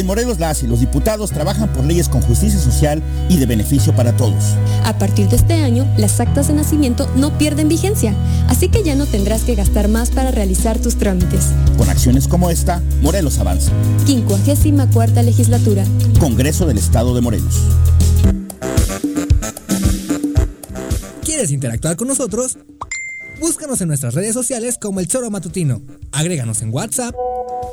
[0.00, 3.94] En Morelos las y los diputados trabajan por leyes con justicia social y de beneficio
[3.94, 4.56] para todos.
[4.82, 8.14] A partir de este año, las actas de nacimiento no pierden vigencia,
[8.48, 11.48] así que ya no tendrás que gastar más para realizar tus trámites.
[11.76, 13.72] Con acciones como esta, Morelos avanza.
[14.06, 15.84] 54 legislatura.
[16.18, 17.60] Congreso del Estado de Morelos.
[21.22, 22.56] ¿Quieres interactuar con nosotros?
[23.38, 25.82] Búscanos en nuestras redes sociales como El Choro Matutino.
[26.10, 27.14] Agréganos en WhatsApp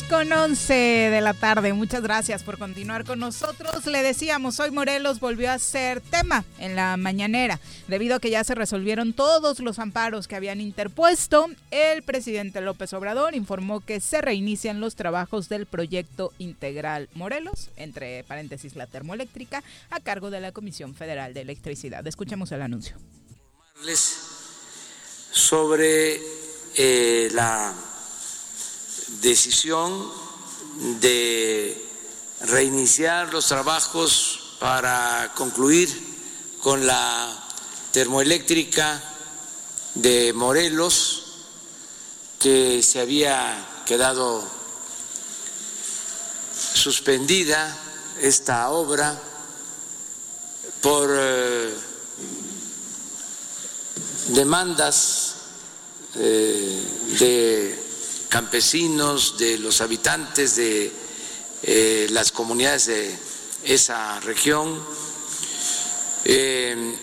[0.00, 1.74] Con 11 de la tarde.
[1.74, 3.84] Muchas gracias por continuar con nosotros.
[3.84, 7.60] Le decíamos, hoy Morelos volvió a ser tema en la mañanera.
[7.88, 12.94] Debido a que ya se resolvieron todos los amparos que habían interpuesto, el presidente López
[12.94, 19.62] Obrador informó que se reinician los trabajos del proyecto integral Morelos, entre paréntesis la termoeléctrica,
[19.90, 22.06] a cargo de la Comisión Federal de Electricidad.
[22.06, 22.96] Escuchemos el anuncio.
[25.32, 26.18] Sobre
[26.76, 27.74] eh, la
[29.22, 30.10] decisión
[31.00, 31.88] de
[32.40, 35.88] reiniciar los trabajos para concluir
[36.60, 37.32] con la
[37.92, 39.00] termoeléctrica
[39.94, 41.18] de Morelos,
[42.38, 44.42] que se había quedado
[46.74, 47.76] suspendida
[48.20, 49.20] esta obra
[50.80, 51.74] por eh,
[54.28, 55.34] demandas
[56.16, 56.82] eh,
[57.18, 57.81] de
[58.32, 60.90] campesinos, de los habitantes de
[61.64, 63.14] eh, las comunidades de
[63.62, 64.82] esa región.
[66.24, 66.96] Eh,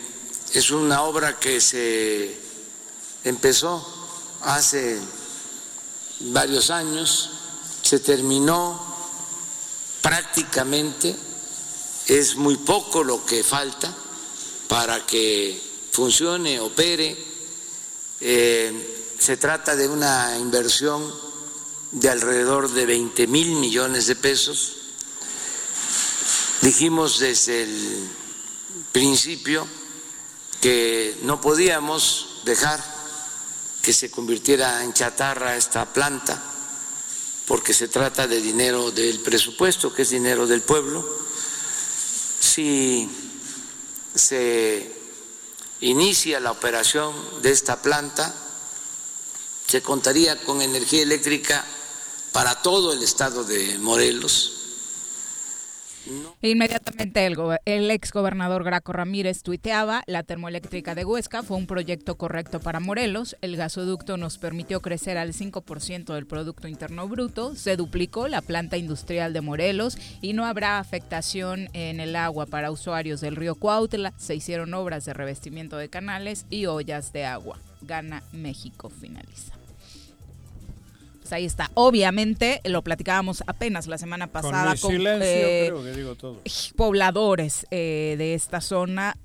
[0.54, 2.36] es una obra que se
[3.24, 3.88] empezó
[4.42, 5.00] hace
[6.22, 7.30] varios años,
[7.84, 8.84] se terminó
[10.02, 11.16] prácticamente,
[12.08, 13.96] es muy poco lo que falta
[14.68, 15.62] para que
[15.92, 17.16] funcione, opere.
[18.20, 18.89] Eh,
[19.20, 21.14] se trata de una inversión
[21.92, 24.78] de alrededor de 20 mil millones de pesos.
[26.62, 28.10] Dijimos desde el
[28.94, 29.68] principio
[30.62, 32.82] que no podíamos dejar
[33.82, 36.42] que se convirtiera en chatarra esta planta,
[37.46, 41.06] porque se trata de dinero del presupuesto, que es dinero del pueblo.
[42.40, 43.10] Si
[44.16, 44.96] se
[45.82, 48.34] inicia la operación de esta planta,
[49.70, 51.64] se contaría con energía eléctrica
[52.34, 54.56] para todo el estado de Morelos.
[56.42, 62.16] Inmediatamente el, el ex gobernador Graco Ramírez tuiteaba, la termoeléctrica de Huesca fue un proyecto
[62.16, 67.76] correcto para Morelos, el gasoducto nos permitió crecer al 5% del Producto Interno Bruto, se
[67.76, 73.22] duplicó la planta industrial de Morelos y no habrá afectación en el agua para usuarios
[73.22, 77.60] del río Cuautla, se hicieron obras de revestimiento de canales y ollas de agua.
[77.82, 79.59] Gana México, finaliza.
[81.30, 81.70] Pues ahí está.
[81.76, 86.42] Obviamente, lo platicábamos apenas la semana pasada con, silencio, eh, creo que digo todo.
[86.76, 89.16] pobladores eh, de esta zona.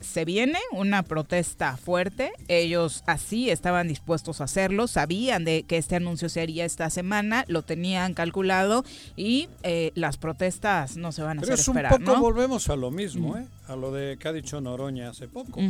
[0.00, 2.32] Se viene una protesta fuerte.
[2.48, 4.86] Ellos así estaban dispuestos a hacerlo.
[4.86, 7.44] Sabían de que este anuncio se haría esta semana.
[7.46, 8.82] Lo tenían calculado.
[9.14, 12.22] Y eh, las protestas no se van a Pero hacer es un esperar, poco ¿no?
[12.22, 13.36] volvemos a lo mismo.
[13.68, 15.60] A lo de que ha dicho Noroña hace poco.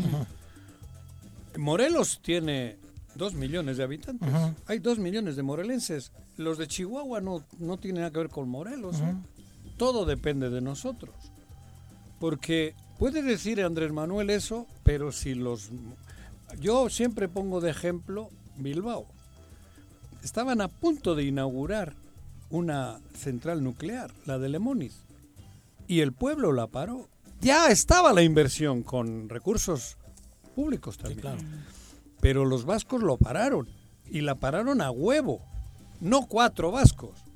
[1.56, 2.76] Morelos tiene
[3.14, 4.28] dos millones de habitantes.
[4.66, 6.12] Hay dos millones de morelenses.
[6.36, 8.96] Los de Chihuahua no, no tienen nada que ver con Morelos.
[9.00, 9.14] ¿eh?
[9.76, 11.14] Todo depende de nosotros.
[12.18, 15.70] Porque puede decir Andrés Manuel eso, pero si los...
[16.58, 19.06] Yo siempre pongo de ejemplo Bilbao.
[20.22, 21.94] Estaban a punto de inaugurar
[22.50, 25.00] una central nuclear, la de Lemonis,
[25.86, 27.08] y el pueblo la paró.
[27.40, 29.96] Ya estaba la inversión con recursos
[30.54, 31.38] públicos también.
[32.20, 33.68] Pero los vascos lo pararon
[34.10, 35.40] y la pararon a huevo.
[36.00, 37.29] No cuatro vascos.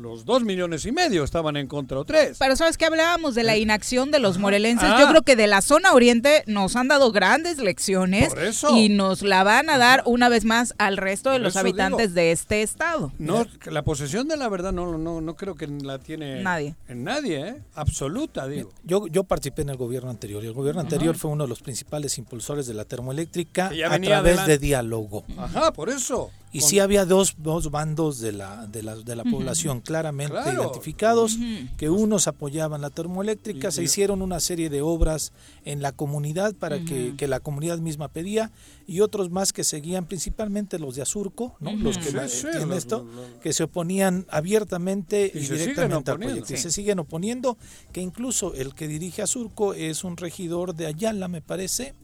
[0.00, 2.36] Los dos millones y medio estaban en contra o tres.
[2.38, 4.88] Pero sabes que hablábamos de la inacción de los morelenses.
[4.90, 4.96] Ah.
[5.00, 8.76] Yo creo que de la zona oriente nos han dado grandes lecciones Por eso.
[8.76, 12.08] y nos la van a dar una vez más al resto de Por los habitantes
[12.08, 12.14] digo.
[12.14, 13.12] de este estado.
[13.18, 16.74] No, la posesión de la verdad no, no, no creo que la tiene Nadie.
[16.88, 17.56] En nadie, ¿eh?
[17.74, 18.70] Absoluta, digo.
[18.84, 21.60] Yo, yo participé en el gobierno anterior y el gobierno anterior fue uno de los
[21.60, 24.50] principales impulsores de la termoeléctrica a través adelante.
[24.52, 25.24] de diálogo.
[25.36, 26.30] Ajá, por eso.
[26.52, 30.32] Y Con- sí había dos, dos bandos de la, de la, de la población claramente
[30.32, 30.62] Claro.
[30.64, 31.38] identificados,
[31.76, 35.32] que unos apoyaban la termoeléctrica, se hicieron una serie de obras
[35.64, 38.50] en la comunidad para que, que la comunidad misma pedía,
[38.88, 41.72] y otros más que seguían, principalmente los de Azurco, ¿no?
[41.76, 43.06] Los que Sí, la- sí, tienen los- esto,
[43.40, 46.52] que se oponían abiertamente y, Y directamente al proyecto.
[46.52, 46.62] Y Sí.
[46.64, 47.56] se siguen oponiendo,
[47.92, 51.94] que incluso el que dirige Azurco es un regidor de Ayala, me parece,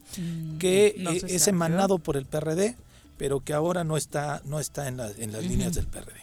[0.61, 2.77] que no eh, sé es emanado por el PRD,
[3.19, 6.21] pero que ahora no está, no está en, la- en las líneas del PRD.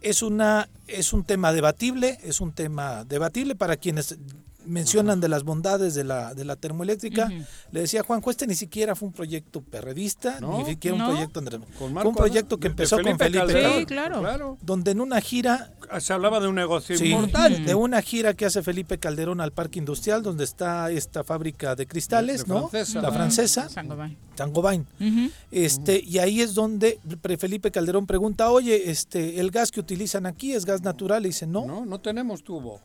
[0.00, 4.16] Es, una, es un tema debatible, es un tema debatible para quienes
[4.66, 7.28] mencionan de las bondades de la, de la termoeléctrica.
[7.72, 11.04] Le decía Juanjo, este ni siquiera fue un proyecto perredista, No, ni siquiera no.
[11.08, 13.72] un proyecto Andrés- Con Fue un proyecto que de- de empezó con Felipe Calderón.
[13.78, 14.20] Sí, claro.
[14.20, 14.58] Claro.
[14.62, 17.60] donde en una gira Se hablaba de un negocio Sí, importante.
[17.62, 21.86] de una gira que hace Felipe Calderón al Parque Industrial, donde está esta fábrica de
[21.86, 22.68] cristales, De- de ¿no?
[22.68, 23.00] francesa.
[23.00, 23.68] La francesa.
[23.70, 24.16] Sangobain.
[24.36, 24.86] Sangobain.
[25.50, 26.98] Este, y ahí es donde
[27.38, 31.46] Felipe Calderón pregunta, oye, este, el gas que utilizan aquí es gas natural, y dice,
[31.46, 31.64] no.
[31.66, 32.80] No, no tenemos tubo.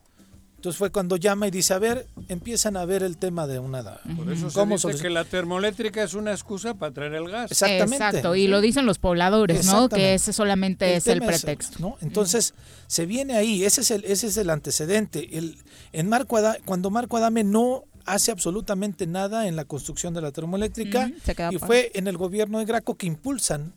[0.64, 3.82] Entonces fue cuando llama y dice, a ver, empiezan a ver el tema de una...
[4.16, 7.28] Por eso se ¿Cómo dice solucion- que la termoeléctrica es una excusa para traer el
[7.30, 7.50] gas.
[7.52, 7.96] Exactamente.
[7.96, 9.90] Exacto, y lo dicen los pobladores, ¿no?
[9.90, 11.76] Que ese solamente es el pretexto.
[11.80, 11.98] ¿no?
[12.00, 12.54] Entonces,
[12.86, 15.36] se viene ahí, ese es el, ese es el antecedente.
[15.36, 15.58] El,
[15.92, 20.30] en Marco Ada- cuando Marco Adame no hace absolutamente nada en la construcción de la
[20.32, 21.10] termoeléctrica
[21.50, 23.72] y fue en el gobierno de Graco que impulsan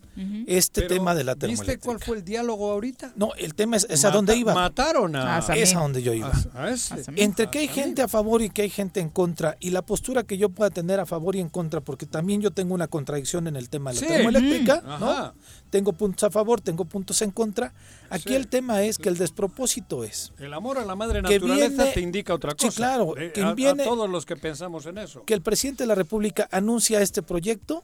[0.48, 1.86] este Pero, tema de la ¿Viste termoeléctrica.
[1.86, 3.14] cuál fue el diálogo ahorita?
[3.16, 4.54] No, el tema es, es a dónde iba.
[4.54, 5.38] Mataron a...
[5.56, 6.32] es a donde yo iba.
[6.56, 6.76] A, a.
[7.16, 10.24] Entre que hay gente a favor y que hay gente en contra, y la postura
[10.24, 13.48] que yo pueda tener a favor y en contra, porque también yo tengo una contradicción
[13.48, 14.08] en el tema de la Sí.
[14.08, 14.82] termoeléctrica.
[15.00, 15.34] ¿no?
[15.70, 17.74] Tengo puntos a favor, tengo puntos en contra.
[18.10, 18.36] Aquí Sí.
[18.36, 21.92] el tema es que el despropósito es El amor a la madre Que naturaleza viene-
[21.94, 22.78] te indica otra Sí, cosa.
[22.78, 25.24] claro, Eh, que a, a viene- todos los que pensamos en eso.
[25.26, 27.84] que el presidente de la República anuncia este proyecto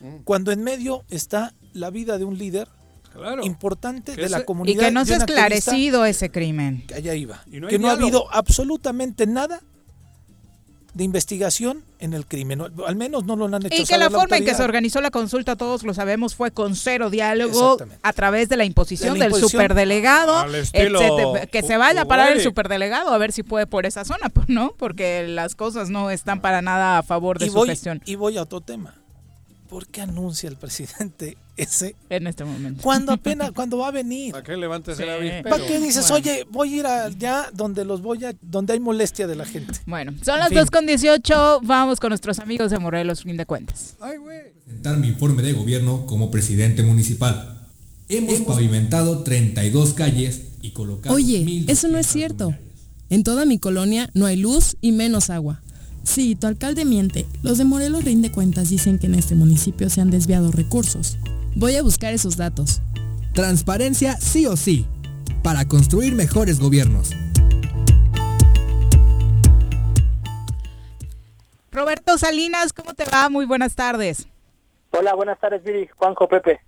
[0.00, 0.18] Mm.
[0.24, 2.68] cuando en medio está la vida de un líder
[3.12, 3.42] Claro.
[3.44, 4.82] importante de la comunidad.
[4.82, 6.84] Y que no se ha esclarecido ese crimen.
[6.86, 7.42] que allá iba.
[7.50, 9.62] Y no que no ha habido absolutamente nada
[10.96, 12.62] de investigación en el crimen.
[12.86, 15.10] Al menos no lo han hecho Y que la forma en que se organizó la
[15.10, 19.28] consulta, todos lo sabemos, fue con cero diálogo a través de la imposición De la
[19.28, 21.46] del superdelegado, etcétera.
[21.52, 24.48] Que se vaya a parar el superdelegado a ver si puede por esa zona, pues,
[24.48, 24.72] ¿no?
[24.78, 28.14] Porque las cosas no están para nada a favor de y su voy, gestión y
[28.14, 28.94] voy a otro tema.
[29.68, 32.82] ¿Por qué anuncia el presidente ese en este momento.
[32.82, 34.32] cuando apenas cuando va a venir?
[34.32, 35.48] ¿Para qué levantes el avispero?
[35.50, 36.14] ¿Para qué dices, Bueno.
[36.16, 39.74] oye, voy a ir allá donde los voy a, donde hay molestia de la gente?
[39.86, 40.58] Bueno, son las fin.
[40.58, 43.96] 2 con 18, vamos con nuestros amigos de Morelos, fin de cuentas.
[44.00, 44.52] Ay, güey.
[44.64, 47.66] presentar mi informe de gobierno como presidente municipal.
[48.08, 52.54] Hemos pavimentado 32 calles y colocado Oye, 1,200 eso no es cierto.
[53.08, 55.60] En toda mi colonia no hay luz y menos agua.
[56.06, 57.26] Sí, tu alcalde miente.
[57.42, 61.18] Los de Morelos Rinde Cuentas dicen que en este municipio se han desviado recursos.
[61.56, 62.80] Voy a buscar esos datos.
[63.34, 64.86] Transparencia sí o sí,
[65.42, 67.10] para construir mejores gobiernos.
[71.72, 73.28] Roberto Salinas, ¿cómo te va?
[73.28, 74.28] Muy buenas tardes.
[74.92, 76.60] Hola, buenas tardes, Viri, Juanjo, Pepe.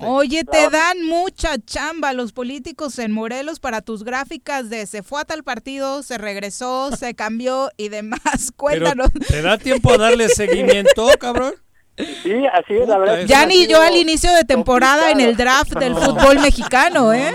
[0.00, 5.20] Oye, te dan mucha chamba los políticos en Morelos para tus gráficas de se fue
[5.20, 8.20] a tal partido, se regresó, se cambió y demás.
[8.24, 9.10] Pero, Cuéntanos.
[9.28, 11.54] ¿Te da tiempo a darle seguimiento, cabrón?
[11.94, 13.20] Sí, así es, la verdad.
[13.20, 15.64] es Ya ni yo al inicio de temporada en el complicado.
[15.64, 17.32] draft del fútbol mexicano, ¿eh?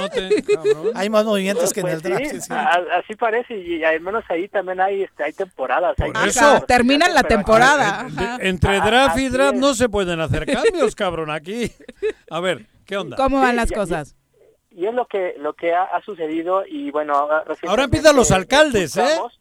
[0.96, 2.26] Hay más movimientos que en el Pues draft.
[2.32, 5.96] sí, sí, así parece, y al menos ahí también hay, este, hay temporadas.
[6.00, 6.62] hay eso.
[6.68, 8.08] Terminan la temporada.
[8.08, 8.38] Ajá.
[8.42, 9.60] entre Ah, draft y draft es.
[9.60, 11.72] no se pueden hacer cambios, cabrón, aquí.
[12.32, 13.16] A ver, ¿qué onda?
[13.16, 14.16] ¿Cómo van Sí, las cosas?
[14.72, 18.32] Y es lo que lo que ha, ha sucedido y bueno, ahora, Ahora empiezan los
[18.32, 19.02] alcaldes, ¿eh?
[19.04, 19.34] escuchamos-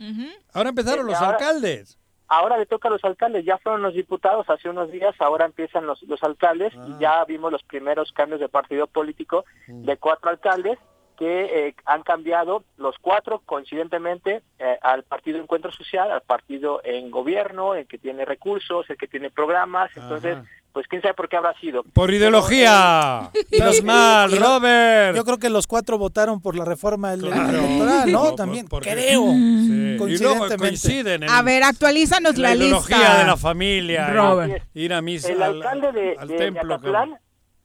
[0.52, 1.95] Ahora empezaron Eh, los ahora- alcaldes.
[2.28, 5.86] Ahora le toca a los alcaldes, ya fueron los diputados hace unos días, ahora empiezan
[5.86, 6.86] los, los alcaldes Ah.
[6.88, 9.84] y ya vimos los primeros cambios de partido político Mm.
[9.84, 10.78] de cuatro alcaldes
[11.16, 17.10] que eh, han cambiado los cuatro coincidentemente eh, al partido Encuentro Social, al partido en
[17.10, 20.36] gobierno, el que tiene recursos, el que tiene programas, entonces
[20.76, 21.82] pues quién sabe por qué habrá sido.
[21.94, 23.30] Por ideología.
[23.50, 25.16] Estás mal, y lo- Robert.
[25.16, 27.58] Yo creo que los cuatro votaron por la reforma del Claro.
[27.58, 28.24] electoral, ¿no?
[28.24, 29.22] Por- También, porque- creo.
[29.22, 29.32] Sí.
[29.32, 30.56] Y luego Coincidentemente.
[30.58, 33.18] coinciden en A ver, actualízanos la, la, ideología lista.
[33.20, 34.10] de la familia.
[34.10, 34.62] Robert.
[34.74, 36.74] Ir a misa El al, alcalde de, al de templo.
[36.74, 37.18] Acatlán,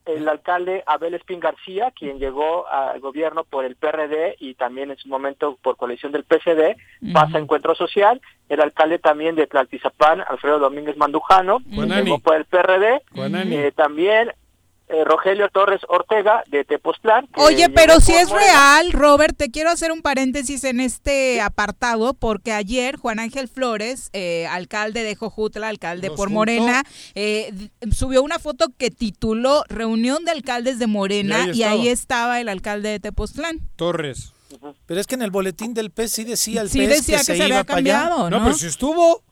[0.05, 4.97] el alcalde Abel Espín García, quien llegó al gobierno por el PRD y también en
[4.97, 6.75] su momento por coalición del PCD,
[7.13, 8.21] pasa a Encuentro Social.
[8.49, 13.01] El alcalde también de Tlaltizapán, Alfredo Domínguez Mandujano, llegó por el PRD.
[13.15, 14.33] Eh, también
[14.91, 17.27] eh, Rogelio Torres Ortega de Tepoztlán.
[17.35, 18.51] Oye, pero si es Morena.
[18.51, 24.09] real, Robert, te quiero hacer un paréntesis en este apartado, porque ayer Juan Ángel Flores,
[24.13, 26.33] eh, alcalde de Jojutla, alcalde por juntó.
[26.33, 26.83] Morena,
[27.15, 27.53] eh,
[27.91, 32.39] subió una foto que tituló Reunión de Alcaldes de Morena Y y ahí estaba.
[32.41, 33.59] el alcalde de Tepoztlán.
[33.75, 34.33] Torres.
[34.85, 37.19] Pero es que en el boletín del PES sí decía el Sí PES decía que,
[37.19, 37.99] que se, se iba había para allá.
[38.01, 38.45] cambiado, No, ¿no?
[38.45, 39.23] pero si estuvo.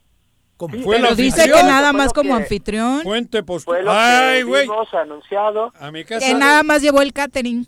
[0.59, 3.41] Como- Sí, Fue pero la Dice que nada más como que- anfitrión, Fuente.
[3.43, 4.67] Fue Ay, güey.
[4.91, 5.71] anunciado.
[5.79, 6.27] A mi casa.
[6.27, 7.65] que nada más llevó el catering.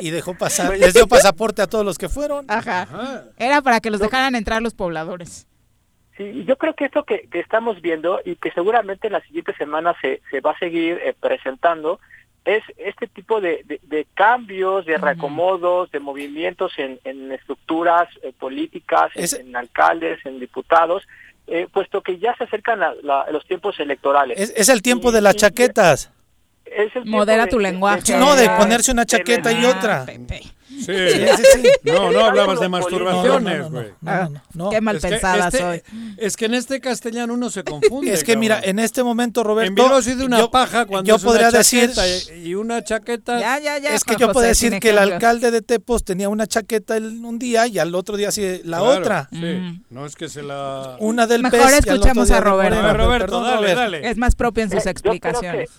[0.00, 2.46] Y dejó pasar, les dio pasaporte a todos los que fueron.
[2.48, 2.82] Ajá.
[2.82, 3.24] Ajá.
[3.36, 5.46] Era para que los dejaran entrar los pobladores.
[6.16, 9.56] Sí, yo creo que esto que, que estamos viendo y que seguramente en las siguientes
[9.58, 12.00] semanas se, se va a seguir eh, presentando
[12.44, 18.32] es este tipo de, de- de cambios, de reacomodos, de movimientos en, en estructuras eh,
[18.38, 21.02] políticas, en- Es- en, alcaldes, en diputados,
[21.46, 24.38] eh, puesto que ya se acercan la- la- los tiempos electorales.
[24.38, 26.10] Es, es el tiempo Y- de las chaquetas.
[26.66, 28.16] es el Modera de- tu de- lenguaje.
[28.18, 30.04] No, de ponerse una chaqueta y otra.
[30.06, 30.42] Pepe.
[30.78, 30.84] Sí.
[30.86, 31.68] Sí, sí, sí.
[31.84, 33.86] No, no hablabas de masturbaciones, no, no, güey.
[34.00, 34.70] no, no, no, no.
[34.70, 35.82] Qué mal Es pensada este- soy.
[36.18, 38.12] Es que en este castellano uno se confunde.
[38.12, 38.70] Es que mira, cabrón.
[38.70, 39.70] en este momento, Roberto.
[39.70, 41.90] en de una yo- paja cuando yo es una podría decir.
[41.92, 43.38] chaqueta y una chaqueta.
[43.40, 43.94] Ya, ya, ya.
[43.94, 47.24] Es que yo José, puedo decir que el alcalde de Tepos tenía una chaqueta el-
[47.24, 49.28] un día y al otro día sí la Claro, otra.
[49.32, 49.36] Sí.
[49.38, 49.84] Mm.
[49.90, 50.96] No es que se la.
[50.98, 52.82] Una del Mejor escuchemos día a Roberto.
[52.82, 54.08] Ver, Roberto, Perdón, dale, dale.
[54.08, 55.70] Es más propio en sus Eh, yo creo que- explicaciones.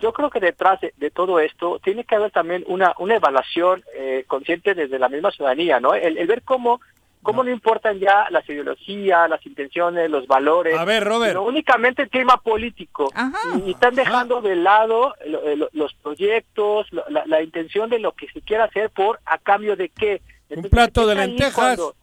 [0.00, 3.84] Yo creo que detrás de, de todo esto tiene que haber también una, una evaluación
[3.96, 5.94] eh, consciente desde la misma ciudadanía, ¿no?
[5.94, 6.80] El, el ver cómo,
[7.22, 7.50] cómo no.
[7.50, 11.32] importan ya las ideologías, las intenciones, los valores, A ver, Robert.
[11.32, 13.10] sino únicamente el clima político.
[13.14, 13.38] Ajá.
[13.64, 17.90] Y, y están dejando de lado lo- eh, lo- los proyectos, lo- la, la intención
[17.90, 20.20] de lo que se quiera hacer por a cambio de qué.
[20.50, 21.54] Un plato de es lentejas.
[21.54, 21.94] cuando-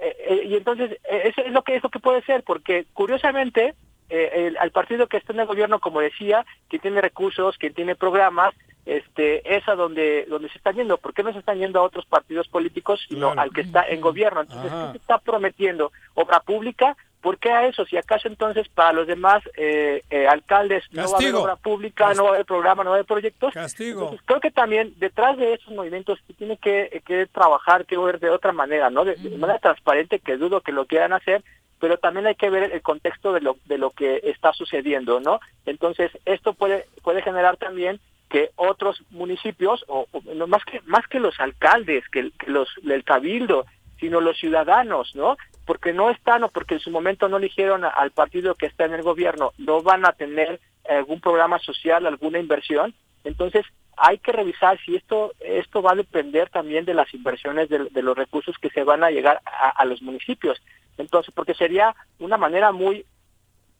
[0.00, 3.74] eh, eh, y entonces eh, eso es lo que eso que puede ser porque curiosamente
[4.10, 7.70] eh, el- al partido que está en el gobierno como decía que tiene recursos que
[7.70, 8.54] tiene programas
[8.86, 11.82] este es a donde donde se están yendo ¿por qué no se están yendo a
[11.82, 13.40] otros partidos políticos sino Claro.
[13.40, 14.70] al que está en gobierno entonces.
[14.72, 17.84] ¿qué se está prometiendo obra pública ¿Por qué a eso?
[17.86, 22.14] Si acaso entonces para los demás eh, eh, alcaldes no va a haber obra pública,
[22.14, 24.02] no va a haber programa, no va a haber proyectos, Castigo.
[24.02, 28.20] entonces, creo que también detrás de esos movimientos se tiene que, que trabajar, que ver
[28.20, 29.04] de otra manera, ¿no?
[29.04, 31.42] De, de manera transparente, que dudo que lo quieran hacer,
[31.80, 35.40] pero también hay que ver el contexto de lo, de lo que está sucediendo, ¿no?
[35.64, 41.20] Entonces, esto puede, puede generar también que otros municipios, o, o más que más que
[41.20, 43.66] los alcaldes, que, los el cabildo,
[44.00, 45.36] sino los ciudadanos, ¿no?
[45.64, 48.94] Porque no están o porque en su momento no eligieron al partido que está en
[48.94, 52.94] el gobierno, no van a tener algún programa social, alguna inversión.
[53.24, 53.64] Entonces,
[53.96, 58.02] hay que revisar si esto esto va a depender también de las inversiones de, de
[58.02, 60.60] los recursos que se van a llegar a, a los municipios.
[60.98, 63.04] Entonces, porque sería una manera muy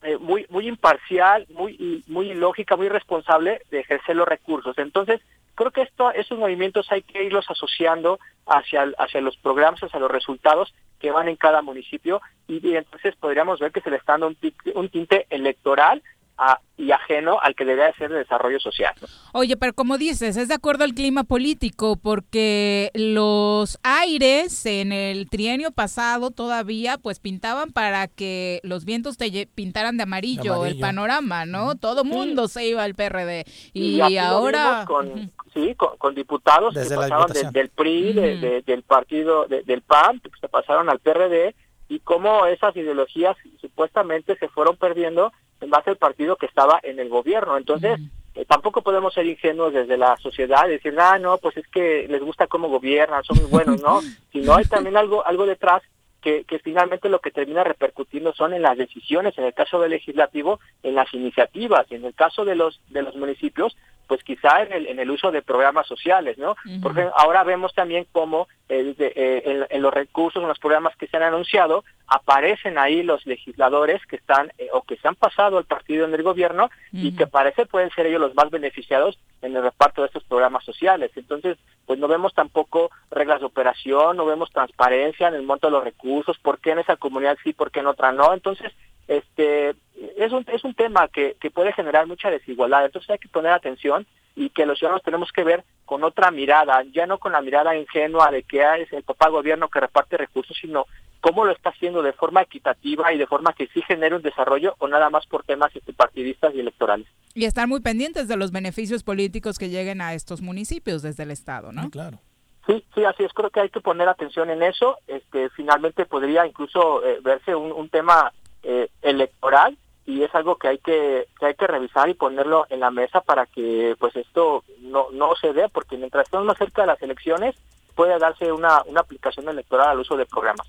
[0.02, 4.76] eh, muy muy imparcial, muy muy ilógica, muy responsable de ejercer los recursos.
[4.78, 5.20] Entonces,
[5.54, 10.10] creo que esto esos movimientos hay que irlos asociando hacia hacia los programas, hacia los
[10.10, 14.28] resultados que van en cada municipio y, entonces podríamos ver que se le está dando
[14.28, 14.36] un,
[14.74, 16.02] un tinte electoral
[16.38, 18.94] a- y ajeno al que debería ser de desarrollo social.
[19.00, 19.08] ¿no?
[19.32, 25.30] Oye, pero como dices, es de acuerdo al clima político, porque los aires en el
[25.30, 30.74] trienio pasado todavía pues pintaban para que los vientos te pintaran de amarillo, De amarillo.
[30.74, 31.76] el panorama, ¿no?
[31.76, 33.44] Todo mundo se iba al PRD.
[33.72, 34.84] Y, ahora...
[34.86, 39.46] con, sí, con, con diputados Desde que pasaban de- del PRI, de- de- del partido,
[39.46, 41.54] de- del PAN, que se pasaron al PRD,
[41.88, 46.98] y cómo esas ideologías supuestamente se fueron perdiendo en base al partido que estaba en
[46.98, 47.56] el gobierno.
[47.56, 48.00] Entonces,
[48.34, 52.06] eh, tampoco podemos ser ingenuos desde la sociedad y decir, ah, no, pues es que
[52.08, 54.00] les gusta cómo gobiernan, son muy buenos, ¿no?
[54.32, 55.82] Sino hay también algo, algo detrás
[56.20, 59.92] que, que finalmente lo que termina repercutiendo son en las decisiones, en el caso del
[59.92, 63.76] legislativo, en las iniciativas, y en el caso de los de los municipios,
[64.06, 66.54] pues quizá en el, en el uso de programas sociales, ¿no?
[66.82, 70.96] Porque ahora vemos también cómo eh, de- eh, en, en los recursos, en los programas
[70.96, 75.14] que se han anunciado, aparecen ahí los legisladores que están eh, o que se han
[75.16, 79.18] pasado al partido en el gobierno y que parece pueden ser ellos los más beneficiados
[79.42, 81.10] en el reparto de estos programas sociales.
[81.16, 85.72] Entonces, pues no vemos tampoco reglas de operación, no vemos transparencia en el monto de
[85.72, 88.32] los recursos, por qué en esa comunidad sí, por qué en otra no.
[88.34, 88.72] Entonces,
[89.08, 89.74] este
[90.16, 92.84] es un, es un tema que, que puede generar mucha desigualdad.
[92.84, 96.84] Entonces hay que poner atención y que los ciudadanos tenemos que ver con otra mirada,
[96.92, 100.18] ya no con la mirada ingenua de que ah, es el papá gobierno que reparte
[100.18, 100.86] recursos, sino
[101.20, 104.74] cómo lo está haciendo de forma equitativa y de forma que sí genere un desarrollo
[104.78, 107.06] o nada más por temas este, partidistas y electorales.
[107.34, 111.30] Y estar muy pendientes de los beneficios políticos que lleguen a estos municipios desde el
[111.30, 111.90] Estado, ¿no?
[111.90, 112.20] claro.
[112.66, 113.32] Sí, sí, así es.
[113.32, 114.98] Creo que hay que poner atención en eso.
[115.06, 118.32] Este, finalmente podría incluso eh, verse un, un tema
[118.68, 122.80] eh, electoral y es algo que hay que, que hay que revisar y ponerlo en
[122.80, 126.82] la mesa para que pues esto no, no se dé, porque mientras estemos más cerca
[126.82, 127.54] de las elecciones
[127.94, 130.66] puede darse una, una aplicación electoral al uso de programas.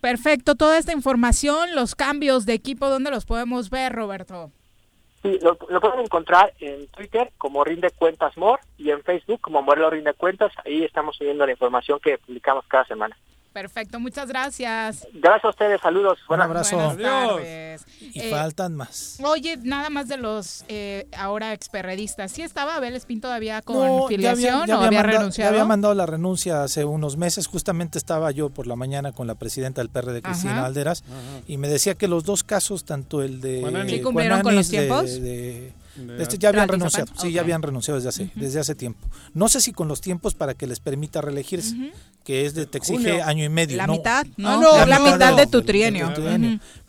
[0.00, 4.52] Perfecto, toda esta información, los cambios de equipo, ¿dónde los podemos ver, Roberto?
[5.22, 9.60] Sí, lo, lo pueden encontrar en Twitter como Rinde Cuentas More y en Facebook como
[9.60, 10.52] Morelos Rinde Cuentas.
[10.64, 13.16] Ahí estamos subiendo la información que publicamos cada semana.
[13.52, 15.06] Perfecto, muchas gracias.
[15.14, 16.18] Gracias a ustedes, saludos.
[16.28, 16.76] Un abrazo.
[16.76, 17.84] Buenas tardes.
[18.00, 19.18] Y Eh, faltan más.
[19.24, 22.30] Oye, nada más de los eh, ahora experredistas.
[22.30, 25.50] ¿Sí estaba Abel Espín todavía con No, filiación ya o había mandado, ya renunciado?
[25.50, 27.46] había mandado la renuncia hace unos meses.
[27.48, 30.62] Justamente estaba yo por la mañana con la presidenta del PRD, Cristina Ajá.
[30.62, 31.02] Valderas,
[31.48, 33.64] y me decía que los dos casos, tanto el de.
[33.88, 35.06] ¿Sí cumplieron con los tiempos?
[35.14, 35.72] de- De-
[36.06, 39.06] de este, ya habían renunciado, sí, ya habían renunciado desde hace, desde hace tiempo.
[39.34, 41.92] No sé si con los tiempos para que les permita reelegirse,
[42.24, 43.76] que es de, te exige año y medio.
[43.76, 43.92] La no.
[43.94, 44.48] mitad, ¿no?
[44.48, 46.12] Ah, no, la mitad de tu trienio.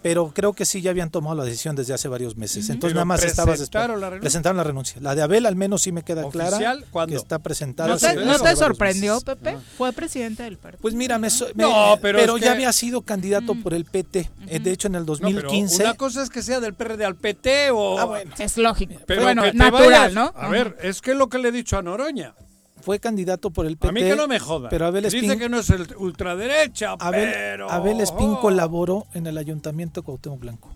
[0.02, 2.70] Pero creo que sí ya habían tomado la decisión desde hace varios meses.
[2.70, 4.22] Entonces Pero nada más estabas presentaron la renuncia.
[4.22, 5.02] presentaron la renuncia.
[5.02, 6.50] La de Abel al menos sí me queda ¿Oficial?
[6.58, 7.12] clara ¿Cuándo?
[7.12, 7.90] que está presentada.
[7.90, 9.24] ¿No te, no sorprendió, meses.
[9.26, 9.58] Pepe?
[9.78, 10.82] Fue presidente del partido.
[10.82, 14.30] Pues mira, me so- me- No, pero ya que- había sido candidato por el PT.
[14.48, 15.84] Eh, De hecho, en el No, pero 2015.
[15.84, 18.00] una cosa es que sea del PRD al PT o...
[18.00, 18.32] Ah, bueno.
[18.40, 18.94] Es lógico.
[19.06, 20.34] Pero bueno, natural, vayas- ¿no?
[20.36, 22.34] A ver, es que es lo que le he dicho a Noroña.
[22.82, 23.90] Fue candidato por el PT.
[23.90, 24.70] A mí que no me joda.
[24.70, 27.70] Pero Abel Dice Espín, que no es el ultraderecha, Abel, pero...
[27.70, 30.70] Abel Espín colaboró en el ayuntamiento de Cuauhtémoc Blanco.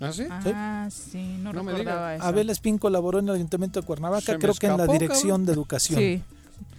[0.00, 0.26] ¿Ah, sí?
[0.30, 2.24] Ah, sí, no, No me recordaba eso.
[2.24, 5.46] Abel Espín colaboró en el ayuntamiento de Cuernavaca, me creo que en la dirección cabrón.
[5.46, 5.98] de educación.
[5.98, 6.22] Sí,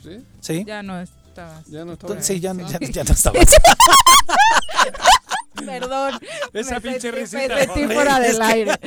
[0.03, 0.25] ¿Sí?
[0.39, 0.63] ¿Sí?
[0.65, 1.61] ya no estaba.
[1.67, 2.13] Ya no estaba.
[2.13, 3.39] Entonces, sí, ya, ya, ya no estaba.
[5.65, 6.19] Perdón.
[6.53, 7.93] Esa me pinche risita, Me sentí joder.
[7.93, 8.71] fuera Es del aire.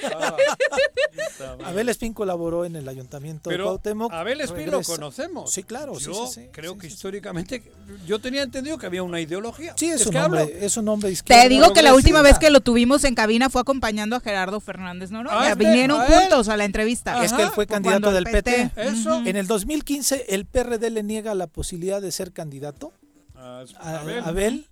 [1.64, 4.12] Abel Espín colaboró en el ayuntamiento de Cuauhtémoc.
[4.12, 5.52] Abel Espín lo conocemos.
[5.52, 5.98] Sí, claro.
[5.98, 6.94] Yo sí, sí, creo sí, que sí.
[6.94, 7.62] históricamente...
[8.06, 9.74] Yo tenía entendido que había una ideología.
[9.76, 11.42] Sí, es, un hombre, es un hombre de izquierda.
[11.42, 14.60] Te digo que la última vez que lo tuvimos en cabina fue acompañando a Gerardo
[14.60, 15.36] Fernández Noroña.
[15.40, 17.22] Ah, ¿es de- Vinieron a juntos a la entrevista.
[17.24, 18.70] Es que él fue candidato del el PT.
[18.76, 19.18] Eso.
[19.24, 22.92] En el 2015, el PRD le niega la posibilidad de ser candidato
[23.36, 24.22] Ah, a Abel.
[24.24, 24.66] Abel,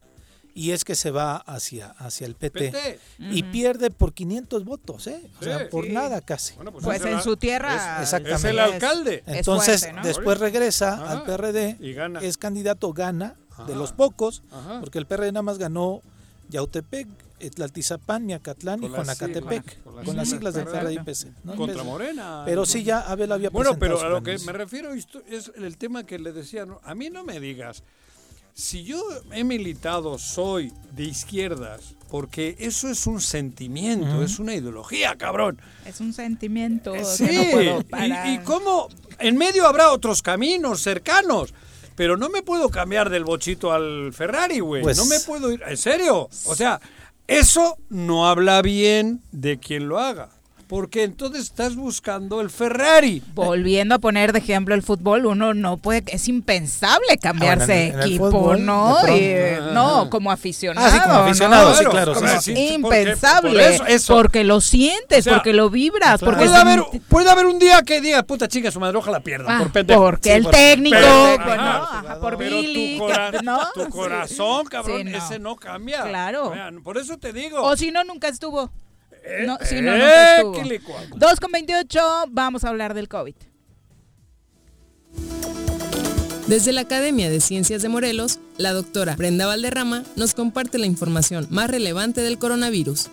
[0.61, 2.71] y es que se va hacia, hacia el PT.
[2.71, 2.99] PT.
[3.19, 5.23] Y pierde por 500 votos, ¿eh?
[5.25, 5.45] O Sí.
[5.47, 5.93] sea, por Sí.
[5.93, 6.55] nada casi.
[6.57, 7.75] Bueno, pues, Pues en su tierra.
[7.97, 8.37] Es- exactamente.
[8.37, 9.23] Es el alcalde.
[9.27, 10.07] es Entonces, fuerte, ¿no?
[10.07, 11.11] después regresa Ajá.
[11.13, 12.21] al PRD, Y gana.
[12.21, 14.81] es candidato, gana, de los pocos, Ajá.
[14.81, 16.03] porque el PRD nada más ganó
[16.51, 17.09] Yautepec,
[17.55, 20.99] Tlaltizapán, Miacatlán y Juanacatepec, con las con las siglas del PRD y.
[20.99, 21.33] PC.
[21.45, 21.57] ¿no?
[21.57, 21.83] Contra.
[21.85, 22.43] Morena.
[22.45, 25.77] Pero sí, ya Abel había Bueno, pero a lo que me refiero esto es el
[25.79, 26.81] tema que le decía, ¿no?
[26.85, 27.83] a mí no me digas,
[28.61, 35.17] si yo he militado, soy de izquierdas, porque eso es un sentimiento, es una ideología,
[35.17, 35.61] cabrón.
[35.85, 38.27] Es un sentimiento Sí, que no puedo parar.
[38.29, 38.89] y, y cómo
[39.19, 41.55] en medio habrá otros caminos cercanos.
[41.97, 44.83] Pero no me puedo cambiar del bochito al Ferrari, güey.
[44.83, 45.63] Pues- no me puedo ir.
[45.67, 46.31] ¿En serio?
[46.47, 46.81] O sea,
[47.27, 50.31] eso no habla bien de quien lo haga.
[50.71, 53.23] Porque entonces estás buscando el Ferrari.
[53.35, 57.83] Volviendo a poner de ejemplo el fútbol, uno no puede, es impensable cambiarse Ah, de
[57.91, 58.97] bueno, en el equipo, fútbol, ¿no?
[59.03, 59.03] de
[59.59, 59.71] pronto.
[59.71, 60.87] Y, no, como aficionado.
[60.87, 61.75] Ah, sí, como aficionado, ¿no?
[61.75, 62.79] sí, claro, sí, sí.
[62.81, 63.51] porque- Impensable.
[63.51, 64.15] por eso- eso.
[64.15, 66.25] Porque lo sientes, O sea, porque lo vibras, claro.
[66.37, 69.19] porque Puede haber, un- puede haber un día que diga, puta chica, su madre, ojalá
[69.21, 69.57] pierda.
[69.57, 70.01] Ah, por pendejo.
[70.03, 71.99] porque Sí, el por- técnico, pero- bueno, ajá.
[71.99, 73.59] ajá, por Pero Billy, tu, cora- ¿no?
[73.75, 73.91] tu Sí.
[73.91, 75.19] corazón, cabrón, Sí, no.
[75.19, 76.03] ese no cambia.
[76.05, 76.51] Claro.
[76.51, 77.61] Vean, por eso te digo.
[77.61, 78.71] O si no, nunca estuvo.
[79.25, 79.93] Eh, No, si eh, no.
[81.17, 83.35] 2 con 28, vamos a hablar del COVID.
[86.47, 91.47] Desde la Academia de Ciencias de Morelos, la doctora Brenda Valderrama nos comparte la información
[91.51, 93.09] más relevante del coronavirus.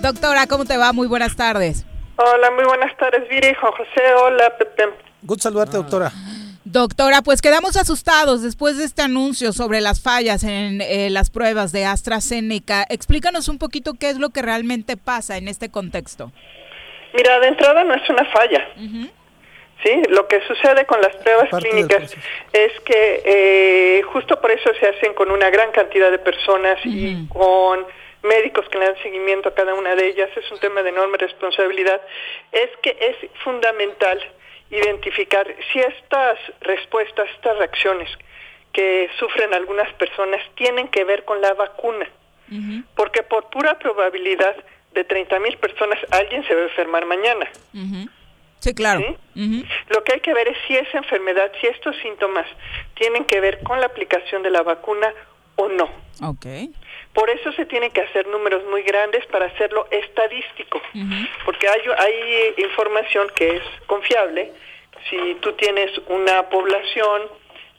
[0.00, 0.92] Doctora, ¿cómo te va?
[0.92, 1.84] Muy buenas tardes.
[2.16, 4.84] Hola, muy buenas tardes, Viri, Juan José, hola, Pepe.
[5.22, 6.12] Good saludarte, doctora.
[6.68, 11.70] Doctora, pues quedamos asustados después de este anuncio sobre las fallas en eh, las pruebas
[11.70, 12.84] de AstraZeneca.
[12.90, 16.32] Explícanos un poquito qué es lo que realmente pasa en este contexto.
[17.14, 18.66] Mira, de entrada no es una falla.
[19.84, 22.12] Sí, lo que sucede con las pruebas Parte clínicas
[22.52, 27.28] es que eh, justo por eso se hacen con una gran cantidad de personas y
[27.28, 27.86] con
[28.24, 30.30] médicos que le dan seguimiento a cada una de ellas.
[30.36, 32.00] Es un tema de enorme responsabilidad.
[32.50, 34.20] Es que es fundamental
[34.70, 38.10] identificar si estas respuestas, estas reacciones
[38.72, 42.06] que sufren algunas personas tienen que ver con la vacuna.
[42.94, 44.56] Porque por pura probabilidad
[44.92, 47.48] de 30 mil personas alguien se va a enfermar mañana.
[48.60, 49.16] Sí, claro.
[49.34, 49.64] ¿sí?
[49.88, 52.46] Lo que hay que ver es si esa enfermedad, si estos síntomas
[52.94, 55.12] tienen que ver con la aplicación de la vacuna
[55.56, 55.84] o no.
[56.22, 56.46] Ok.
[57.12, 60.80] Por eso se tienen que hacer números muy grandes para hacerlo estadístico,
[61.44, 64.52] porque hay, hay información que es confiable.
[65.08, 67.22] Si tú tienes una población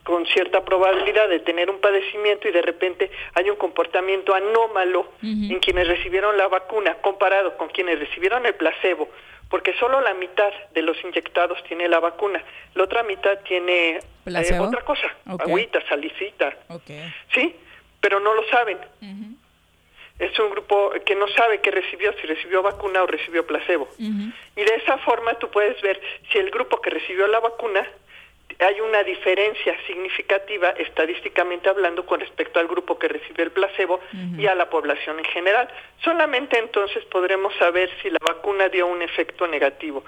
[0.04, 5.60] con cierta probabilidad de tener un padecimiento y de repente hay un comportamiento anómalo en
[5.60, 9.10] quienes recibieron la vacuna comparado con quienes recibieron el placebo,
[9.50, 12.42] porque solo la mitad de los inyectados tiene la vacuna,
[12.74, 16.90] la otra mitad tiene eh, otra cosa, agüita, salicita, Ok.
[17.34, 17.56] ¿sí?
[18.02, 18.78] Pero no lo saben.
[20.20, 23.88] Es un grupo que no sabe qué recibió, si recibió vacuna o recibió placebo.
[24.00, 26.00] Y de esa forma tú puedes ver
[26.32, 27.88] si el grupo que recibió la vacuna
[28.60, 34.00] hay una diferencia significativa estadísticamente hablando con respecto al grupo que recibió el placebo
[34.38, 35.70] y a la población en general.
[36.04, 40.04] Solamente entonces podremos saber si la vacuna dio un efecto negativo.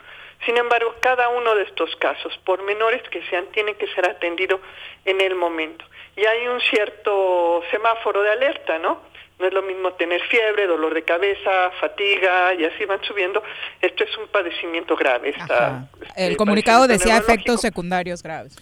[0.45, 4.59] Sin embargo, cada uno de estos casos, por menores que sean, tiene que ser atendido
[5.05, 5.85] en el momento.
[6.19, 9.01] Y hay un cierto semáforo de alerta, ¿no?
[9.39, 13.41] No es lo mismo tener fiebre, dolor de cabeza, fatiga y así van subiendo.
[13.79, 15.29] Esto es un padecimiento grave.
[15.29, 15.87] Está,
[16.17, 18.57] El este, comunicado padecimiento decía efectos secundarios graves.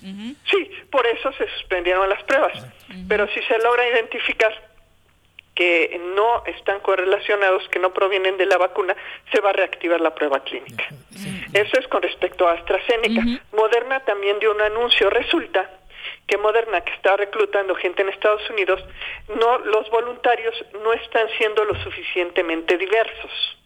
[0.52, 2.64] Sí, por eso se suspendieron las pruebas.
[3.08, 4.54] Pero si se logra identificar
[5.56, 8.96] que no están correlacionados, que no provienen de la vacuna,
[9.32, 10.86] se va a reactivar la prueba clínica.
[11.54, 13.24] Eso es con respecto a AstraZeneca.
[13.52, 15.10] Moderna también dio un anuncio.
[15.10, 15.68] Resulta
[16.28, 18.84] que Moderna, que está reclutando gente en Estados Unidos,
[19.40, 23.58] no, los voluntarios no están siendo lo suficientemente diversos.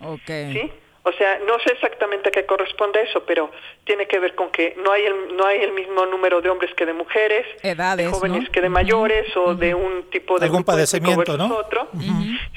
[0.00, 0.26] Ok.
[0.26, 0.72] ¿sí?
[1.08, 3.52] O sea, no sé exactamente a qué corresponde eso, pero
[3.84, 6.74] tiene que ver con que no hay el, no hay el mismo número de hombres
[6.74, 8.50] que de mujeres, Edades, de jóvenes ¿no?
[8.50, 11.58] que de mayores o de un tipo de Algún padecimiento, ¿no?
[11.58, 11.88] otro,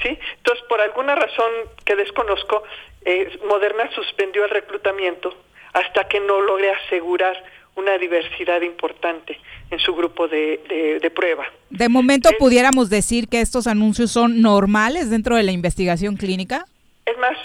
[0.02, 0.18] ¿sí?
[0.38, 1.48] Entonces, por alguna razón
[1.84, 2.64] que desconozco,
[3.04, 5.32] eh, Moderna suspendió el reclutamiento
[5.72, 7.40] hasta que no logre asegurar
[7.76, 9.38] una diversidad importante
[9.70, 11.46] en su grupo de, de- de prueba.
[11.70, 16.66] De momento pudiéramos decir que estos anuncios son normales dentro de la investigación clínica.
[17.06, 17.36] Es más,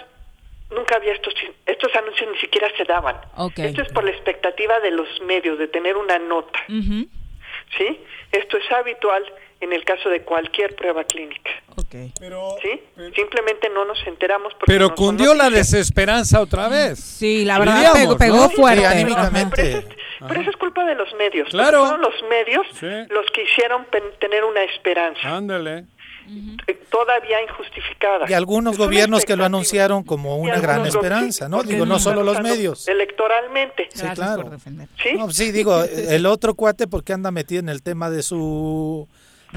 [0.71, 1.33] nunca había estos,
[1.65, 3.15] estos anuncios ni siquiera se daban.
[3.37, 3.59] Ok.
[3.59, 6.59] Esto es por la expectativa de los medios de tener una nota.
[6.67, 7.99] ¿sí?
[8.31, 9.23] Esto es habitual
[9.61, 11.51] en el caso de cualquier prueba clínica.
[11.91, 12.81] ¿Sí?
[13.15, 16.99] Simplemente no nos enteramos porque Pero no cundió la desesperanza otra vez.
[16.99, 18.49] Sí, la verdad Diríamos, pegó, pegó ¿no?
[18.49, 18.81] fuerte.
[18.81, 19.69] Sí, Pero anímicamente.
[19.69, 19.85] eso, es,
[20.27, 21.49] pero eso es culpa de los medios.
[21.49, 21.79] Claro.
[21.79, 22.67] porque Fueron los medios
[23.09, 25.21] los que hicieron pen- tener una esperanza.
[25.37, 25.85] Ándale.
[26.67, 28.25] eh, Todavía injustificada.
[28.29, 31.63] Y algunos Es gobiernos que lo anunciaron como una gran esperanza, ¿no?
[31.63, 32.87] Digo, no solo los medios.
[32.87, 33.89] Electoralmente.
[33.93, 34.51] Sí, claro.
[35.01, 35.13] ¿Sí?
[35.13, 39.07] No, sí, digo, el otro cuate porque anda metido en el tema de su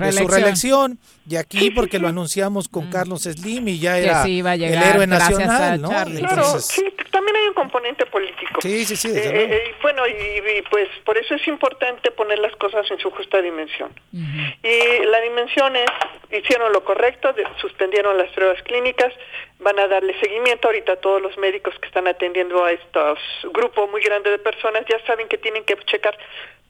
[0.07, 0.99] de su Reelección.
[1.29, 4.61] y aquí porque lo anunciamos con Carlos Slim y ya era sí iba a el
[4.61, 5.89] llegar héroe nacional, ¿no?
[5.89, 8.61] Claro, sí, también hay un componente político.
[8.61, 10.11] Sí, sí, sí, Eh, desde eh, eh, bueno, y,
[10.59, 13.91] y, pues por eso es importante poner las cosas en su justa dimensión.
[14.12, 15.87] Y la dimensión es,
[16.31, 19.12] hicieron lo correcto, de- suspendieron las pruebas clínicas,
[19.61, 23.19] van a darle seguimiento ahorita a todos los médicos que están atendiendo a estos
[23.53, 26.16] grupo muy grande de personas, ya saben que tienen que checar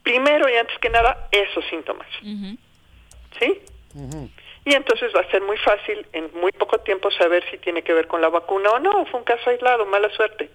[0.03, 2.07] primero y antes que nada esos síntomas.
[3.37, 3.61] ¿Sí?
[4.65, 7.93] Y entonces va a ser muy fácil en muy poco tiempo saber si tiene que
[7.93, 10.49] ver con la vacuna o no, fue un caso aislado, mala suerte,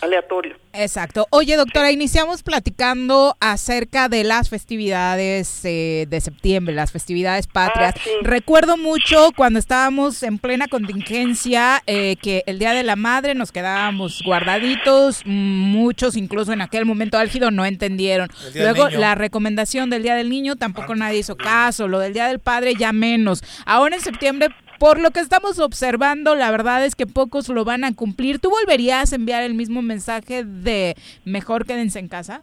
[0.00, 0.56] aleatorio.
[0.72, 1.26] Exacto.
[1.30, 7.94] Oye, doctora, iniciamos platicando acerca de las festividades eh, de septiembre, las festividades patrias.
[8.22, 13.52] Recuerdo mucho cuando estábamos en plena contingencia eh, que el Día de la Madre nos
[13.52, 18.28] quedábamos guardaditos, muchos incluso en aquel momento álgido no entendieron.
[18.54, 22.40] Luego la recomendación del Día del Niño tampoco nadie hizo caso, lo del Día del
[22.40, 23.42] Padre ya menos.
[23.64, 27.84] Ahora en septiembre por lo que estamos observando, la verdad es que pocos lo van
[27.84, 28.38] a cumplir.
[28.40, 30.94] ¿Tú volverías a enviar el mismo mensaje de
[31.24, 32.42] mejor quédense en casa?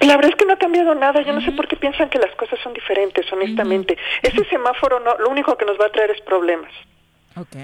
[0.00, 2.18] La verdad es que no ha cambiado nada, yo no sé por qué piensan que
[2.18, 3.96] las cosas son diferentes, honestamente.
[4.22, 6.70] Ese semáforo no, lo único que nos va a traer es problemas.
[7.36, 7.56] Ok.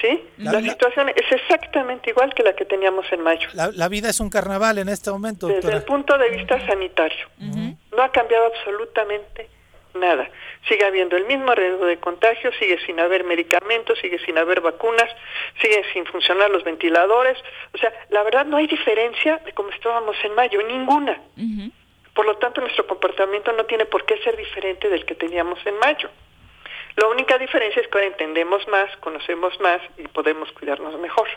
[0.00, 0.20] ¿Sí?
[0.38, 3.48] La- situación es exactamente igual que la que teníamos en mayo.
[3.54, 7.26] La, la vida es un carnaval en este momento, Desde el punto de vista sanitario.
[7.40, 9.48] No ha cambiado absolutamente
[9.96, 10.28] nada.
[10.68, 15.08] Sigue habiendo el mismo riesgo de contagio, sigue sin haber medicamentos, sigue sin haber vacunas,
[15.60, 17.38] siguen sin funcionar los ventiladores.
[17.74, 21.20] O sea, la verdad no hay diferencia de cómo estábamos en mayo, ninguna.
[22.14, 25.78] Por lo tanto, nuestro comportamiento no tiene por qué ser diferente del que teníamos en
[25.78, 26.08] mayo.
[26.96, 31.28] La única diferencia es que ahora entendemos más, conocemos más y podemos cuidarnos mejor,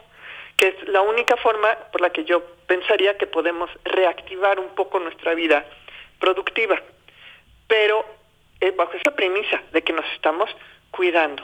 [0.55, 4.99] que es la única forma por la que yo pensaría que podemos reactivar un poco
[4.99, 5.65] nuestra vida
[6.17, 6.81] productiva,
[7.67, 8.05] pero
[8.61, 10.49] eh, bajo esa premisa de que nos estamos
[10.91, 11.43] cuidando.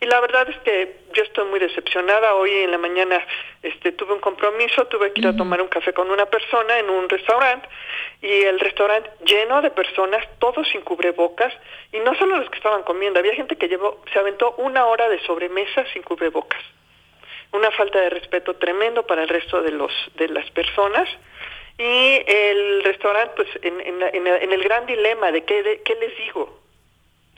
[0.00, 2.34] Y la verdad es que yo estoy muy decepcionada.
[2.34, 3.24] Hoy en la mañana
[3.62, 6.88] este, tuve un compromiso, tuve que ir a tomar un café con una persona en
[6.90, 7.68] un restaurante
[8.20, 11.52] y el restaurante lleno de personas, todos sin cubrebocas
[11.92, 15.08] y no solo los que estaban comiendo, había gente que llevó, se aventó una hora
[15.08, 16.62] de sobremesa sin cubrebocas.
[17.52, 21.08] Una falta de respeto tremendo para el resto de los de las personas
[21.82, 25.94] y el restaurante pues en, en, en- en el gran dilema de qué, de qué
[26.00, 26.58] les digo,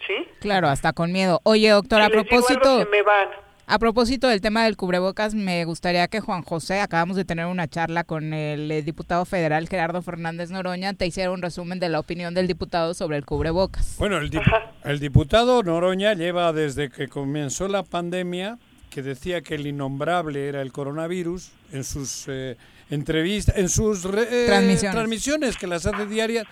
[0.06, 0.28] ¿sí?
[0.40, 1.40] Claro, hasta con miedo.
[1.44, 2.86] Oye, doctor, a propósito...
[2.90, 3.28] me van.
[3.66, 7.66] A propósito del tema del cubrebocas, me gustaría que Juan José, acabamos de tener una
[7.66, 11.98] charla con el eh, diputado federal Gerardo Fernández Noroña, te hiciera un resumen de la
[11.98, 13.96] opinión del diputado sobre el cubrebocas.
[13.98, 18.58] Bueno, el, dip- el diputado Noroña lleva desde que comenzó la pandemia,
[18.90, 22.58] que decía que el innombrable era el coronavirus, en sus eh,
[22.90, 24.92] entrevistas, en sus re- eh, Transmisiones.
[24.94, 26.44] transmisiones que las hace diarias,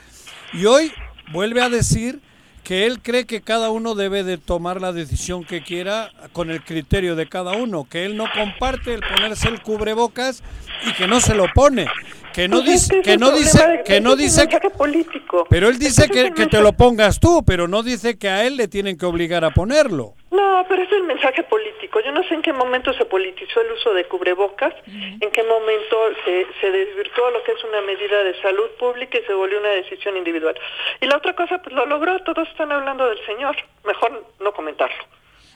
[0.52, 0.92] y hoy
[1.32, 2.20] vuelve a decir
[2.64, 6.62] que él cree que cada uno debe de tomar la decisión que quiera con el
[6.62, 10.42] criterio de cada uno, que él no comparte el ponerse el cubrebocas
[10.88, 11.86] y que no se lo pone,
[12.32, 15.44] que no Pues es dice, es que no dice, de- que no dice mensaje político.
[15.50, 18.56] pero él dice que, que te lo pongas tú, pero no dice que a él
[18.56, 20.14] le tienen que obligar a ponerlo.
[20.32, 22.00] No, pero es el mensaje político.
[22.00, 25.96] Yo no sé en qué momento se politizó el uso de cubrebocas, en qué momento
[26.24, 29.68] se, se desvirtuó lo que es una medida de salud pública y se volvió una
[29.68, 30.58] decisión individual.
[31.02, 33.56] Y la otra cosa, pues lo logró, todos están hablando del señor.
[33.84, 35.04] Mejor no comentarlo.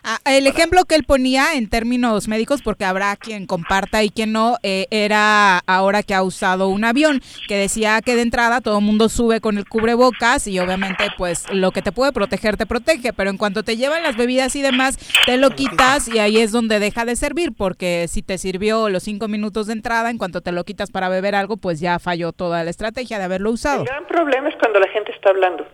[0.08, 4.30] Ah, el ejemplo que él ponía en términos médicos, porque habrá quien comparta y quien
[4.30, 8.78] no, eh, era ahora que ha usado un avión, que decía que de entrada todo
[8.78, 12.66] el mundo sube con el cubrebocas y obviamente pues lo que te puede proteger te
[12.66, 14.96] protege, pero en cuanto te llevan las bebidas y demás,
[15.26, 19.02] te lo quitas y ahí es donde deja de servir, porque si te sirvió los
[19.02, 22.30] cinco minutos de entrada, en cuanto te lo quitas para beber algo, pues ya falló
[22.30, 23.80] toda la estrategia de haberlo usado.
[23.80, 25.66] El gran problema es cuando la gente está hablando,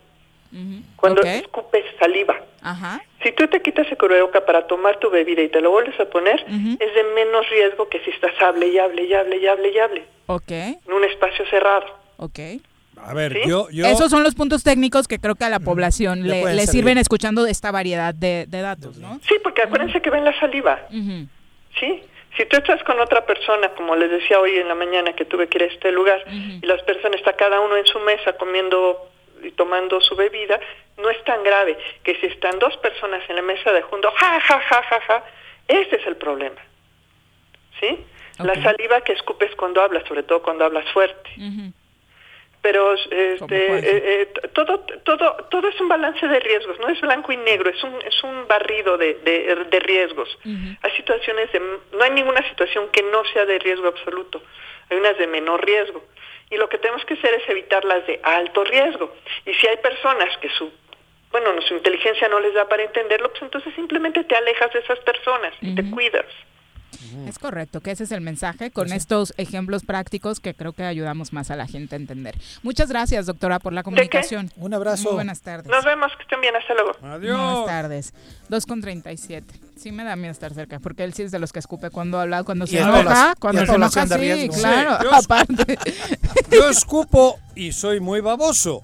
[0.96, 1.26] cuando Ok.
[1.26, 2.40] escupes saliva.
[2.62, 3.02] Ajá.
[3.22, 6.04] Si tú te quitas el cubreboca para tomar tu bebida y te lo vuelves a
[6.06, 9.68] poner, es de menos riesgo que si estás hable y hable y hable y hable
[9.72, 11.86] y hable Ok, en un espacio cerrado.
[12.16, 12.38] ok.
[13.04, 16.28] A ver, yo, yo Esos son los puntos técnicos que creo que a la población
[16.28, 19.18] Le le, sirven escuchando esta variedad de, de datos, ¿no?
[19.26, 20.78] Sí, porque acuérdense que ven la saliva.
[21.80, 22.02] ¿sí?
[22.36, 25.48] Si tú estás con otra persona, como les decía hoy en la mañana que tuve
[25.48, 29.10] que ir a este lugar, y las personas está cada uno en su mesa comiendo
[29.50, 30.60] tomando su bebida,
[30.96, 34.40] no es tan grave que si están dos personas en la mesa de junto, ja,
[34.40, 35.24] ja, ja, ja, ja,
[35.68, 36.60] ese es el problema.
[37.80, 37.98] ¿Sí?
[38.38, 41.30] La saliva que escupes cuando hablas, sobre todo cuando hablas fuerte.
[42.60, 47.32] Pero este, eh, eh, todo, todo, todo es un balance de riesgos, no es blanco
[47.32, 50.38] y negro, es un, es un barrido de, de, de riesgos.
[50.44, 54.42] Hay situaciones de, no hay ninguna situación que no sea de riesgo absoluto,
[54.88, 56.04] hay unas de menor riesgo.
[56.52, 59.10] Y lo que tenemos que hacer es evitar las de alto riesgo.
[59.46, 60.70] Y si hay personas que su,
[61.30, 64.98] bueno, su inteligencia no les da para entenderlo, pues entonces simplemente te alejas de esas
[65.00, 66.26] personas y te cuidas.
[67.26, 71.32] Es correcto, que ese es el mensaje con estos ejemplos prácticos que creo que ayudamos
[71.32, 72.36] más a la gente a entender.
[72.62, 74.50] Muchas gracias, doctora, por la comunicación.
[74.56, 75.04] Un abrazo.
[75.04, 75.66] Muy buenas tardes.
[75.70, 76.92] Nos vemos, que estén bien, hasta luego.
[77.00, 78.14] Buenas tardes.
[78.48, 79.46] 2 con 37.
[79.76, 82.20] Sí me da miedo estar cerca, porque él sí es de los que escupe cuando
[82.20, 85.78] habla, cuando se enoja, cuando se enoja, sí, claro, Sí, yo- aparte.
[86.50, 88.82] Yo escupo y soy muy baboso.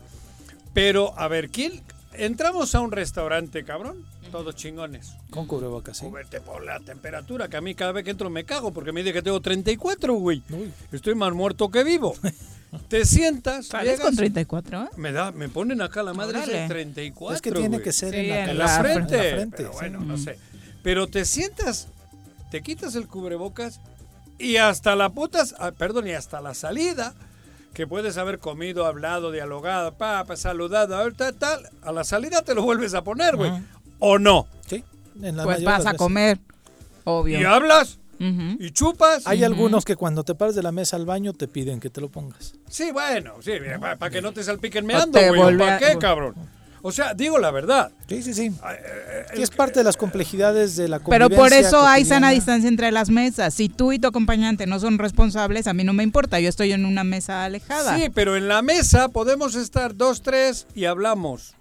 [0.74, 1.82] Pero, a ver, ¿quién?
[2.14, 4.04] Entramos a un restaurante, cabrón.
[4.30, 5.14] Todos chingones.
[5.30, 6.06] Con cubrebocas, sí.
[6.06, 9.02] Cuberte por la temperatura, que a mí cada vez que entro me cago porque me
[9.02, 10.42] dice que tengo 34, güey.
[10.92, 12.14] Estoy más muerto que vivo.
[12.88, 14.82] Te sientas, ¿Sales con 34?
[14.82, 14.88] eh?
[14.96, 17.36] Me da, me ponen acá la madre de 34.
[17.36, 17.82] Es que tiene güey.
[17.82, 19.16] que ser en la en la en frente.
[19.16, 19.78] la frente, pero sí.
[19.78, 20.38] bueno, no sé.
[20.82, 21.88] Pero te sientas,
[22.50, 23.80] te quitas el cubrebocas
[24.38, 27.14] y hasta la putas, ah, perdón, y hasta la salida,
[27.72, 32.54] que puedes haber comido, hablado, dialogado, pa, pa, saludado, tal, tal, a la salida te
[32.54, 33.50] lo vuelves a poner, güey.
[33.98, 34.46] ¿O no?
[34.66, 34.84] Sí.
[35.22, 35.98] En la Pues vas a veces.
[35.98, 36.38] comer,
[37.04, 37.40] obvio.
[37.40, 39.26] Y hablas y chupas.
[39.26, 42.00] Hay algunos que cuando te pares de la mesa al baño te piden que te
[42.00, 42.54] lo pongas.
[42.68, 45.56] Sí, bueno, sí, para que no te salpiquen meando, güey.
[45.56, 46.34] ¿Para a- qué, cabrón?
[46.80, 47.90] O sea, digo la verdad.
[48.08, 48.52] Sí, sí, sí.
[49.36, 52.68] Y es parte de las complejidades de la Pero convivencia por eso hay sana distancia
[52.68, 53.52] entre las mesas.
[53.54, 56.38] Si tú y tu acompañante no son responsables, a mí no me importa.
[56.38, 57.96] Yo estoy en una mesa alejada.
[57.98, 61.54] Sí, pero en la mesa podemos estar dos, tres y hablamos.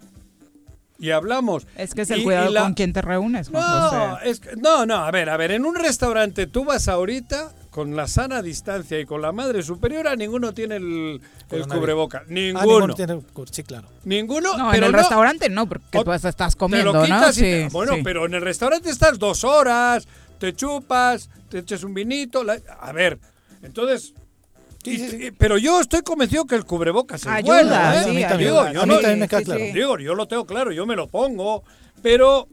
[0.99, 1.68] Y hablamos.
[1.76, 4.30] Es que es el Y- cuidado y la- con quien te reúnes, Juan No, José.
[4.30, 7.95] es que- no, no, a ver, a ver, en un restaurante tú vas ahorita con
[7.95, 11.22] la sana distancia y con la madre superiora, ninguno tiene el,
[11.52, 12.22] el cubreboca.
[12.24, 12.95] Ah, Ninguno.
[12.95, 13.22] tiene-
[13.52, 13.88] sí, claro.
[14.06, 14.57] Ninguno.
[14.57, 17.45] No, en pero el no- restaurante no, porque pues estás te comiendo, lo quitas ¿no?
[17.45, 18.02] y te- bueno, sí.
[18.03, 20.07] pero en el restaurante estás dos horas,
[20.40, 22.44] te chupas, te echas un vinito.
[22.44, 23.19] la- a ver,
[23.61, 24.14] entonces.
[24.96, 27.94] Y- y- pero yo estoy convencido que el cubrebocas es Ayuda, bueno.
[27.94, 28.04] ¿eh?
[28.04, 28.72] sí, Digo, ayuda.
[28.74, 29.62] yo A mí no- también me queda sí, claro.
[29.66, 29.72] sí.
[29.72, 31.64] Digo, yo lo tengo claro, yo me lo pongo,
[32.02, 32.48] pero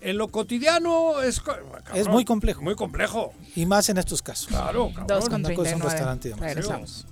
[0.00, 2.62] en lo cotidiano es, cabrón, Es muy complejo.
[2.62, 3.32] Muy complejo.
[3.56, 4.46] Y más en estos casos.
[4.48, 5.06] Claro, cabrón.
[5.08, 5.90] Dos con Una cosa es un 39.
[5.90, 6.46] restaurante, digamos.
[6.46, 7.06] Regresamos.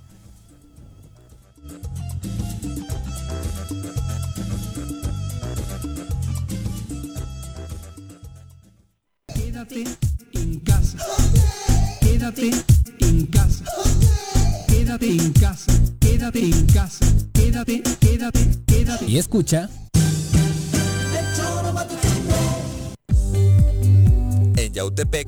[9.33, 9.83] Quédate
[10.33, 10.97] en casa.
[12.01, 12.51] Quédate
[12.99, 13.63] en casa.
[14.87, 15.71] Quédate en casa.
[15.99, 17.05] Quédate en casa.
[17.33, 19.05] Quédate, quédate, quédate.
[19.05, 19.69] Y escucha.
[24.55, 25.27] En Yautepec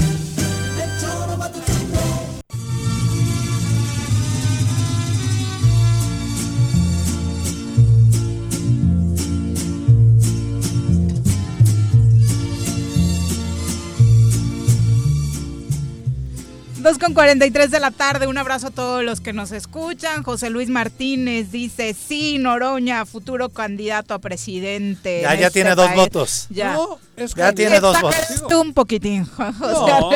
[16.81, 20.23] Dos con 43 de la tarde, un abrazo a todos los que nos escuchan.
[20.23, 25.19] José Luis Martínez dice, sí, Noroña, futuro candidato a presidente.
[25.21, 25.97] Ya, ya este tiene dos país".
[25.97, 26.47] votos.
[26.49, 28.43] Ya, No, es Ya tiene dos votos.
[28.49, 29.51] tú un poquitín, José.
[29.59, 30.09] No,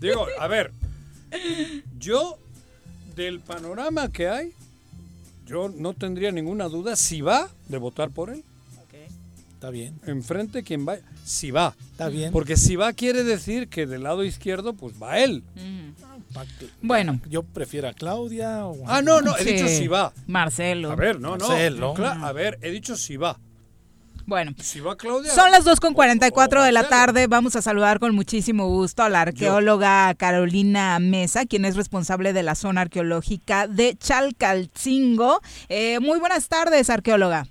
[0.00, 0.72] digo, a ver,
[2.00, 2.36] yo
[3.14, 4.52] del panorama que hay,
[5.46, 8.42] yo no tendría ninguna duda si va de votar por él.
[9.54, 9.98] Está bien.
[10.06, 11.74] Enfrente quien vaya, si va.
[11.90, 12.30] Está bien.
[12.30, 15.42] Porque si va quiere decir que del lado izquierdo pues va él.
[16.82, 17.20] Bueno.
[17.28, 18.66] Yo prefiero a Claudia.
[18.66, 19.52] o a- Ah, no, no, he Sí.
[19.52, 20.12] dicho si va.
[20.26, 20.92] Marcelo.
[20.92, 21.48] A ver, no, no.
[21.48, 21.94] Marcelo.
[21.98, 23.38] A ver, he dicho si va.
[24.26, 24.52] Bueno.
[24.60, 25.32] Si va Claudia.
[25.32, 27.26] Son las 2 con 44 de la tarde.
[27.28, 32.42] Vamos a saludar con muchísimo gusto a la arqueóloga Carolina Mesa, quien es responsable de
[32.42, 35.40] la zona arqueológica de Chalcalcingo.
[35.70, 37.46] Eh, muy buenas tardes, arqueóloga.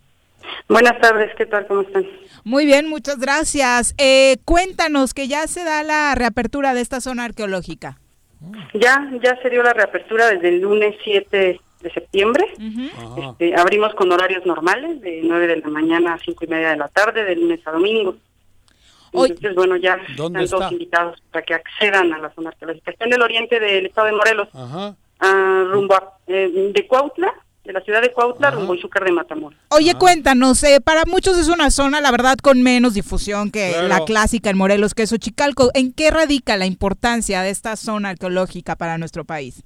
[0.69, 1.65] Buenas tardes, ¿qué tal?
[1.67, 2.05] ¿Cómo están?
[2.43, 3.95] Muy bien, muchas gracias.
[3.97, 7.99] Eh, cuéntanos que ya se da la reapertura de esta zona arqueológica.
[8.73, 12.45] Ya, ya se dio la reapertura desde el lunes 7 de septiembre.
[12.57, 13.29] Ajá.
[13.31, 16.77] Este, abrimos con horarios normales, de 9 de la mañana a 5 y media de
[16.77, 18.15] la tarde, de lunes a domingo.
[19.13, 20.73] Entonces, bueno, ya ¿Dónde están todos está?
[20.73, 22.91] invitados para que accedan a la zona arqueológica.
[22.91, 24.95] Está en el oriente del estado de Morelos, Ajá.
[25.19, 27.33] ah, rumbo a, eh, de Cuautla,
[27.67, 29.59] de la ciudad de Cuautla, rumbo Izúcar de Matamoros.
[29.69, 33.87] Oye, cuéntanos, eh, para muchos es una zona, la verdad, con menos difusión que Claro.
[33.89, 35.69] la clásica en Morelos, que es Xochicalco.
[35.73, 39.63] ¿En qué radica la importancia de esta zona arqueológica para nuestro país?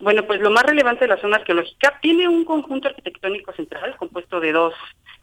[0.00, 4.40] Bueno, pues lo más relevante de la zona arqueológica tiene un conjunto arquitectónico central compuesto
[4.40, 4.74] de dos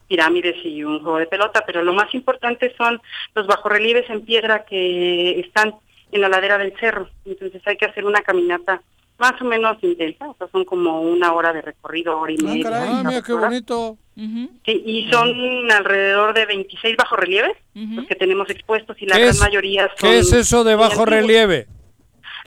[0.07, 3.01] pirámides y un juego de pelota, pero lo más importante son
[3.35, 5.75] los bajorrelieves en piedra que están
[6.11, 7.09] en la ladera del cerro.
[7.25, 8.81] Entonces hay que hacer una caminata
[9.17, 12.43] más o menos intensa, o sea, son como una hora de recorrido, hora y Ah,
[12.43, 12.63] media.
[12.63, 13.97] caray, cada mira qué bonito.
[14.15, 19.33] Sí, y son alrededor de 26 bajorrelieves los que tenemos expuestos y la ¿Qué gran
[19.33, 20.09] es- mayoría son...
[20.09, 21.09] ¿Qué es eso de muy bajo antiguos.
[21.09, 21.67] relieve?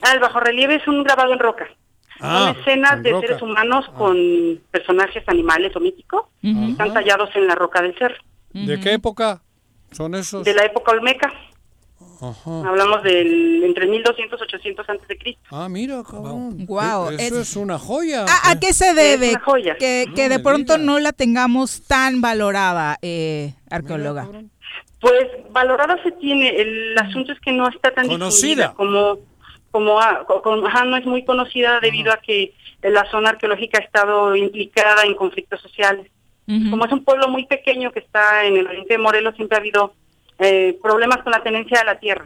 [0.01, 1.67] Ah, el bajorrelieve es un grabado en roca.
[2.21, 3.27] Ah, Son escenas en de roca.
[3.27, 4.17] seres humanos con
[4.71, 6.23] personajes animales o míticos.
[6.43, 6.71] Ujú.
[6.71, 8.17] Están tallados en la roca del cerro.
[8.53, 9.41] ¿De qué época
[9.91, 10.43] son esos?
[10.45, 11.31] De la época olmeca.
[12.21, 12.67] Ajá.
[12.67, 15.41] Hablamos del entre 1200 y 800 antes de Cristo.
[15.51, 16.65] Ah, mira, cabrón.
[16.65, 18.25] Guau, Eh, Eso es- es, una joya.
[18.27, 19.75] ¿A, a qué se debe una joya.
[19.75, 24.27] que, que No de me pronto no la tengamos tan valorada, eh, arqueóloga?
[24.99, 26.49] Pues valorada se tiene.
[26.59, 28.73] El asunto es que no está tan Conocida.
[28.73, 29.17] como
[29.71, 33.77] como ah, co- con- ajá, no es muy conocida debido a que la zona arqueológica
[33.77, 36.07] ha estado implicada en conflictos sociales.
[36.47, 39.59] Como es un pueblo muy pequeño que está en el oriente de Morelos, siempre ha
[39.61, 39.93] habido
[40.39, 42.25] eh, problemas con la tenencia de la tierra.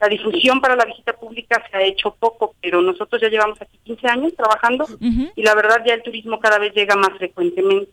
[0.00, 3.78] La difusión para la visita pública se ha hecho poco, pero nosotros ya llevamos aquí
[3.84, 7.90] 15 años trabajando y la verdad ya el turismo cada vez llega más frecuentemente.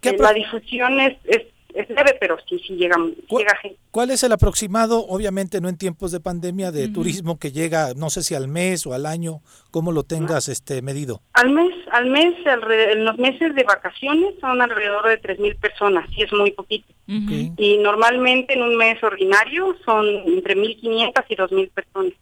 [0.00, 1.44] ¿qué Eh, la difusión es, es,
[1.76, 2.96] es leve, pero sí, sí llega,
[3.28, 3.78] llega gente.
[3.90, 8.10] ¿Cuál es el aproximado, obviamente no en tiempos de pandemia, de turismo que llega, no
[8.10, 9.40] sé si al mes o al año,
[9.70, 11.22] cómo lo tengas este medido?
[11.34, 16.22] Al mes, al mes, en los meses de vacaciones son alrededor de 3.000 personas, sí
[16.22, 16.92] es muy poquito.
[17.06, 22.12] Y normalmente en un mes ordinario son entre 1.500 y 2.000 personas.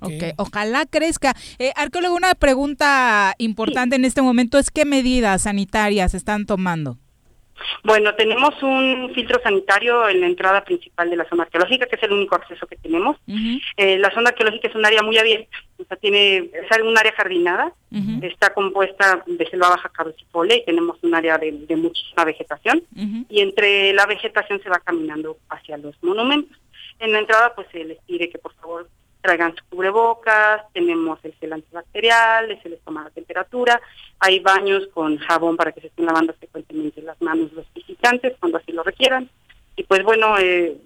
[0.00, 1.34] Ok, ojalá crezca.
[1.58, 6.98] Eh, arqueólogo, una pregunta importante en este momento es qué medidas sanitarias están tomando.
[7.84, 12.02] Bueno, tenemos un filtro sanitario en la entrada principal de la zona arqueológica, que es
[12.02, 13.16] el único acceso que tenemos.
[13.76, 17.12] Eh, la zona arqueológica es un área muy abierta, o sea, tiene, es un área
[17.12, 17.72] jardinada,
[18.22, 22.82] está compuesta de selva baja caducifole y tenemos un área de, de muchísima vegetación
[23.28, 26.56] y entre la vegetación se va caminando hacia los monumentos.
[26.98, 28.88] En la entrada pues se les pide que por favor
[29.22, 33.80] traigan su cubrebocas, tenemos el gel antibacterial, se les toma la temperatura,
[34.24, 38.58] hay baños con jabón para que se estén lavando frecuentemente las manos los visitantes cuando
[38.58, 39.28] así lo requieran.
[39.74, 40.76] Y pues bueno, eh,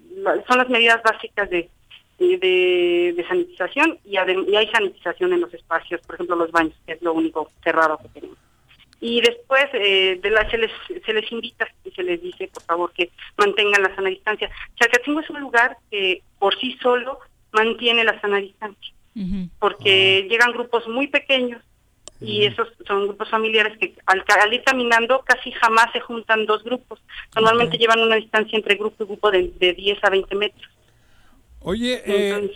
[0.47, 1.69] son las medidas básicas de,
[2.17, 6.93] de, de- sanitización y, y hay sanitización en los espacios, por ejemplo los baños, que
[6.93, 8.37] es lo único cerrado que tenemos.
[8.99, 10.71] Y después eh, de la, se, les,
[11.05, 14.49] se les invita y se les dice, por favor, que mantengan la sana distancia.
[14.79, 17.19] Chalcatingo es un lugar que por sí solo
[17.51, 18.93] mantiene la sana distancia,
[19.59, 21.61] porque llegan grupos muy pequeños
[22.19, 26.63] y esos son grupos familiares que al, al ir caminando casi jamás se juntan dos
[26.63, 26.99] grupos.
[27.35, 30.69] Normalmente llevan una distancia entre grupo y grupo de, de 10 a 20 metros.
[31.59, 32.49] Oye, eh,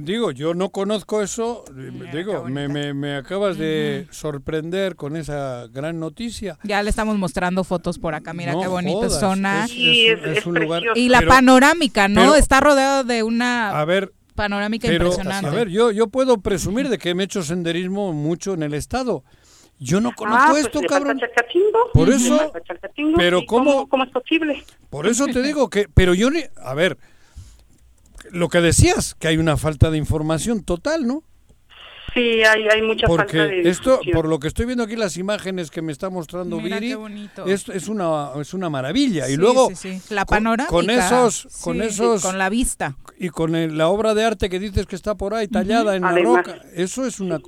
[0.00, 1.64] digo, yo no conozco eso,
[2.12, 6.58] digo, me, me, me acabas de sorprender con esa gran noticia.
[6.62, 9.64] Ya le estamos mostrando fotos por acá, mira No qué bonita jodas, zona.
[9.64, 12.20] es- Sí, es- es es un lugar- Y la pero- panorámica, ¿no?
[12.20, 15.46] pero- Está rodeado de una A ver, panorámica pero, impresionante.
[15.46, 18.72] a ver, yo, yo puedo presumir de que me he hecho senderismo mucho en el
[18.74, 19.22] estado.
[19.78, 21.18] Yo no conozco Ah, pues esto, cabrón.
[21.92, 22.52] Por eso-
[23.16, 24.64] pero ¿y ¿cómo- ¿Cómo es posible?
[24.88, 26.98] Por eso te digo que, pero yo ni, a ver,
[28.30, 31.22] lo que decías, que hay una falta de información total, ¿no?
[32.14, 35.16] Sí, hay, hay mucha falta de Porque esto, por lo que estoy viendo aquí las
[35.16, 36.96] imágenes que me está mostrando Mira Viri,
[37.44, 40.14] qué es, es una es una maravilla y luego sí, sí.
[40.14, 40.70] La con- panorámica.
[40.70, 42.96] con, esos con Sí, esos con la vista.
[43.18, 46.04] y con el- la obra de arte que dices que está por ahí tallada en
[46.04, 46.46] Además.
[46.46, 47.38] la roca, eso es una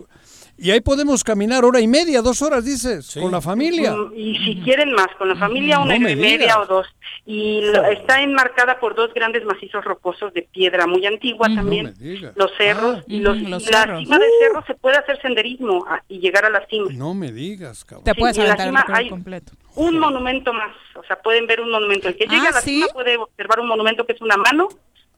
[0.59, 3.95] y ahí podemos caminar hora y media, dos horas dices, con la familia.
[3.95, 6.57] Mm, Y si quieren más, con la familia No una me y media digas.
[6.59, 6.87] o dos.
[7.25, 11.87] Y lo- está enmarcada por dos grandes macizos rocosos de piedra muy antigua también.
[11.87, 12.33] me digas.
[12.37, 14.03] Los cerros y los, ujú, los la cerros.
[14.03, 16.89] cima del cerro se puede hacer senderismo ah, y llegar a la cima.
[16.93, 18.05] No me digas, cabrón.
[18.05, 19.53] Te Sí, puedes en la aventar el cima hay completo.
[19.75, 22.09] Un monumento más, o sea, pueden ver un monumento.
[22.09, 22.75] El que Ah, a la ¿sí?
[22.81, 24.69] cima puede observar un monumento que es una mano,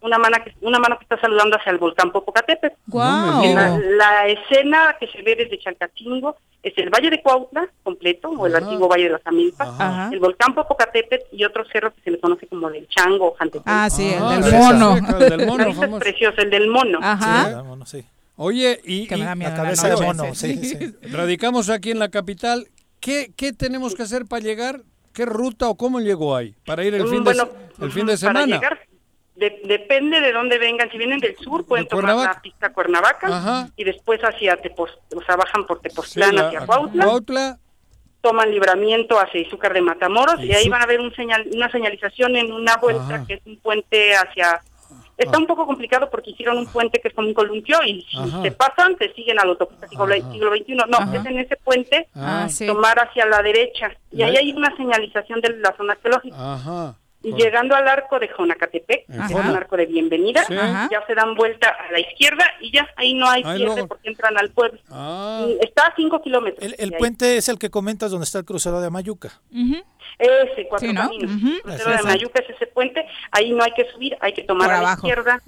[0.05, 2.75] una mano que, una mano que está saludando hacia el volcán Popocatépetl.
[2.89, 8.29] Y La, la escena que se ve desde Chalcatingo es el Valle de Cuautla completo,
[8.31, 8.65] o el Ajá.
[8.65, 10.11] antiguo Valle de las Amilpas, Ajá.
[10.13, 13.63] el volcán Popocatépetl y otro cerro que se le conoce como del Chango o Jantepec.
[13.67, 14.97] Ah, sí, el Ah, del mono.
[14.97, 15.65] el del mono,
[15.97, 16.99] es precioso, el del mono.
[17.03, 17.47] Ajá.
[17.49, 18.05] Sí, vámonos, sí.
[18.37, 20.95] Oye, y, Que me y- da miedo La cabeza de mono, sí.
[21.13, 22.67] radicamos aquí en la capital.
[23.01, 24.81] ¿Qué, qué tenemos que hacer para llegar?
[25.13, 26.55] ¿Qué ruta o cómo llego ahí?
[26.67, 27.45] Para ir el Mm, fin, bueno,
[27.79, 28.47] de, el fin de Para semana.
[28.57, 28.81] llegar,
[29.37, 30.91] de- depende de dónde vengan.
[30.91, 32.35] Si vienen del sur, pueden ¿De tomar Cuernavaca?
[32.35, 33.69] la pista Cuernavaca Ajá.
[33.77, 37.59] y después hacia Tepos, o sea, bajan por Tepoztlán hacia Cuautla, Cuautla,
[38.21, 42.37] toman libramiento hacia Izúcar de Matamoros y ahí van a ver un señal, una señalización
[42.37, 43.27] en una vuelta Ajá.
[43.27, 44.61] que es un puente hacia...
[45.17, 45.41] Está Ah.
[45.41, 48.43] un poco complicado porque hicieron un puente que es como un columpio y si Ajá.
[48.43, 50.75] se pasan, se siguen a la autopista siglo, siglo XXI.
[50.89, 52.49] No, es en ese puente Ah.
[52.67, 53.93] tomar hacia la derecha.
[54.11, 56.35] Y ahí hay una señalización de la zona arqueológica.
[56.37, 56.97] Ajá.
[57.25, 59.35] Y llegando al arco de Jonacatepec, que es Ajá.
[59.51, 60.55] un arco de bienvenida, Sí.
[60.57, 60.89] Ajá.
[60.93, 63.89] ya se dan vuelta a la izquierda y ya ahí no hay Ahí pierde luego.
[63.89, 64.79] porque entran al pueblo.
[64.91, 65.45] Ah.
[65.49, 66.63] Y Está a cinco kilómetros.
[66.65, 66.99] El, el de ahí.
[67.01, 69.41] puente es el que comentas donde está el crucero de Amayuca.
[70.19, 71.01] Ese, cuatro Sí, ¿no?
[71.01, 71.31] caminos.
[71.33, 72.03] El crucero de.
[72.05, 73.05] Mayuca es ese puente.
[73.33, 75.07] Ahí no hay que subir, hay que tomar Por a la abajo.
[75.09, 75.41] izquierda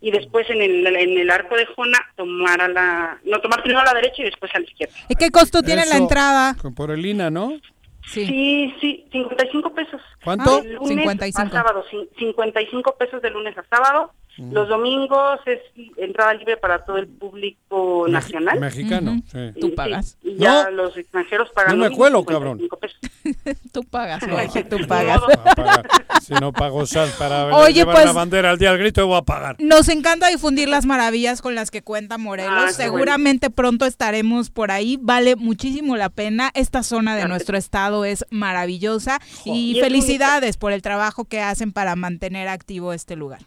[0.00, 3.18] y después en el, en el arco de Jona tomar a la...
[3.24, 4.94] No, tomar primero a la derecha y después a la izquierda.
[5.08, 6.54] ¿Y qué costo tiene la entrada?
[6.60, 7.52] con- Por el INA, ¿no?
[8.06, 8.26] Sí.
[8.26, 10.00] Sí, sí, 55 pesos.
[10.22, 10.60] ¿Cuánto?
[10.62, 11.40] De lunes 55.
[11.48, 14.12] a sábado, cin- 55 pesos de lunes a sábado.
[14.36, 14.52] Mm.
[14.52, 15.60] Los domingos es
[15.96, 18.58] entrada libre para todo el público nacional.
[18.58, 19.38] Mexicano, sí.
[19.60, 20.18] Tú sí, pagas.
[20.22, 20.70] Y ya No.
[20.72, 22.98] los extranjeros pagan No me cuelo, 55 pesos.
[23.72, 24.34] Tú pagas, No.
[24.36, 25.20] Jorge, tú pagas.
[26.22, 29.18] Si no pago sal para Oye, llevar pues- la bandera al día del grito, voy
[29.18, 29.56] a pagar.
[29.60, 32.52] Nos encanta difundir las maravillas con las que cuenta Morelos.
[32.68, 34.98] Ah, Seguramente pronto estaremos por ahí.
[35.00, 36.50] Vale muchísimo la pena.
[36.54, 37.30] Esta zona de Claro.
[37.34, 39.20] nuestro estado es maravillosa.
[39.44, 43.40] Y Y es felicidades por el trabajo que hacen para mantener activo este lugar.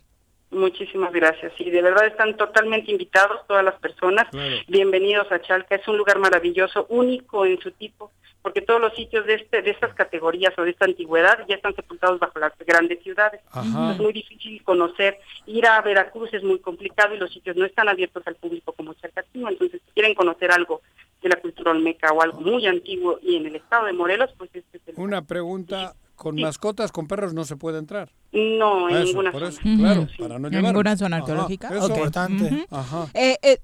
[0.58, 1.54] Muchísimas gracias.
[1.60, 4.28] Y de verdad están totalmente invitados todas las personas.
[4.32, 4.56] Claro.
[4.68, 5.76] Bienvenidos a Chalca.
[5.76, 8.12] Es un lugar maravilloso, único en su tipo,
[8.42, 11.76] porque todos los sitios de este de estas categorías o de esta antigüedad ya están
[11.76, 13.40] sepultados bajo las grandes ciudades.
[13.52, 13.92] Ajá.
[13.92, 15.20] Es muy difícil conocer.
[15.46, 18.96] Ir a Veracruz es muy complicado y los sitios no están abiertos al público como
[18.96, 19.50] Chalcatino.
[19.50, 20.82] Entonces, si quieren conocer algo
[21.22, 24.50] de la cultura olmeca o algo muy antiguo y en el estado de Morelos, pues
[24.54, 24.96] este es el.
[24.98, 28.10] Una pregunta, con mascotas, con perros no se puede entrar.
[28.34, 29.50] No, en Eso, ninguna por zona.
[29.54, 29.78] eso, Ujú.
[29.78, 30.18] claro, Sí.
[30.22, 30.72] para no ¿En llevar.
[30.74, 31.68] ninguna zona Ajá, arqueológica?
[31.70, 31.86] eso.
[31.86, 31.90] Ok.
[31.92, 32.66] Importante.
[32.70, 33.08] Ajá.
[33.14, 33.58] Eh, eh,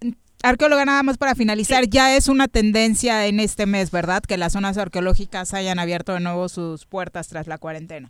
[0.44, 4.22] arqueóloga, nada más para finalizar, ya es una tendencia en este mes, ¿verdad?
[4.24, 8.10] Que las zonas arqueológicas hayan abierto de nuevo sus puertas tras la cuarentena.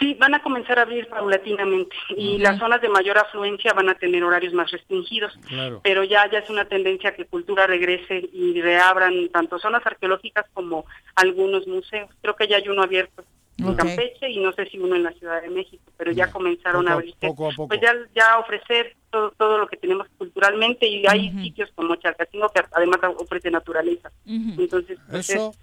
[0.00, 3.96] Sí, van a comenzar a abrir paulatinamente y las zonas de mayor afluencia van a
[3.96, 5.36] tener horarios más restringidos.
[5.48, 5.80] Claro.
[5.82, 10.84] Pero ya ya es una tendencia que cultura regrese y reabran tanto zonas arqueológicas como
[11.16, 12.08] algunos museos.
[12.22, 13.24] Creo que ya hay uno abierto
[13.58, 13.76] en Ok.
[13.76, 16.90] Campeche y no sé si uno en la Ciudad de México, pero ya comenzaron Poco
[16.90, 17.18] a abrirse.
[17.26, 17.68] poco a poco.
[17.68, 21.42] Pues ya, ya ofrecer todo, todo lo que tenemos culturalmente y hay Ujú.
[21.42, 24.10] sitios como Chalcatingo que además ofrece naturaleza.
[24.26, 24.60] Ujú.
[24.62, 25.54] Entonces, pues Eso,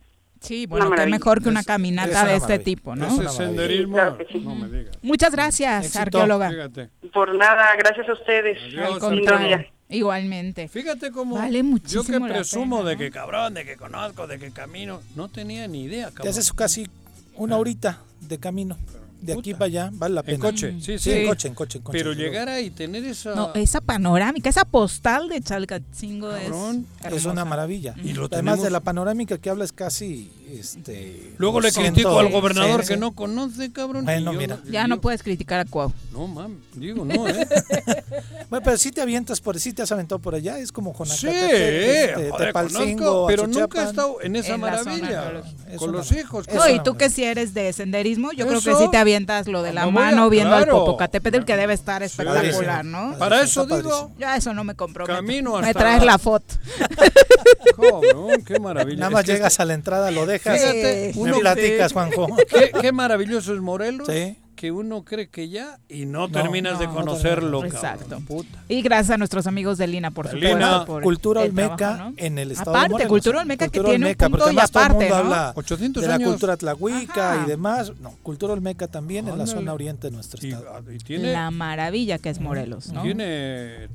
[0.42, 3.08] Sí, bueno, qué mejor que una Es- caminata es de este tipo, ¿no?
[3.08, 4.40] ese senderismo, Claro que sí.
[4.40, 5.00] no me digas.
[5.02, 6.02] Muchas gracias, Éxito.
[6.02, 6.50] arqueóloga.
[6.52, 6.82] Fíjate.
[7.02, 8.58] es- por nada, gracias a ustedes.
[8.62, 10.68] Adiós, Al igualmente.
[10.68, 13.00] Fíjate cómo Vale yo que presumo pena, de ¿no?
[13.00, 16.30] que cabrón, de que conozco, de que camino, no tenía ni idea, Te cabrón.
[16.32, 16.88] haces casi
[17.38, 18.78] una horita de camino.
[19.26, 19.58] De aquí Puta.
[19.58, 20.36] para allá, vale la pena.
[20.36, 21.00] En coche, sí, sí.
[21.00, 21.98] Sí, en coche, en coche, en coche.
[21.98, 23.34] Pero llegar ahí y tener esa...
[23.34, 27.96] No, esa panorámica, esa postal de Chalcatzingo Cabrón, es Es una maravilla.
[28.04, 32.20] Y lo Además tenemos- de la panorámica que habla es casi este Luego le critico
[32.20, 34.06] al gobernador sí, que no conoce, cabrón.
[34.06, 34.60] Bueno, yo- mira.
[34.70, 35.92] Ya no puedes criticar a Cuau.
[36.12, 37.48] No, mam, digo, no, ¿eh?
[38.50, 41.26] Bueno, pero si te avientas por sí te has aventado por allá, es como sí,
[41.26, 45.44] Jonacatepec, este, joder, conozco, pero nunca he estado en esa En la zona maravilla.
[45.78, 46.48] Con los hijos.
[46.54, 49.62] No, y tú que si eres de senderismo, yo creo que sí te avientas lo
[49.64, 50.74] de la No voy a- mano viendo claro.
[50.74, 53.16] al Popocatépetl que debe estar espectacular, ¿no?
[53.18, 54.16] Para Está eso digo, padrísimo.
[54.18, 55.16] Ya eso no me comprometo.
[55.16, 56.56] Camino Me hasta traes la- la foto.
[57.76, 59.00] cabrón, qué maravilla.
[59.00, 60.60] Nada más Es que llegas a la entrada, lo dejas.
[60.60, 62.28] Fíjate, me uno- platicas, Juanjo.
[62.50, 64.08] Qué, qué maravilloso es Morelos.
[64.08, 64.38] Sí.
[64.56, 67.76] Que uno cree que ya y no, terminas de no, conocerlo, cabrón.
[67.76, 68.20] Exacto.
[68.26, 68.64] Puta.
[68.70, 70.48] Y gracias a nuestros amigos de Lina, por supuesto.
[70.58, 70.86] Lina.
[70.86, 72.14] por Cultura el olmeca trabajo, ¿no?
[72.18, 73.10] en el estado Aparte, de Morelos.
[73.12, 75.16] cultura olmeca que Cultura tiene un olmeca, punto porque y además todo el aparte, mundo
[75.30, 75.36] ¿no?
[75.36, 76.30] habla 800 de la años.
[76.30, 77.44] cultura tlahuica Ajá.
[77.44, 77.92] y demás.
[78.02, 80.92] No, cultura olmeca también en la zona oriente de nuestro estado.
[80.92, 83.02] y tiene, La maravilla que es Morelos, ¿no?
[83.04, 83.26] tiene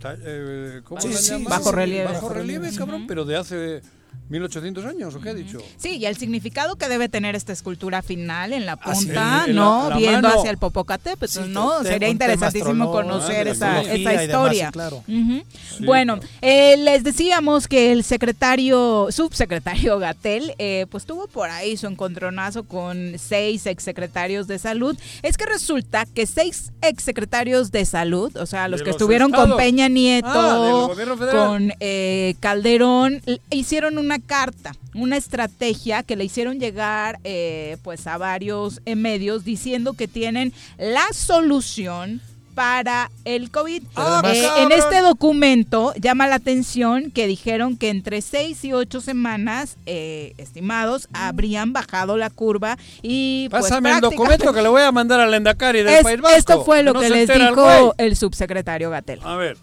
[0.05, 1.45] eh, ¿cómo Sí, le sí, llaman?
[1.49, 2.05] Bajo relieve.
[2.05, 2.77] Bajo relieve, relieve.
[2.79, 3.83] cabrón, pero de hace
[4.29, 5.59] 1800 años, ¿o qué he dicho?
[5.77, 9.85] Sí, y el significado que debe tener esta escultura final en la Así punta, ¿no?
[9.85, 10.39] la- la Viendo mano.
[10.41, 11.81] hacia el Popocatépetl, Sí, ¿no?
[11.83, 14.67] te- Sería interesantísimo conocer de esa, esa demás, historia.
[14.69, 15.03] sí, claro.
[15.07, 15.45] Sí,
[15.85, 16.31] bueno, claro.
[16.43, 22.63] eh, les decíamos que el secretario, subsecretario Gatel, eh, pues tuvo por ahí su encontronazo
[22.65, 24.97] con seis exsecretarios de salud.
[25.23, 29.33] Es que resulta que seis exsecretarios de salud, o sea, los De que los estuvieron
[29.33, 29.57] con.
[29.57, 30.89] Peña Nieto, Ah,
[31.33, 33.21] con eh, Calderón,
[33.51, 39.45] hicieron una carta, una estrategia que le hicieron llegar eh, pues a varios eh, medios
[39.45, 42.21] diciendo que tienen la solución
[42.55, 43.83] para el COVID.
[44.25, 49.77] Eh, en este documento llama la atención que dijeron que entre 6 y 8 semanas
[49.87, 54.91] eh, estimados habrían bajado la curva y pues, Pásame el documento que le voy a
[54.93, 56.37] mandar al Endacari del Es- País Vasco.
[56.39, 59.21] esto fue lo que les dijo el subsecretario Gatel.
[59.23, 59.57] A ver.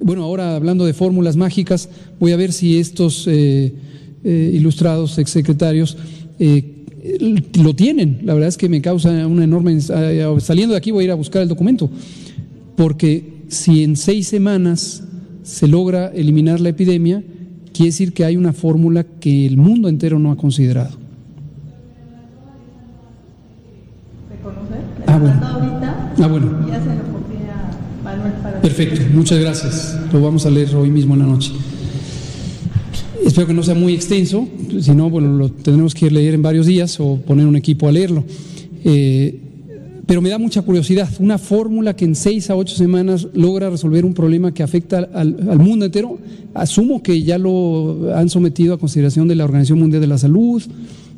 [0.00, 1.88] Bueno, ahora hablando de fórmulas mágicas,
[2.18, 3.72] voy a ver si estos eh,
[4.22, 5.96] eh, ilustrados exsecretarios
[6.38, 6.84] eh,
[7.62, 8.20] lo tienen.
[8.24, 9.80] La verdad es que me causa una enorme...
[9.80, 11.90] Saliendo de aquí voy a ir a buscar el documento,
[12.76, 15.02] porque si en seis semanas
[15.42, 17.22] se logra eliminar la epidemia,
[17.72, 20.96] quiere decir que hay una fórmula que el mundo entero no ha considerado.
[25.06, 25.40] Ah, bueno.
[26.22, 26.68] Ah, bueno.
[26.68, 27.70] Ya se lo copié a
[28.02, 28.03] Manuel para
[28.62, 29.98] Perfecto, muchas gracias.
[30.12, 31.52] Lo vamos a leer hoy mismo en la noche.
[33.24, 34.46] Espero que no sea muy extenso,
[34.80, 37.92] si no, bueno, lo tendremos que leer en varios días o poner un equipo a
[37.92, 38.24] leerlo.
[38.84, 39.40] Eh,
[40.06, 44.04] pero me da mucha curiosidad, una fórmula que en seis a ocho semanas logra resolver
[44.04, 46.18] un problema que afecta al, al mundo entero.
[46.52, 50.62] Asumo que ya lo han sometido a consideración de la Organización Mundial de la Salud,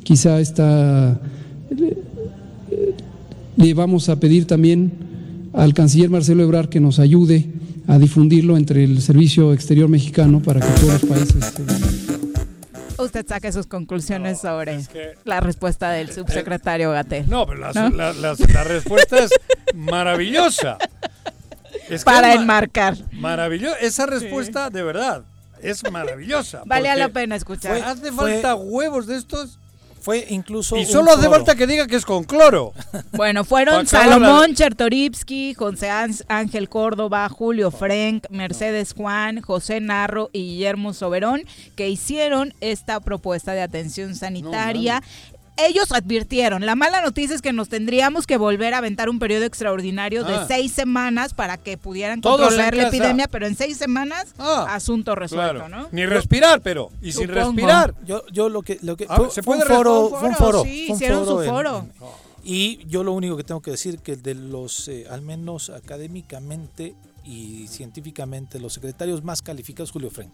[0.03, 1.19] quizá está
[3.57, 4.91] le vamos a pedir también
[5.57, 7.49] al canciller Marcelo Ebrard que nos ayude
[7.87, 11.53] a difundirlo entre el Servicio Exterior Mexicano para que todos los países...
[11.59, 14.81] eh, Usted saque sus conclusiones sobre
[15.23, 17.29] la respuesta del subsecretario Gatel.
[17.29, 17.89] No, pero la, ¿No?
[17.89, 19.31] la- la- la respuesta es
[19.75, 20.77] maravillosa.
[21.89, 22.97] Es Para enmarcar.
[23.13, 23.77] Maravillosa.
[23.81, 25.23] Esa respuesta, de verdad,
[25.61, 26.63] es maravillosa.
[26.65, 27.77] Valía porque la pena escuchar.
[27.83, 29.59] Hace Fue- falta huevos de estos.
[30.07, 30.77] Fue incluso.
[30.77, 32.71] Y un solo hace falta que diga que es con cloro.
[33.11, 40.43] Bueno, fueron Salomón Chertorivsky, José Án- Ángel Córdoba, Julio Frank, Mercedes Juan, José Narro y
[40.43, 41.41] Guillermo Soberón
[41.75, 45.03] que hicieron esta propuesta de atención sanitaria.
[45.57, 49.43] Ellos advirtieron, la mala noticia es que nos tendríamos que volver a aventar un periodo
[49.45, 50.45] extraordinario de Ah.
[50.47, 55.15] seis semanas para que pudieran Todos controlar la epidemia, pero en seis semanas, Ah, asunto
[55.15, 55.69] resuelto, Claro.
[55.69, 55.89] ¿no?
[55.91, 56.91] Ni respirar, pero.
[57.01, 57.95] Y sin respirar.
[58.05, 60.87] Yo, yo lo que, lo que Ah, fue, ¿se fue un foro, un foro, Sí,
[60.89, 61.79] un hicieron su foro.
[61.79, 61.91] en-
[62.43, 66.95] y yo lo único que tengo que decir que de los, eh, al menos académicamente
[67.25, 70.33] y científicamente, los secretarios más calificados, Julio Frank.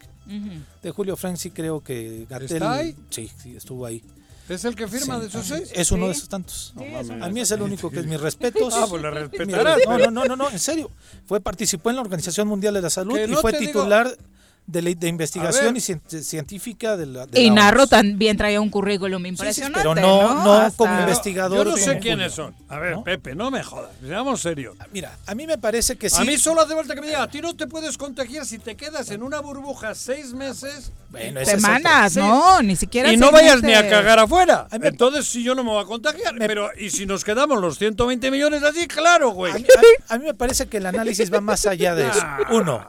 [0.83, 2.95] De Julio Frank sí creo que Gatel, ¿Está ahí?
[3.09, 4.03] sí, sí, estuvo ahí.
[4.49, 5.71] ¿Es el que firma Sí, de esos seis?
[5.73, 6.73] Es uno de esos tantos.
[6.77, 6.83] Sí,
[7.21, 8.73] a mí es el único que es mis respetos.
[8.77, 10.91] Ah, pues le Mi- respetarás, No, no, no, no, no, en serio.
[11.25, 14.17] Fue participó en la Organización Mundial de la Salud Que y no fue digo- titular
[14.65, 17.89] de, la- de A investigación y cien- científica de la de Y la Narro OMS.
[17.89, 19.79] también traía un currículum impresionante.
[19.79, 22.53] pero no- no Hasta- como investigador Yo no sé quiénes Julio.
[22.55, 22.55] son.
[22.69, 23.91] A ver, Pepe, no me jodas.
[24.05, 24.75] Seamos serios.
[24.91, 26.21] Mira, a mí me parece que sí.
[26.21, 28.57] A mí solo hace falta que me diga, a ti no te puedes contagiar si
[28.59, 30.91] te quedas en una burbuja seis meses.
[31.09, 33.91] Bueno, Semanas, no, ni siquiera Y no vayas ni a meses.
[33.91, 34.67] cagar afuera.
[34.71, 36.33] Entonces, si yo no me voy a contagiar.
[36.39, 39.51] Pero, y si nos quedamos los 120 millones así, claro, güey.
[39.51, 39.65] A mí,
[40.09, 42.19] a- a mí me parece que el análisis va más allá de eso.
[42.21, 42.85] Ah, Uno,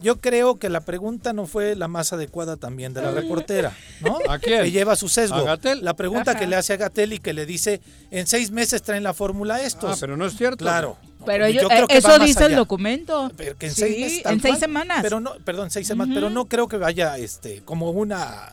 [0.00, 4.18] yo creo que la pregunta no fue la más adecuada también de la reportera, ¿no?
[4.28, 4.62] ¿A quién?
[4.64, 5.46] Que lleva su sesgo.
[5.82, 6.40] La pregunta Ajá.
[6.40, 7.80] que le hace a Gatel y que le dice,
[8.10, 9.92] en seis meses traen la fórmula estos.
[9.92, 10.58] Ah, pero no es cierto.
[10.64, 10.96] Claro.
[11.24, 13.30] Pero Yo yo- creo eh, que eso dice el documento.
[13.36, 14.60] Pero que en Sí, seis meses, tal en seis cual.
[14.60, 14.98] semanas.
[15.02, 18.52] Pero no, perdón, seis semanas, pero no creo que vaya este como una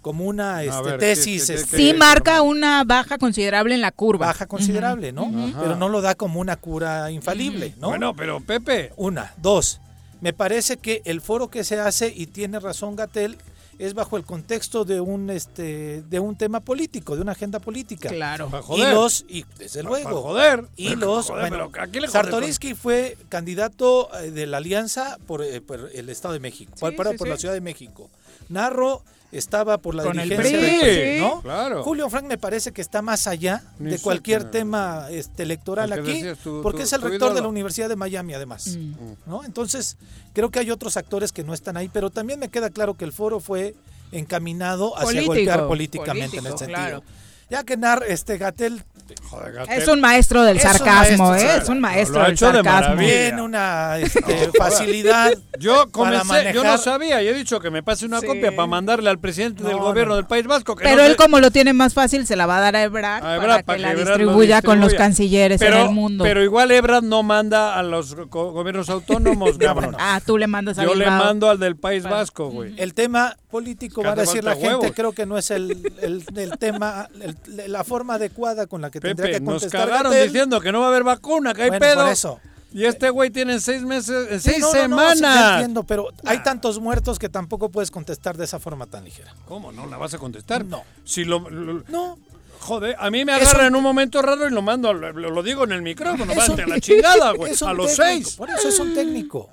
[0.00, 3.92] como una este, ver, tesis ¿qué- qué- este, Sí marca una baja considerable en la
[3.92, 4.26] curva.
[4.26, 5.30] baja considerable, ¿no?
[5.60, 7.88] Pero no lo da como una cura infalible, ¿no?
[7.88, 8.92] Bueno, pero Pepe.
[8.96, 9.80] Una, dos.
[10.20, 13.36] Me parece que el foro que se hace y tiene razón Gatel
[13.78, 18.08] es bajo el contexto de un este de un tema político, de una agenda política.
[18.08, 18.50] Claro.
[18.76, 20.10] Y los y desde Pa- luego.
[20.10, 20.64] pa' joder.
[20.76, 24.56] Y los Joder, bueno, pero ¿a quién le jode Sartorinsky fue candidato eh, de la
[24.56, 27.30] Alianza por, eh, por el Estado de México, por, por- sí, por sí.
[27.30, 28.10] la Ciudad de México.
[28.48, 31.20] Narro estaba por la Con el dirigencia PRI, del sí.
[31.20, 31.42] ¿no?
[31.42, 31.82] Claro.
[31.82, 36.00] Julio Frank me parece que está más allá Ni de cualquier tema este, electoral El
[36.00, 36.24] aquí,
[36.62, 38.78] porque es el rector de la Universidad de Miami además.
[38.78, 38.92] Mm.
[39.26, 39.44] ¿no?
[39.44, 39.98] Entonces,
[40.32, 43.04] creo que hay otros actores que no están ahí, pero también me queda claro que
[43.04, 43.74] el foro fue
[44.12, 46.78] encaminado hacia Político, golpear políticamente en ese sentido.
[46.78, 47.02] claro.
[47.50, 48.84] Ya que Nar, este Gatel
[49.28, 49.78] Joder, Gatel.
[49.82, 51.58] Es un maestro del Es un sarcasmo, maestro, ¿eh?
[51.62, 52.80] Es un Lo maestro ha del hecho de sarcasmo.
[52.80, 53.12] maravilla.
[53.12, 57.82] tiene una este, facilidad Yo para comencé, yo no sabía, y he dicho que me
[57.82, 58.26] pase una Sí.
[58.26, 60.74] copia para mandarle al presidente del No, gobierno no, del País Vasco.
[60.76, 62.82] Que Pero no él como lo tiene más fácil se la va a dar a
[62.82, 66.24] Ebrard, a Ebrard para que la distribuya con los cancilleres pero, en el mundo.
[66.24, 69.96] Pero igual Ebrard no manda a los go- gobiernos autónomos, cabrón.
[69.98, 72.74] ah, tú le mandas a Yo le mando al del País Vasco, güey.
[72.76, 75.70] El tema político, Que va a decir la gente, creo que no es el,
[76.02, 79.88] el- el tema, el- la forma adecuada con la que tendría Pepe, que nos contestar
[79.88, 80.28] cagaron Gatell.
[80.32, 82.02] diciendo que no va a haber vacuna, que hay Bueno, pedo.
[82.04, 82.40] por eso.
[82.70, 85.52] Y este güey tiene seis meses, Sí, seis no, no, no, sí, semanas.
[85.54, 89.34] entiendo, pero hay tantos muertos que tampoco puedes contestar de esa forma tan ligera.
[89.46, 90.66] ¿Cómo no la vas a contestar?
[90.66, 90.82] No.
[91.04, 92.18] Si lo, lo- No.
[92.60, 95.42] Joder, a mí me agarra un- en un momento raro y lo mando, lo, lo
[95.44, 98.36] digo en el micrófono, un- a la chingada, güey, a los técnico, seis.
[98.36, 99.48] Por eso es un técnico.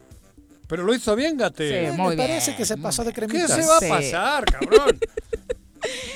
[0.67, 1.91] Pero lo hizo bien, Gate.
[1.91, 3.51] Sí, me parece que se pasó de ¿Qué cremitas.
[3.51, 3.87] se va a Sí.
[3.89, 4.99] pasar, cabrón?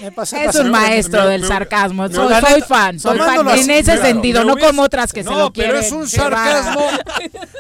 [0.02, 2.04] Me pasé- Es un maestro me- del me- sarcasmo.
[2.08, 5.52] me- Soy, fan, soy fan en ese sentido, no como otras que se lo pero
[5.52, 6.82] quieren es un a- sarcasmo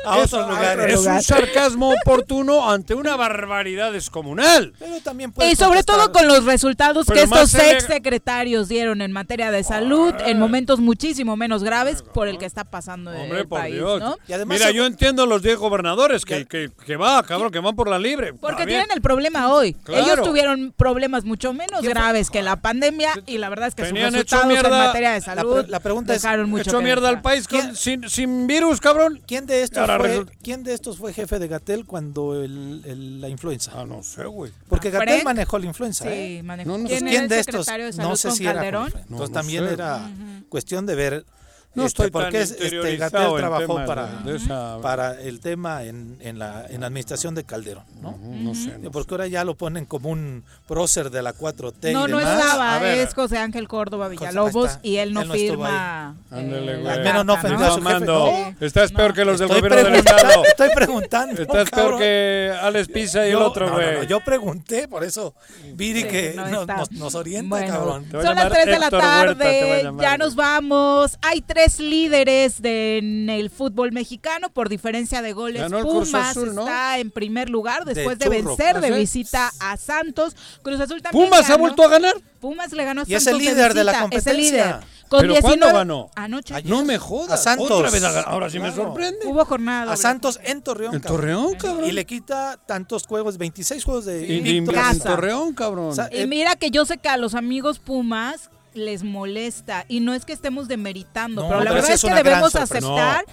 [0.05, 0.93] a es- otros lugares.
[0.93, 4.73] Es un sarcasmo oportuno ante una barbaridad descomunal.
[4.79, 9.11] Pero también Y sobre todo con los resultados Pero que estos ex secretarios dieron en
[9.11, 13.41] materia de salud en momentos muchísimo menos graves por el que está pasando en Hombre,
[13.41, 13.99] el por país, Dios.
[13.99, 14.17] ¿no?
[14.45, 17.99] Mira, yo entiendo los 10 gobernadores que, que, que va, cabrón, que van por la
[17.99, 18.33] libre.
[18.33, 19.73] Porque tienen el problema hoy.
[19.73, 20.03] Claro.
[20.03, 21.98] Ellos tuvieron problemas mucho menos graves
[22.31, 25.11] que la pandemia y la verdad es que sus Tenían hecho resultados en mierda- materia
[25.11, 28.09] de La, salud pre- la pregunta es, dejaron mucho Echó mierda al país con- sin,
[28.09, 29.21] sin virus, cabrón.
[29.27, 32.81] ¿quién de estos Ahora fue, resulta- ¿quién de estos fue jefe de Gatel cuando el,
[32.85, 33.71] el- la influenza?
[33.75, 34.51] Ah, no sé, güey.
[34.67, 35.23] Porque Ah, Gatel Frank.
[35.25, 36.41] manejó la influenza, Sí, ¿eh?
[36.43, 36.69] manejó.
[36.69, 37.65] No, no ¿Quién era ¿Quién el de estos?
[37.65, 38.91] de salud No sé con si era Calderón?
[38.93, 39.73] No, Entonces no también sé.
[39.73, 40.09] era
[40.49, 41.25] cuestión de ver
[41.75, 45.83] No este, estoy tan porque es- este, Gatel trabajó temas para, esa- para el tema
[45.83, 48.17] en, en la, en la administración de Calderón, ¿no?
[48.23, 48.79] No sé.
[48.79, 52.17] no Porque ahora ya lo ponen como un prócer de la 4T No, y no
[52.17, 52.39] demás.
[52.39, 56.15] estaba, A ver, es José Ángel Córdoba Villalobos y él no Él no firma.
[56.31, 56.91] Ándale, eh, güey.
[56.91, 58.05] Al menos no a su jefe.
[58.05, 58.55] No.
[58.59, 60.43] Estás peor que los del Estoy gobierno del Estado.
[60.49, 61.41] Estoy preguntando.
[61.41, 61.99] Estás peor cabrón.
[61.99, 63.97] que Alex Pisa y el Yo- otro, no, no, güey.
[63.99, 65.35] no, yo pregunté, por eso
[65.75, 68.05] Viri Sí, que no nos, nos- orienta, Bueno, cabrón.
[68.09, 71.17] Son las llamar 3 de la tarde, ya nos vamos.
[71.21, 75.61] Hay tres líderes de, en el fútbol mexicano por diferencia de goles.
[75.61, 76.61] Ganó Pumas Azul, ¿no?
[76.61, 78.99] está en primer lugar después de, vencer de ¿Ah, sí?
[78.99, 80.35] visita a Santos.
[80.61, 81.59] Cruz Azul también ¿Pumas ha ganó.
[81.59, 82.13] vuelto a ganar?
[82.39, 84.65] Pumas le ganó a Y es el líder de la visita, Es el competencia.
[84.65, 84.99] líder.
[85.09, 86.11] Con ¿Pero 19 cuándo ganó?
[86.15, 86.53] Anoche.
[86.65, 87.39] No me jodas.
[87.39, 87.71] A Santos.
[87.71, 88.25] Otra vez a ganar.
[88.29, 89.25] Ahora sí me sorprende.
[89.25, 89.91] Hubo jornada.
[89.91, 89.97] A.
[89.97, 90.93] Santos en Torreón.
[90.93, 91.01] En.
[91.01, 91.89] Torreón, cabrón.
[91.89, 94.71] Y le quita tantos juegos, 26 juegos de invicto.
[94.79, 94.99] en.
[94.99, 95.89] Torreón, cabrón.
[95.89, 99.85] O sea, Y eh, mira que yo sé que a los amigos Pumas les molesta
[99.87, 103.25] y no es que estemos demeritando, No, pero la verdad es que debemos aceptar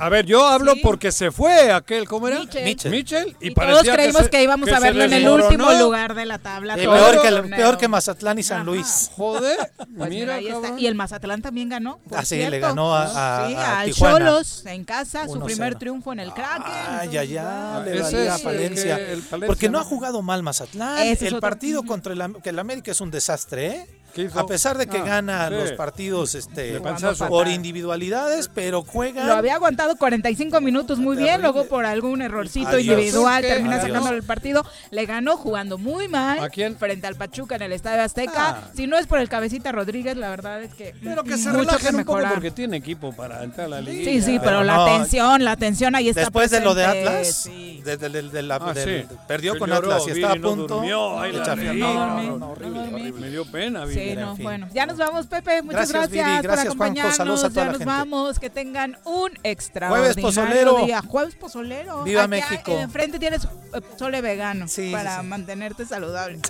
[0.00, 0.80] A ver, yo hablo Sí.
[0.80, 2.38] porque se fue aquel, ¿cómo era?
[2.38, 2.62] Mitchell.
[2.64, 2.90] Mitchell.
[2.92, 6.24] Mitchell, y, y, todos creímos se- que, íbamos a verlo en el último lugar de
[6.24, 6.76] la tabla.
[6.76, 7.56] peor, que, el- torneo.
[7.56, 8.64] peor que Mazatlán y San Ajá.
[8.66, 9.10] Luis.
[9.16, 10.60] Joder, Pues mira, mira, ahí está.
[10.60, 10.78] cabrón.
[10.78, 11.98] Y el Mazatlán también ganó.
[12.08, 12.68] por Ah, sí, le cierto.
[12.68, 13.06] ganó a-
[13.44, 14.18] a- Sí, a al Tijuana.
[14.18, 15.44] Cholos en casa, su 1-0.
[15.46, 16.72] primer triunfo en el Kraken.
[16.90, 18.96] Ay, ay, ay, le valía a Palencia.
[18.98, 19.78] que- el Palencia, Porque no ¿no?
[19.80, 20.98] ha jugado mal Mazatlán.
[21.08, 23.86] Ese el partido contra el, que el América es un desastre, ¿eh?
[24.34, 25.54] A pesar de que Ah, gana sí.
[25.54, 26.80] los partidos este,
[27.28, 29.24] por individualidades, pero juega.
[29.26, 32.82] Lo había aguantado 45 minutos muy bien, luego por algún errorcito Adiós.
[32.84, 33.48] individual ¿Qué?
[33.48, 34.64] termina sacando el partido.
[34.90, 36.76] Le ganó jugando muy mal ¿A quién?
[36.76, 38.32] frente al Pachuca en el Estadio Azteca.
[38.48, 38.70] Ah.
[38.74, 41.76] Si no es por el cabecita Rodríguez, la verdad es que Pero que se mucho
[41.78, 44.04] que un poco porque tiene equipo para entrar a la liga.
[44.10, 46.84] Sí, sí, pero, Pero la no, tensión, la tensión ahí está Después de lo de
[46.84, 47.82] Atlas, sí.
[47.84, 49.16] de- de- de- de la- Ah, del- sí.
[49.28, 50.82] perdió con lloró, Atlas y estaba a punto.
[50.82, 53.12] No, No horrible, horrible.
[53.12, 54.20] Me dio pena, Sí, Viri.
[54.22, 54.44] no, en fin.
[54.44, 55.62] bueno, ya nos vamos, Pepe.
[55.62, 57.16] Muchas Gracias, gracias, Viri, por gracias, Juanjo, acompañarnos.
[57.16, 57.92] saludos a toda ya la nos gente.
[57.92, 58.38] vamos.
[58.38, 60.84] Que tengan un extraordinario pozolero.
[60.86, 61.02] día.
[61.06, 62.02] Jueves pozolero.
[62.04, 62.72] Viva México.
[62.72, 65.26] Enfrente tienes eh, pozole vegano Sí, sí, para sí.
[65.26, 66.40] mantenerte saludable.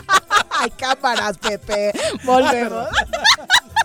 [0.60, 1.92] Hay cámaras, Pepe.
[2.24, 2.88] Volvemos.